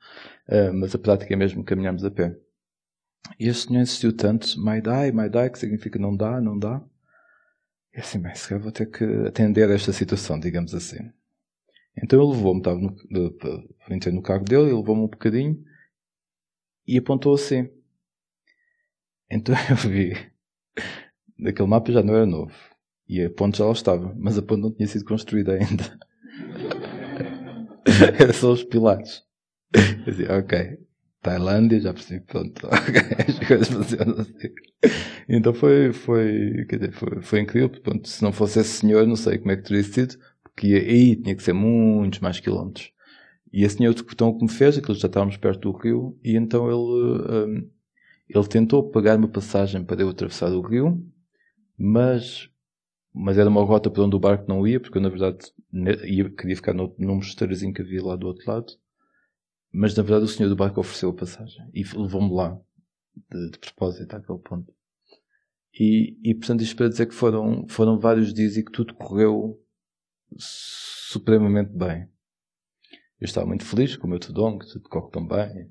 uh, 0.48 0.72
mas 0.72 0.94
a 0.94 0.98
prática 0.98 1.34
é 1.34 1.36
mesmo 1.36 1.64
caminharmos 1.64 2.04
a 2.04 2.10
pé. 2.10 2.36
E 3.38 3.48
este 3.48 3.68
senhor 3.68 3.82
insistiu 3.82 4.16
tanto, 4.16 4.58
my 4.58 4.80
die, 4.80 5.50
que 5.50 5.58
significa 5.58 5.98
não 5.98 6.16
dá, 6.16 6.40
não 6.40 6.58
dá. 6.58 6.82
E 7.94 8.00
assim, 8.00 8.20
bem, 8.20 8.34
se 8.34 8.48
calhar 8.48 8.62
vou 8.62 8.72
ter 8.72 8.90
que 8.90 9.04
atender 9.26 9.70
a 9.70 9.74
esta 9.74 9.92
situação, 9.92 10.38
digamos 10.38 10.74
assim. 10.74 11.10
Então 12.02 12.22
ele 12.22 12.36
levou-me, 12.36 12.60
estava 12.60 12.78
no, 12.78 12.94
entrei 13.90 14.14
no 14.14 14.22
carro 14.22 14.44
dele, 14.44 14.64
ele 14.64 14.74
levou-me 14.74 15.02
um 15.02 15.08
bocadinho 15.08 15.64
e 16.86 16.98
apontou 16.98 17.34
assim. 17.34 17.70
Então 19.30 19.54
eu 19.70 19.76
vi, 19.76 20.14
daquele 21.38 21.68
mapa 21.68 21.90
já 21.90 22.02
não 22.02 22.14
era 22.14 22.26
novo. 22.26 22.54
E 23.08 23.22
a 23.22 23.30
ponte 23.30 23.58
já 23.58 23.64
lá 23.64 23.72
estava, 23.72 24.14
mas 24.18 24.36
a 24.36 24.42
ponte 24.42 24.62
não 24.62 24.72
tinha 24.72 24.88
sido 24.88 25.04
construída 25.04 25.54
ainda. 25.54 25.98
era 28.20 28.32
só 28.32 28.52
os 28.52 28.64
pilares. 28.64 29.24
Eu 29.74 30.12
dizia, 30.12 30.38
ok, 30.38 30.78
Tailândia, 31.26 31.80
já 31.80 31.92
percebi, 31.92 32.24
pronto, 32.24 32.68
as 32.70 33.48
coisas 33.48 33.68
funcionam 33.68 34.20
assim. 34.20 34.48
Então 35.28 35.52
foi, 35.52 35.92
foi, 35.92 36.64
quer 36.68 36.76
dizer, 36.76 36.92
foi, 36.92 37.20
foi 37.20 37.40
incrível, 37.40 37.68
pronto, 37.68 38.06
se 38.06 38.22
não 38.22 38.32
fosse 38.32 38.60
esse 38.60 38.70
senhor, 38.70 39.04
não 39.06 39.16
sei 39.16 39.38
como 39.38 39.50
é 39.50 39.56
que 39.56 39.64
teria 39.64 39.82
sido, 39.82 40.16
porque 40.44 40.68
aí 40.68 41.16
tinha 41.16 41.34
que 41.34 41.42
ser 41.42 41.52
muitos 41.52 42.20
mais 42.20 42.38
quilómetros. 42.38 42.92
E 43.52 43.64
esse 43.64 43.76
senhor, 43.76 43.92
então, 43.92 44.38
que 44.38 44.44
me 44.44 44.50
fez, 44.50 44.78
aquilo 44.78 44.96
já 44.96 45.08
estávamos 45.08 45.36
perto 45.36 45.72
do 45.72 45.76
rio, 45.76 46.16
e 46.22 46.36
então 46.36 46.66
ele, 46.68 47.50
um, 47.56 47.70
ele 48.28 48.48
tentou 48.48 48.88
pagar 48.90 49.18
uma 49.18 49.28
passagem 49.28 49.84
para 49.84 50.00
eu 50.00 50.08
atravessar 50.08 50.52
o 50.52 50.60
rio, 50.60 51.04
mas, 51.76 52.48
mas 53.12 53.36
era 53.36 53.50
uma 53.50 53.64
rota 53.64 53.90
para 53.90 54.04
onde 54.04 54.14
o 54.14 54.20
barco 54.20 54.44
não 54.48 54.64
ia, 54.64 54.78
porque 54.78 54.98
eu, 54.98 55.02
na 55.02 55.08
verdade, 55.08 55.38
ia, 56.04 56.30
queria 56.30 56.54
ficar 56.54 56.72
no, 56.72 56.94
num 56.96 57.16
mosteirozinho 57.16 57.74
que 57.74 57.82
havia 57.82 58.04
lá 58.04 58.14
do 58.14 58.28
outro 58.28 58.48
lado. 58.48 58.66
Mas, 59.78 59.94
na 59.94 60.02
verdade, 60.02 60.24
o 60.24 60.28
senhor 60.28 60.48
do 60.48 60.56
barco 60.56 60.80
ofereceu 60.80 61.10
a 61.10 61.14
passagem 61.14 61.62
e 61.74 61.82
levou-me 61.82 62.32
lá, 62.32 62.58
de, 63.30 63.50
de 63.50 63.58
propósito, 63.58 64.16
àquele 64.16 64.38
ponto. 64.38 64.72
E, 65.78 66.18
e, 66.24 66.34
portanto, 66.34 66.62
isto 66.62 66.74
para 66.74 66.88
dizer 66.88 67.04
que 67.04 67.14
foram, 67.14 67.68
foram 67.68 67.98
vários 67.98 68.32
dias 68.32 68.56
e 68.56 68.64
que 68.64 68.72
tudo 68.72 68.94
correu 68.94 69.62
supremamente 70.38 71.76
bem. 71.76 72.08
Eu 73.20 73.26
estava 73.26 73.46
muito 73.46 73.66
feliz 73.66 73.94
com 73.96 74.06
o 74.06 74.10
meu 74.10 74.18
tudong, 74.18 74.64
tudo 74.66 74.88
corre 74.88 75.10
tão 75.10 75.28
bem. 75.28 75.70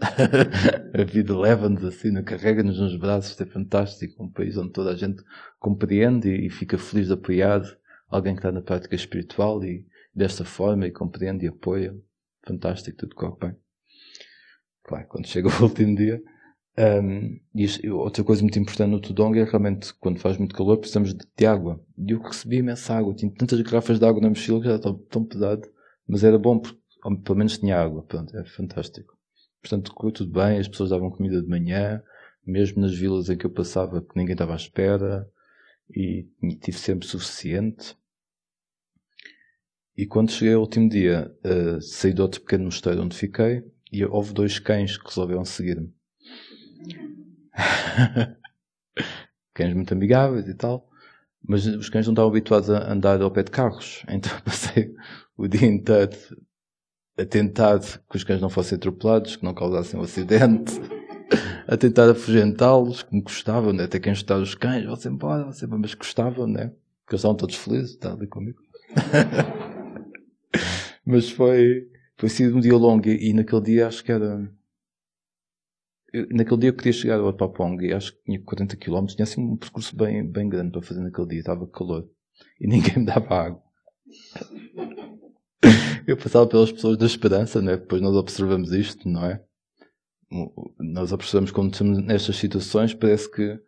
a 0.98 1.04
vida 1.04 1.38
leva-nos 1.38 1.84
assim, 1.84 2.14
carrega-nos 2.22 2.80
nos 2.80 2.96
braços, 2.96 3.32
isto 3.32 3.42
é 3.42 3.46
fantástico. 3.46 4.24
Um 4.24 4.32
país 4.32 4.56
onde 4.56 4.72
toda 4.72 4.92
a 4.92 4.96
gente 4.96 5.22
compreende 5.58 6.30
e 6.30 6.48
fica 6.48 6.78
feliz 6.78 7.08
de 7.08 7.12
apoiar 7.12 7.60
alguém 8.08 8.32
que 8.32 8.38
está 8.38 8.50
na 8.50 8.62
prática 8.62 8.94
espiritual 8.94 9.62
e 9.62 9.86
desta 10.14 10.46
forma 10.46 10.86
e 10.86 10.90
compreende 10.90 11.44
e 11.44 11.48
apoia. 11.48 11.94
Fantástico, 12.48 12.96
tudo 12.96 13.14
corre 13.14 13.36
bem. 13.38 13.56
Claro, 14.82 15.06
quando 15.08 15.26
chega 15.26 15.48
o 15.60 15.62
último 15.62 15.94
dia. 15.94 16.20
Um, 16.78 17.40
e 17.54 17.90
outra 17.90 18.22
coisa 18.22 18.40
muito 18.40 18.58
importante 18.58 18.90
no 18.90 19.00
Tudong 19.00 19.36
é 19.38 19.44
realmente, 19.44 19.92
quando 19.94 20.20
faz 20.20 20.38
muito 20.38 20.54
calor, 20.54 20.78
precisamos 20.78 21.12
de, 21.12 21.26
de 21.36 21.46
água. 21.46 21.84
E 21.98 22.12
eu 22.12 22.20
recebi 22.20 22.56
imensa 22.58 22.94
água. 22.94 23.14
Tinha 23.14 23.30
tantas 23.32 23.60
garrafas 23.60 23.98
de 23.98 24.06
água 24.06 24.22
na 24.22 24.30
mochila 24.30 24.60
que 24.60 24.68
já 24.68 24.76
estava 24.76 24.98
tão 25.10 25.24
pesado. 25.24 25.68
Mas 26.06 26.24
era 26.24 26.38
bom 26.38 26.58
porque 26.58 26.78
pelo 27.24 27.38
menos 27.38 27.58
tinha 27.58 27.78
água. 27.78 28.02
Pronto, 28.02 28.34
é 28.36 28.44
fantástico. 28.44 29.18
Portanto, 29.60 29.92
correu 29.92 30.12
tudo 30.12 30.32
bem, 30.32 30.58
as 30.58 30.68
pessoas 30.68 30.90
davam 30.90 31.10
comida 31.10 31.42
de 31.42 31.48
manhã, 31.48 32.02
mesmo 32.46 32.80
nas 32.80 32.94
vilas 32.96 33.28
em 33.28 33.36
que 33.36 33.44
eu 33.44 33.50
passava, 33.50 34.00
que 34.00 34.16
ninguém 34.16 34.32
estava 34.32 34.52
à 34.52 34.56
espera, 34.56 35.28
e 35.90 36.28
tive 36.60 36.78
sempre 36.78 37.06
suficiente. 37.06 37.96
E 39.98 40.06
quando 40.06 40.30
cheguei 40.30 40.54
ao 40.54 40.60
último 40.60 40.88
dia, 40.88 41.28
uh, 41.44 41.82
saí 41.82 42.12
do 42.12 42.22
outro 42.22 42.40
pequeno 42.40 42.66
mosteiro 42.66 43.02
onde 43.02 43.16
fiquei, 43.16 43.64
e 43.90 44.04
houve 44.04 44.32
dois 44.32 44.60
cães 44.60 44.96
que 44.96 45.08
resolveram 45.08 45.44
seguir-me. 45.44 45.92
cães 49.52 49.74
muito 49.74 49.92
amigáveis 49.92 50.46
e 50.46 50.54
tal, 50.54 50.88
mas 51.44 51.66
os 51.66 51.90
cães 51.90 52.06
não 52.06 52.12
estavam 52.12 52.30
habituados 52.30 52.70
a 52.70 52.92
andar 52.92 53.20
ao 53.20 53.32
pé 53.32 53.42
de 53.42 53.50
carros, 53.50 54.04
então 54.08 54.30
passei 54.44 54.94
o 55.36 55.48
dia 55.48 55.66
inteiro 55.66 56.16
a 57.18 57.24
tentar 57.24 57.80
que 57.80 58.16
os 58.16 58.22
cães 58.22 58.40
não 58.40 58.48
fossem 58.48 58.76
atropelados, 58.76 59.34
que 59.34 59.44
não 59.44 59.52
causassem 59.52 59.98
um 59.98 60.04
acidente, 60.04 60.74
a 61.66 61.76
tentar 61.76 62.08
afugentá-los, 62.08 63.02
que 63.02 63.12
me 63.12 63.20
custavam, 63.20 63.72
né? 63.72 63.82
até 63.82 63.98
quem 63.98 64.12
estava 64.12 64.42
os 64.42 64.54
cães, 64.54 64.86
você 64.86 65.08
embora, 65.08 65.44
você 65.44 65.66
mas 65.66 65.96
custavam, 65.96 66.46
né? 66.46 66.68
Porque 67.00 67.14
eles 67.14 67.20
estavam 67.20 67.36
todos 67.36 67.56
felizes, 67.56 67.90
está 67.94 68.12
ali 68.12 68.28
comigo. 68.28 68.60
Mas 71.08 71.30
foi, 71.30 71.90
foi 72.18 72.28
sido 72.28 72.58
um 72.58 72.60
dia 72.60 72.76
longo 72.76 73.08
e, 73.08 73.30
e, 73.30 73.32
naquele 73.32 73.62
dia 73.62 73.88
acho 73.88 74.04
que 74.04 74.12
era, 74.12 74.46
naquele 76.30 76.60
dia 76.60 76.68
eu 76.68 76.76
queria 76.76 76.92
chegar 76.92 77.18
ao 77.18 77.32
Papong 77.32 77.82
e 77.82 77.94
acho 77.94 78.12
que 78.12 78.24
tinha 78.24 78.42
40 78.42 78.76
km, 78.76 79.06
tinha 79.06 79.24
assim 79.24 79.40
um 79.40 79.56
percurso 79.56 79.96
bem, 79.96 80.30
bem 80.30 80.50
grande 80.50 80.72
para 80.72 80.82
fazer 80.82 81.00
naquele 81.00 81.28
dia, 81.28 81.38
estava 81.40 81.66
calor 81.66 82.06
e 82.60 82.66
ninguém 82.68 82.98
me 82.98 83.06
dava 83.06 83.34
água. 83.34 83.62
Eu 86.06 86.16
passava 86.18 86.46
pelas 86.46 86.70
pessoas 86.70 86.98
da 86.98 87.06
esperança, 87.06 87.62
né? 87.62 87.78
Depois 87.78 88.02
nós 88.02 88.14
observamos 88.14 88.72
isto, 88.72 89.08
não 89.08 89.24
é? 89.24 89.42
Nós 90.78 91.10
observamos 91.10 91.50
quando 91.50 91.72
estamos 91.72 91.98
nestas 91.98 92.36
situações, 92.36 92.92
parece 92.92 93.30
que 93.30 93.58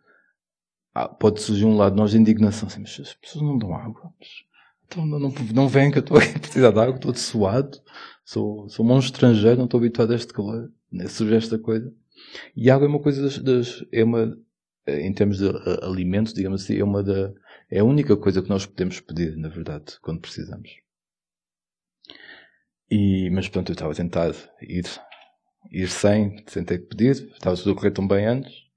ah, 0.95 1.09
pode 1.09 1.41
surgir 1.41 1.65
um 1.65 1.77
lado 1.77 1.95
de 1.95 2.01
nós 2.01 2.11
de 2.11 2.19
indignação, 2.19 2.69
assim, 2.69 2.81
mas 2.81 2.99
as 3.01 3.15
pessoas 3.15 3.45
não 3.45 3.59
dão 3.59 3.75
água. 3.75 4.13
Então, 4.91 5.07
não, 5.07 5.33
não, 5.55 5.69
vem 5.69 5.89
que 5.89 5.99
eu 5.99 6.01
estou 6.01 6.17
aqui 6.19 6.35
a 6.35 6.41
precisar 6.41 6.73
de 6.73 6.81
água, 6.81 6.97
estou 6.97 7.15
suado, 7.15 7.81
sou, 8.25 8.69
sou 8.69 8.85
um 8.85 8.99
estrangeiro, 8.99 9.59
não 9.59 9.67
estou 9.67 9.79
habituado 9.79 10.13
a 10.13 10.17
este 10.17 10.33
calor, 10.33 10.69
surge 11.09 11.37
esta 11.37 11.59
coisa. 11.59 11.95
E 12.57 12.69
água 12.69 12.87
é 12.87 12.89
uma 12.89 13.01
coisa 13.01 13.23
das, 13.23 13.39
das 13.39 13.85
é 13.93 14.03
uma, 14.03 14.37
em 14.89 15.13
termos 15.13 15.39
de 15.39 15.49
alimentos, 15.83 16.35
digamos 16.35 16.65
assim, 16.65 16.77
é 16.77 16.83
uma 16.83 17.05
da, 17.05 17.33
é 17.71 17.79
a 17.79 17.85
única 17.85 18.17
coisa 18.17 18.43
que 18.43 18.49
nós 18.49 18.67
podemos 18.67 18.99
pedir, 18.99 19.37
na 19.37 19.49
verdade, 19.49 19.97
quando 20.03 20.21
precisamos. 20.21 20.69
E, 22.91 23.31
mas 23.31 23.49
pronto, 23.49 23.71
eu 23.71 23.75
estava 23.75 23.95
tentado 23.95 24.37
ir, 24.61 24.85
ir 25.71 25.89
sem, 25.89 26.43
tentei 26.47 26.79
pedir, 26.79 27.13
estava 27.33 27.57
tudo 27.57 27.71
a 27.71 27.75
correr 27.77 27.93
tão 27.93 28.09
bem 28.09 28.27
antes. 28.27 28.70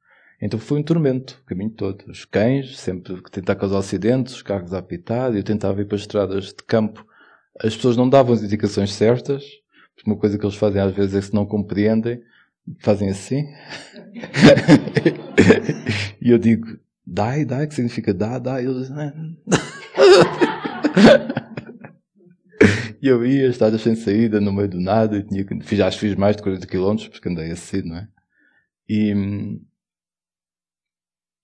Então 0.46 0.60
foi 0.60 0.78
um 0.78 0.84
tormento, 0.84 1.40
o 1.42 1.46
caminho 1.46 1.70
todo. 1.70 2.04
Os 2.06 2.26
cães, 2.26 2.78
sempre 2.78 3.22
que 3.22 3.32
tentar 3.32 3.56
causar 3.56 3.78
acidentes, 3.78 4.36
os 4.36 4.42
carros 4.42 4.74
a 4.74 4.80
apitar, 4.80 5.34
eu 5.34 5.42
tentava 5.42 5.80
ir 5.80 5.86
para 5.86 5.96
as 5.96 6.02
estradas 6.02 6.48
de 6.48 6.62
campo. 6.68 7.08
As 7.62 7.74
pessoas 7.74 7.96
não 7.96 8.10
davam 8.10 8.34
as 8.34 8.44
indicações 8.44 8.92
certas, 8.92 9.46
porque 9.96 10.12
uma 10.12 10.20
coisa 10.20 10.38
que 10.38 10.46
eles 10.46 10.58
fazem 10.58 10.82
às 10.82 10.94
vezes 10.94 11.16
é 11.16 11.20
que 11.22 11.28
se 11.28 11.34
não 11.34 11.46
compreendem, 11.46 12.22
fazem 12.80 13.10
assim. 13.10 13.46
e 16.22 16.30
eu 16.30 16.38
digo, 16.38 16.78
dai, 17.08 17.46
dai, 17.46 17.66
que 17.66 17.76
significa 17.76 18.14
dá, 18.14 18.38
dá, 18.38 18.62
e 18.62 18.66
eles 18.66 18.90
dizem, 18.90 19.38
E 23.02 23.08
eu 23.08 23.26
ia, 23.26 23.48
estradas 23.48 23.82
sem 23.82 23.96
saída, 23.96 24.42
no 24.42 24.52
meio 24.52 24.68
do 24.68 24.82
nada, 24.82 25.18
e 25.18 25.24
tinha, 25.24 25.46
que 25.46 25.62
fiz 25.62 26.16
mais 26.16 26.36
de 26.36 26.44
40 26.44 26.68
km, 26.68 27.08
porque 27.10 27.30
andei 27.30 27.52
assim, 27.52 27.82
não 27.82 27.98
é? 27.98 28.08
E, 28.90 29.14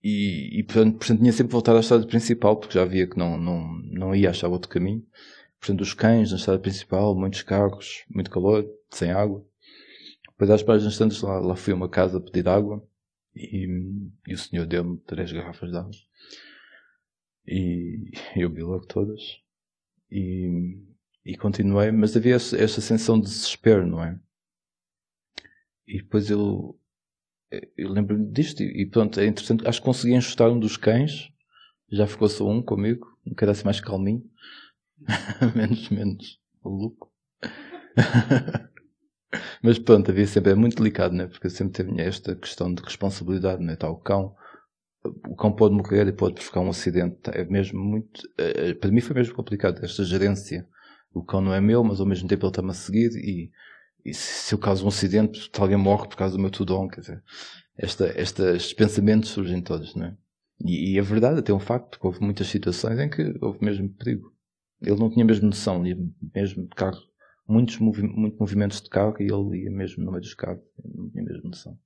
e, 0.03 0.59
e 0.59 0.63
portanto, 0.63 0.97
portanto, 0.97 1.19
tinha 1.19 1.33
sempre 1.33 1.51
voltado 1.51 1.77
à 1.77 1.81
estrada 1.81 2.07
principal, 2.07 2.57
porque 2.57 2.75
já 2.75 2.85
via 2.85 3.07
que 3.07 3.17
não, 3.17 3.37
não, 3.37 3.79
não 3.83 4.15
ia 4.15 4.29
achar 4.29 4.47
outro 4.47 4.69
caminho. 4.69 5.05
Portanto, 5.59 5.81
os 5.81 5.93
cães 5.93 6.31
na 6.31 6.37
estrada 6.37 6.59
principal, 6.59 7.15
muitos 7.15 7.43
carros, 7.43 8.05
muito 8.09 8.31
calor, 8.31 8.65
sem 8.89 9.11
água. 9.11 9.45
Depois, 10.29 10.49
às 10.49 10.63
páginas 10.63 10.97
tantas, 10.97 11.21
lá, 11.21 11.39
lá 11.39 11.55
fui 11.55 11.73
a 11.73 11.75
uma 11.75 11.89
casa 11.89 12.21
pedir 12.21 12.47
água 12.47 12.81
e, 13.35 13.67
e 14.25 14.33
o 14.33 14.37
senhor 14.37 14.65
deu-me 14.65 14.97
três 14.99 15.31
garrafas 15.31 15.69
de 15.69 15.77
água. 15.77 15.91
E 17.45 18.11
eu 18.37 18.49
vi 18.49 18.63
logo 18.63 18.85
todas. 18.85 19.21
E, 20.09 20.77
e 21.25 21.35
continuei, 21.35 21.91
mas 21.91 22.15
havia 22.15 22.35
essa 22.35 22.81
sensação 22.81 23.19
de 23.19 23.27
desespero, 23.27 23.85
não 23.85 24.01
é? 24.01 24.17
E 25.85 25.97
depois 25.97 26.29
eu, 26.29 26.79
eu 27.77 27.89
lembro-me 27.89 28.31
disto 28.31 28.61
e, 28.61 28.85
pronto, 28.85 29.19
é 29.19 29.25
interessante. 29.25 29.67
Acho 29.67 29.79
que 29.79 29.85
consegui 29.85 30.13
enxutar 30.13 30.49
um 30.49 30.59
dos 30.59 30.77
cães, 30.77 31.29
já 31.91 32.05
ficou 32.05 32.29
só 32.29 32.47
um 32.47 32.61
comigo, 32.61 33.07
um 33.25 33.31
bocado 33.31 33.51
assim 33.51 33.65
mais 33.65 33.79
calminho, 33.79 34.23
menos, 35.55 35.89
menos 35.89 36.39
maluco. 36.63 37.11
Mas 39.61 39.77
pronto, 39.77 40.09
havia 40.09 40.25
sempre, 40.25 40.51
é 40.51 40.55
muito 40.55 40.77
delicado, 40.77 41.13
né? 41.13 41.27
Porque 41.27 41.49
sempre 41.49 41.83
tinha 41.83 42.03
esta 42.03 42.35
questão 42.35 42.73
de 42.73 42.81
responsabilidade, 42.81 43.63
né? 43.63 43.73
Está 43.73 43.89
o 43.89 43.97
cão, 43.97 44.35
o 45.03 45.35
cão 45.35 45.51
pode 45.51 45.75
morrer 45.75 46.07
e 46.07 46.11
pode 46.11 46.35
provocar 46.35 46.61
um 46.61 46.69
acidente. 46.69 47.17
É 47.31 47.45
mesmo 47.45 47.79
muito, 47.79 48.21
eh, 48.37 48.73
para 48.73 48.91
mim 48.91 49.01
foi 49.01 49.15
mesmo 49.15 49.35
complicado, 49.35 49.83
esta 49.83 50.03
gerência 50.03 50.67
o 51.13 51.23
cão 51.23 51.41
não 51.41 51.53
é 51.53 51.61
meu, 51.61 51.83
mas 51.83 51.99
ao 51.99 52.05
mesmo 52.05 52.27
tempo 52.27 52.45
ele 52.45 52.51
está-me 52.51 52.71
a 52.71 52.73
seguir 52.73 53.11
e, 53.15 53.51
e 54.05 54.13
se 54.13 54.53
eu 54.53 54.59
causo 54.59 54.85
um 54.85 54.87
acidente, 54.87 55.49
alguém 55.57 55.77
morre 55.77 56.07
por 56.07 56.15
causa 56.15 56.35
do 56.35 56.41
meu 56.41 56.49
tudão, 56.49 56.87
quer 56.87 57.01
dizer, 57.01 57.23
esta, 57.77 58.07
estes 58.19 58.73
pensamentos 58.73 59.29
surgem 59.29 59.61
todos, 59.61 59.95
não 59.95 60.07
é? 60.07 60.17
E, 60.63 60.93
e 60.93 60.99
é 60.99 61.01
verdade, 61.01 61.39
até 61.39 61.53
um 61.53 61.59
facto, 61.59 61.91
porque 61.91 62.07
houve 62.07 62.21
muitas 62.21 62.47
situações 62.47 62.99
em 62.99 63.09
que 63.09 63.33
houve 63.41 63.63
mesmo 63.63 63.89
perigo. 63.89 64.33
Ele 64.81 64.99
não 64.99 65.09
tinha 65.09 65.25
mesmo 65.25 65.47
noção, 65.47 65.85
ia 65.85 65.97
mesmo 66.33 66.63
de 66.63 66.75
carro, 66.75 67.01
muitos 67.47 67.77
movi 67.79 68.03
muitos 68.03 68.39
movimentos 68.39 68.81
de 68.81 68.89
carro 68.89 69.15
e 69.19 69.23
ele 69.23 69.63
ia 69.63 69.71
mesmo 69.71 70.03
no 70.03 70.11
meio 70.11 70.21
dos 70.21 70.33
carros, 70.33 70.63
não 70.83 71.09
tinha 71.09 71.23
mesmo 71.23 71.49
noção. 71.49 71.77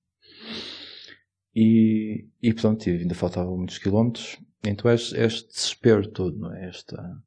E, 1.56 2.28
e 2.42 2.54
pronto, 2.54 2.90
ainda 2.90 3.14
faltavam 3.14 3.56
muitos 3.56 3.78
quilómetros, 3.78 4.40
então 4.64 4.92
este, 4.92 5.16
este 5.18 5.50
desespero 5.50 6.08
todo, 6.08 6.38
não 6.38 6.54
é? 6.54 6.68
Esta, 6.68 7.22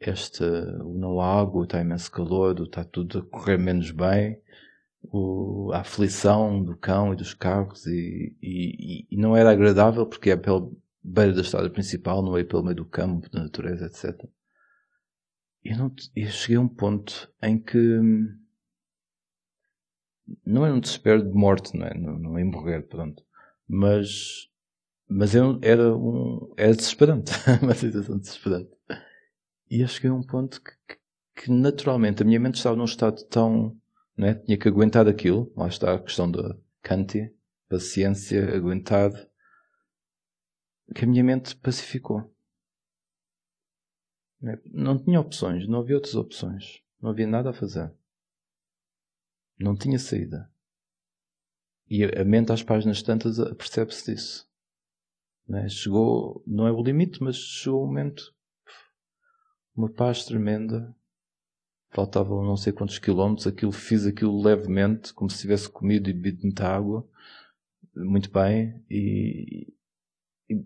este, 0.00 0.42
não 0.42 1.20
há 1.20 1.40
água, 1.40 1.64
está 1.64 1.80
imenso 1.80 2.10
calor, 2.10 2.60
está 2.60 2.84
tudo 2.84 3.18
a 3.18 3.22
correr 3.22 3.58
menos 3.58 3.90
bem, 3.90 4.40
o, 5.02 5.70
a 5.72 5.80
aflição 5.80 6.62
do 6.62 6.76
cão 6.76 7.12
e 7.12 7.16
dos 7.16 7.34
carros 7.34 7.86
e, 7.86 8.36
e, 8.42 9.06
e, 9.10 9.16
não 9.16 9.36
era 9.36 9.50
agradável 9.50 10.06
porque 10.06 10.30
é 10.30 10.36
pela 10.36 10.70
beira 11.02 11.32
da 11.32 11.42
estrada 11.42 11.68
principal, 11.70 12.22
não 12.22 12.36
é 12.36 12.44
pelo 12.44 12.62
meio 12.62 12.76
do 12.76 12.84
campo, 12.84 13.30
da 13.30 13.42
natureza, 13.42 13.86
etc. 13.86 14.28
E 15.62 15.74
não, 15.74 15.94
eu 16.14 16.28
cheguei 16.28 16.56
a 16.56 16.60
um 16.60 16.68
ponto 16.68 17.30
em 17.42 17.58
que 17.58 17.78
não 20.44 20.64
era 20.64 20.74
um 20.74 20.80
desespero 20.80 21.22
de 21.22 21.34
morte, 21.34 21.76
não 21.76 21.86
é? 21.86 21.94
Não, 21.94 22.18
não 22.18 22.38
é 22.38 22.44
morrer, 22.44 22.82
pronto. 22.82 23.22
Mas, 23.68 24.48
mas 25.08 25.34
era, 25.34 25.58
era 25.62 25.96
um, 25.96 26.52
era 26.56 26.74
desesperante. 26.74 27.32
uma 27.62 27.74
situação 27.74 28.18
desesperante. 28.18 28.73
E 29.70 29.80
eu 29.80 29.88
cheguei 29.88 30.10
a 30.10 30.14
um 30.14 30.22
ponto 30.22 30.60
que, 30.62 30.72
que, 31.34 31.50
naturalmente 31.50 32.22
a 32.22 32.26
minha 32.26 32.40
mente 32.40 32.56
estava 32.56 32.76
num 32.76 32.84
estado 32.84 33.24
tão. 33.24 33.76
Né, 34.16 34.34
tinha 34.34 34.56
que 34.56 34.68
aguentar 34.68 35.08
aquilo. 35.08 35.52
Lá 35.56 35.66
está 35.66 35.94
a 35.94 35.98
questão 35.98 36.30
da 36.30 36.56
Kanti, 36.82 37.34
paciência, 37.68 38.54
aguentar, 38.54 39.10
que 40.94 41.04
a 41.04 41.08
minha 41.08 41.24
mente 41.24 41.56
pacificou. 41.56 42.32
Não 44.66 45.02
tinha 45.02 45.20
opções, 45.20 45.66
não 45.66 45.80
havia 45.80 45.96
outras 45.96 46.14
opções. 46.14 46.82
Não 47.00 47.10
havia 47.10 47.26
nada 47.26 47.50
a 47.50 47.54
fazer. 47.54 47.92
Não 49.58 49.76
tinha 49.76 49.98
saída. 49.98 50.50
E 51.88 52.04
a 52.04 52.24
mente 52.24 52.52
às 52.52 52.62
páginas 52.62 53.02
tantas 53.02 53.38
percebe-se 53.54 54.12
disso. 54.12 54.48
É? 55.50 55.68
Chegou, 55.68 56.42
não 56.46 56.66
é 56.66 56.72
o 56.72 56.82
limite, 56.82 57.22
mas 57.22 57.36
chegou 57.36 57.84
o 57.84 57.86
momento. 57.86 58.33
Uma 59.76 59.88
paz 59.88 60.24
tremenda. 60.24 60.94
Faltavam 61.90 62.44
não 62.44 62.56
sei 62.56 62.72
quantos 62.72 62.98
quilómetros. 62.98 63.46
Aquilo, 63.46 63.72
fiz 63.72 64.06
aquilo 64.06 64.40
levemente, 64.40 65.12
como 65.12 65.30
se 65.30 65.40
tivesse 65.40 65.68
comido 65.68 66.08
e 66.08 66.12
bebido 66.12 66.42
muita 66.42 66.68
água. 66.68 67.08
Muito 67.94 68.30
bem. 68.30 68.84
E, 68.88 69.72
e, 70.48 70.64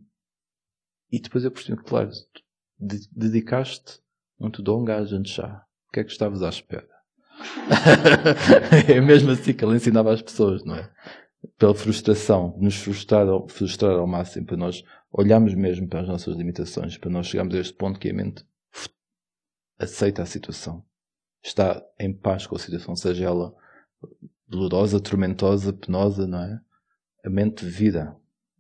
e 1.11 1.21
depois 1.21 1.45
eu 1.45 1.51
percebi, 1.51 1.83
claro, 1.83 2.11
dedicaste 2.79 4.01
um 4.39 4.51
tudong 4.51 4.91
à 4.91 5.05
chá. 5.25 5.65
O 5.89 5.93
que 5.93 6.01
é 6.01 6.05
que 6.05 6.13
estavas 6.13 6.43
à 6.43 6.49
espera? 6.49 6.89
é 8.89 9.01
mesmo 9.01 9.31
assim 9.31 9.55
que 9.55 9.65
ele 9.65 9.77
ensinava 9.77 10.13
às 10.13 10.21
pessoas, 10.23 10.65
não 10.65 10.75
é? 10.75 10.91
Pela 11.57 11.75
frustração, 11.75 12.57
nos 12.59 12.77
frustrar, 12.77 13.27
frustrar 13.49 13.93
ao 13.93 14.07
máximo, 14.07 14.47
para 14.47 14.57
nós 14.57 14.85
olharmos 15.13 15.55
mesmo 15.55 15.89
para 15.89 16.01
as 16.01 16.09
nossas 16.09 16.37
limitações, 16.37 16.99
para 16.99 17.11
nós 17.11 17.27
chegarmos 17.27 17.55
a 17.55 17.61
este 17.61 17.75
ponto 17.75 17.99
que 17.99 18.11
a 18.11 18.15
mente 18.15 18.45
aceita 19.79 20.23
a 20.23 20.27
situação, 20.27 20.85
está 21.43 21.83
em 21.99 22.13
paz 22.13 22.47
com 22.47 22.57
a 22.57 22.59
situação, 22.59 22.97
seja 22.97 23.25
ela 23.25 23.55
dolorosa, 24.47 25.01
tormentosa, 25.01 25.73
penosa, 25.73 26.27
não 26.27 26.43
é? 26.43 26.61
A 27.25 27.31
mente 27.31 27.65
vira 27.65 28.17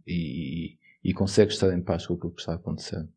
e, 0.06 0.76
e, 1.02 1.10
e 1.10 1.14
consegue 1.14 1.52
estar 1.52 1.72
em 1.72 1.82
paz 1.82 2.06
com 2.06 2.14
aquilo 2.14 2.32
que 2.32 2.40
está 2.40 2.52
a 2.52 2.56
acontecer. 2.56 3.08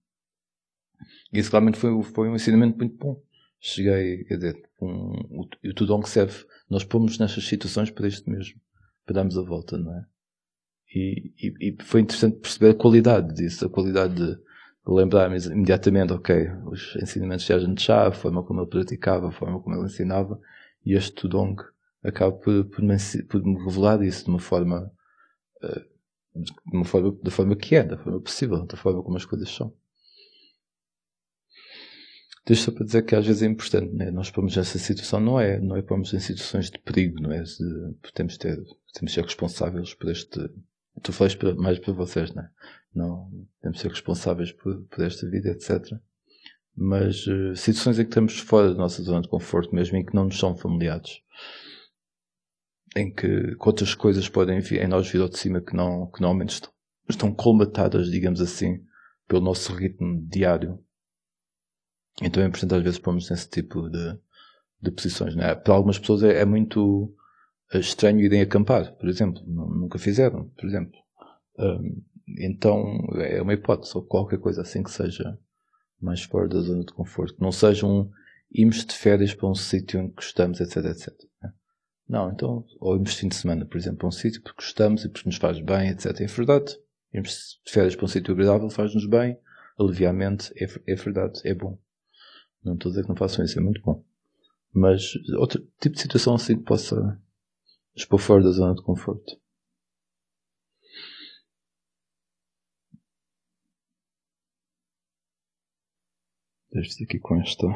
E 1.34 1.40
isso 1.40 1.52
realmente 1.52 1.78
foi, 1.78 2.02
foi 2.04 2.30
um 2.30 2.36
ensinamento 2.36 2.78
muito 2.78 2.96
bom. 2.98 3.22
Cheguei, 3.60 4.24
quer 4.26 4.36
dizer, 4.36 4.70
um, 4.82 5.42
o, 5.42 5.42
o 5.42 5.74
Tudong 5.74 6.08
serve, 6.08 6.46
nós 6.70 6.84
pomos 6.84 7.20
nestas 7.20 7.46
situações 7.46 7.92
para 7.92 8.08
isto 8.08 8.30
mesmo, 8.30 8.60
para 9.06 9.16
darmos 9.16 9.38
a 9.38 9.42
volta, 9.42 9.78
não 9.78 9.96
é? 9.96 10.06
E, 10.94 11.34
e, 11.38 11.70
e 11.70 11.84
foi 11.84 12.02
interessante 12.02 12.40
perceber 12.40 12.72
a 12.72 12.76
qualidade 12.78 13.34
disso, 13.34 13.66
a 13.66 13.70
qualidade 13.70 14.16
de 14.16 14.38
lembrar-me 14.86 15.38
imediatamente, 15.38 16.14
ok, 16.14 16.50
os 16.66 16.96
ensinamentos 17.02 17.46
de 17.46 17.54
Ajahn 17.54 17.78
Chah, 17.78 18.08
a 18.08 18.12
forma 18.12 18.44
como 18.44 18.62
ele 18.62 18.70
praticava, 18.70 19.30
a 19.30 19.32
forma 19.32 19.62
como 19.62 19.76
ele 19.76 19.86
ensinava, 19.86 20.40
e 20.86 20.94
este 20.94 21.14
Tudong 21.14 21.62
acaba 22.04 22.32
por, 22.32 22.66
por, 22.66 22.82
me, 22.84 22.96
por 23.30 23.44
me 23.44 23.64
revelar 23.64 24.02
isso 24.04 24.26
de 24.26 24.30
uma 24.30 24.40
forma, 24.40 24.92
uh, 25.64 25.82
de 26.36 26.76
uma 26.76 26.86
forma, 26.86 27.18
da 27.22 27.32
forma 27.32 27.56
que 27.56 27.76
é, 27.76 27.84
da 27.84 27.98
forma 27.98 28.20
possível, 28.20 28.66
da 28.66 28.78
forma 28.78 29.04
como 29.04 29.18
as 29.18 29.26
coisas 29.26 29.50
são. 29.50 29.74
Deixa 32.44 32.64
só 32.64 32.72
para 32.72 32.86
dizer 32.86 33.04
que 33.04 33.16
às 33.16 33.26
vezes 33.26 33.44
é 33.44 33.46
importante, 33.46 33.94
né? 33.94 34.10
nós 34.10 34.32
pomos 34.32 34.56
nessa 34.56 34.80
situação, 34.80 35.20
não 35.20 35.40
é, 35.40 35.60
não 35.60 35.76
é 35.76 35.82
pomos 35.84 36.12
em 36.12 36.20
situações 36.20 36.72
de 36.72 36.80
perigo, 36.80 37.22
não 37.22 37.32
é? 37.32 37.44
De, 37.44 37.96
temos, 38.16 38.36
ter, 38.38 38.58
temos 38.94 39.14
ser 39.14 39.24
responsáveis 39.24 39.94
por 39.94 40.10
este. 40.10 40.40
Tu 41.02 41.14
falas 41.14 41.36
mais 41.58 41.80
para 41.80 41.94
vocês, 41.94 42.34
não 42.34 42.44
é? 42.44 42.50
Não, 42.94 43.48
temos 43.62 43.80
ser 43.80 43.90
responsáveis 43.90 44.52
por, 44.52 44.84
por 44.84 45.04
esta 45.04 45.30
vida, 45.30 45.50
etc. 45.50 45.98
Mas 46.76 47.26
uh, 47.28 47.56
situações 47.56 48.00
em 48.00 48.04
que 48.04 48.10
estamos 48.10 48.40
fora 48.40 48.72
da 48.72 48.78
nossa 48.78 49.02
zona 49.02 49.22
de 49.22 49.30
conforto, 49.30 49.74
mesmo 49.74 49.98
em 49.98 50.06
que 50.06 50.14
não 50.14 50.26
nos 50.26 50.38
são 50.38 50.56
familiares, 50.56 51.22
em 52.96 53.14
que, 53.14 53.56
que 53.56 53.68
outras 53.68 53.96
coisas 53.96 54.28
podem 54.28 54.60
vir, 54.60 54.82
em 54.82 54.88
nós 54.88 55.10
vir 55.10 55.22
ao 55.22 55.30
de 55.30 55.38
cima 55.38 55.62
que, 55.62 55.76
não, 55.76 56.08
que 56.08 56.22
normalmente 56.22 56.54
estão, 56.54 56.72
estão 57.10 57.34
colmatadas, 57.34 58.12
digamos 58.12 58.42
assim, 58.42 58.86
pelo 59.28 59.42
nosso 59.42 59.74
ritmo 59.74 60.22
diário 60.28 60.84
então 62.22 62.44
é 62.44 62.48
importante 62.48 62.76
às 62.76 62.84
vezes 62.84 63.00
pormos 63.00 63.30
nesse 63.30 63.50
tipo 63.50 63.90
de, 63.90 64.18
de 64.82 64.92
posições. 64.92 65.36
Né? 65.36 65.56
Para 65.56 65.74
algumas 65.74 66.00
pessoas 66.00 66.24
é, 66.24 66.42
é, 66.42 66.46
muito 66.46 67.14
estranho 67.80 68.20
irem 68.20 68.42
acampar, 68.42 68.94
por 68.96 69.08
exemplo. 69.08 69.42
Nunca 69.46 69.98
fizeram, 69.98 70.50
por 70.50 70.66
exemplo. 70.66 71.00
Então 72.40 72.98
é 73.18 73.42
uma 73.42 73.54
hipótese, 73.54 73.96
ou 73.96 74.04
qualquer 74.04 74.40
coisa 74.40 74.62
assim 74.62 74.84
que 74.84 74.92
seja 74.92 75.38
mais 76.00 76.24
fora 76.24 76.48
da 76.48 76.60
zona 76.60 76.84
de 76.84 76.94
conforto. 76.94 77.36
Não 77.40 77.52
seja 77.52 77.86
um 77.86 78.10
irmos 78.52 78.86
de 78.86 78.94
férias 78.94 79.34
para 79.34 79.48
um 79.48 79.56
sítio 79.56 80.00
em 80.00 80.10
que 80.10 80.16
gostamos, 80.16 80.60
etc, 80.60 80.78
etc. 80.86 81.14
Né? 81.42 81.54
Não, 82.08 82.32
então, 82.32 82.66
ou 82.80 82.96
irmos 82.96 83.14
fim 83.14 83.30
de 83.30 83.36
semana, 83.36 83.66
por 83.66 83.78
exemplo, 83.78 84.00
para 84.00 84.08
um 84.08 84.12
sítio 84.12 84.42
porque 84.42 84.62
gostamos 84.62 85.06
e 85.06 85.10
porque 85.10 85.30
nos 85.30 85.38
faz 85.38 85.60
bem, 85.62 85.90
etc. 85.90 86.20
É 86.20 86.26
verdade. 86.26 86.78
Irmos 87.14 87.62
de 87.66 87.72
férias 87.72 87.96
para 87.96 88.06
um 88.06 88.10
sítio 88.10 88.34
agradável 88.34 88.70
faz-nos 88.70 89.06
bem, 89.06 89.38
aliviamente, 89.80 90.52
é, 90.58 90.68
é 90.92 90.96
verdade, 90.96 91.40
é 91.46 91.54
bom. 91.54 91.78
Não 92.64 92.74
estou 92.74 92.90
a 92.90 92.92
dizer 92.92 93.04
que 93.04 93.10
não 93.10 93.16
façam 93.16 93.44
isso, 93.44 93.58
é 93.58 93.62
muito 93.62 93.82
bom. 93.82 94.04
Mas 94.74 95.14
outro 95.38 95.62
tipo 95.82 95.96
de 95.96 96.02
situação 96.02 96.36
assim 96.36 96.58
que 96.58 96.64
possa 96.64 97.20
Expor 97.96 98.20
fora 98.20 98.44
da 98.44 98.52
zona 98.52 98.74
de 98.74 98.84
conforto. 98.84 99.40
Desde 106.72 107.04
aqui 107.04 107.20
com 107.20 107.36
esta. 107.42 107.68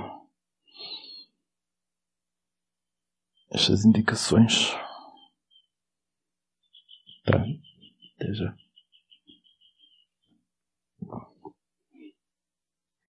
Estas 3.52 3.84
indicações. 3.84 4.72
Tá. 7.26 7.44
Até 8.16 8.34
já. 8.34 8.65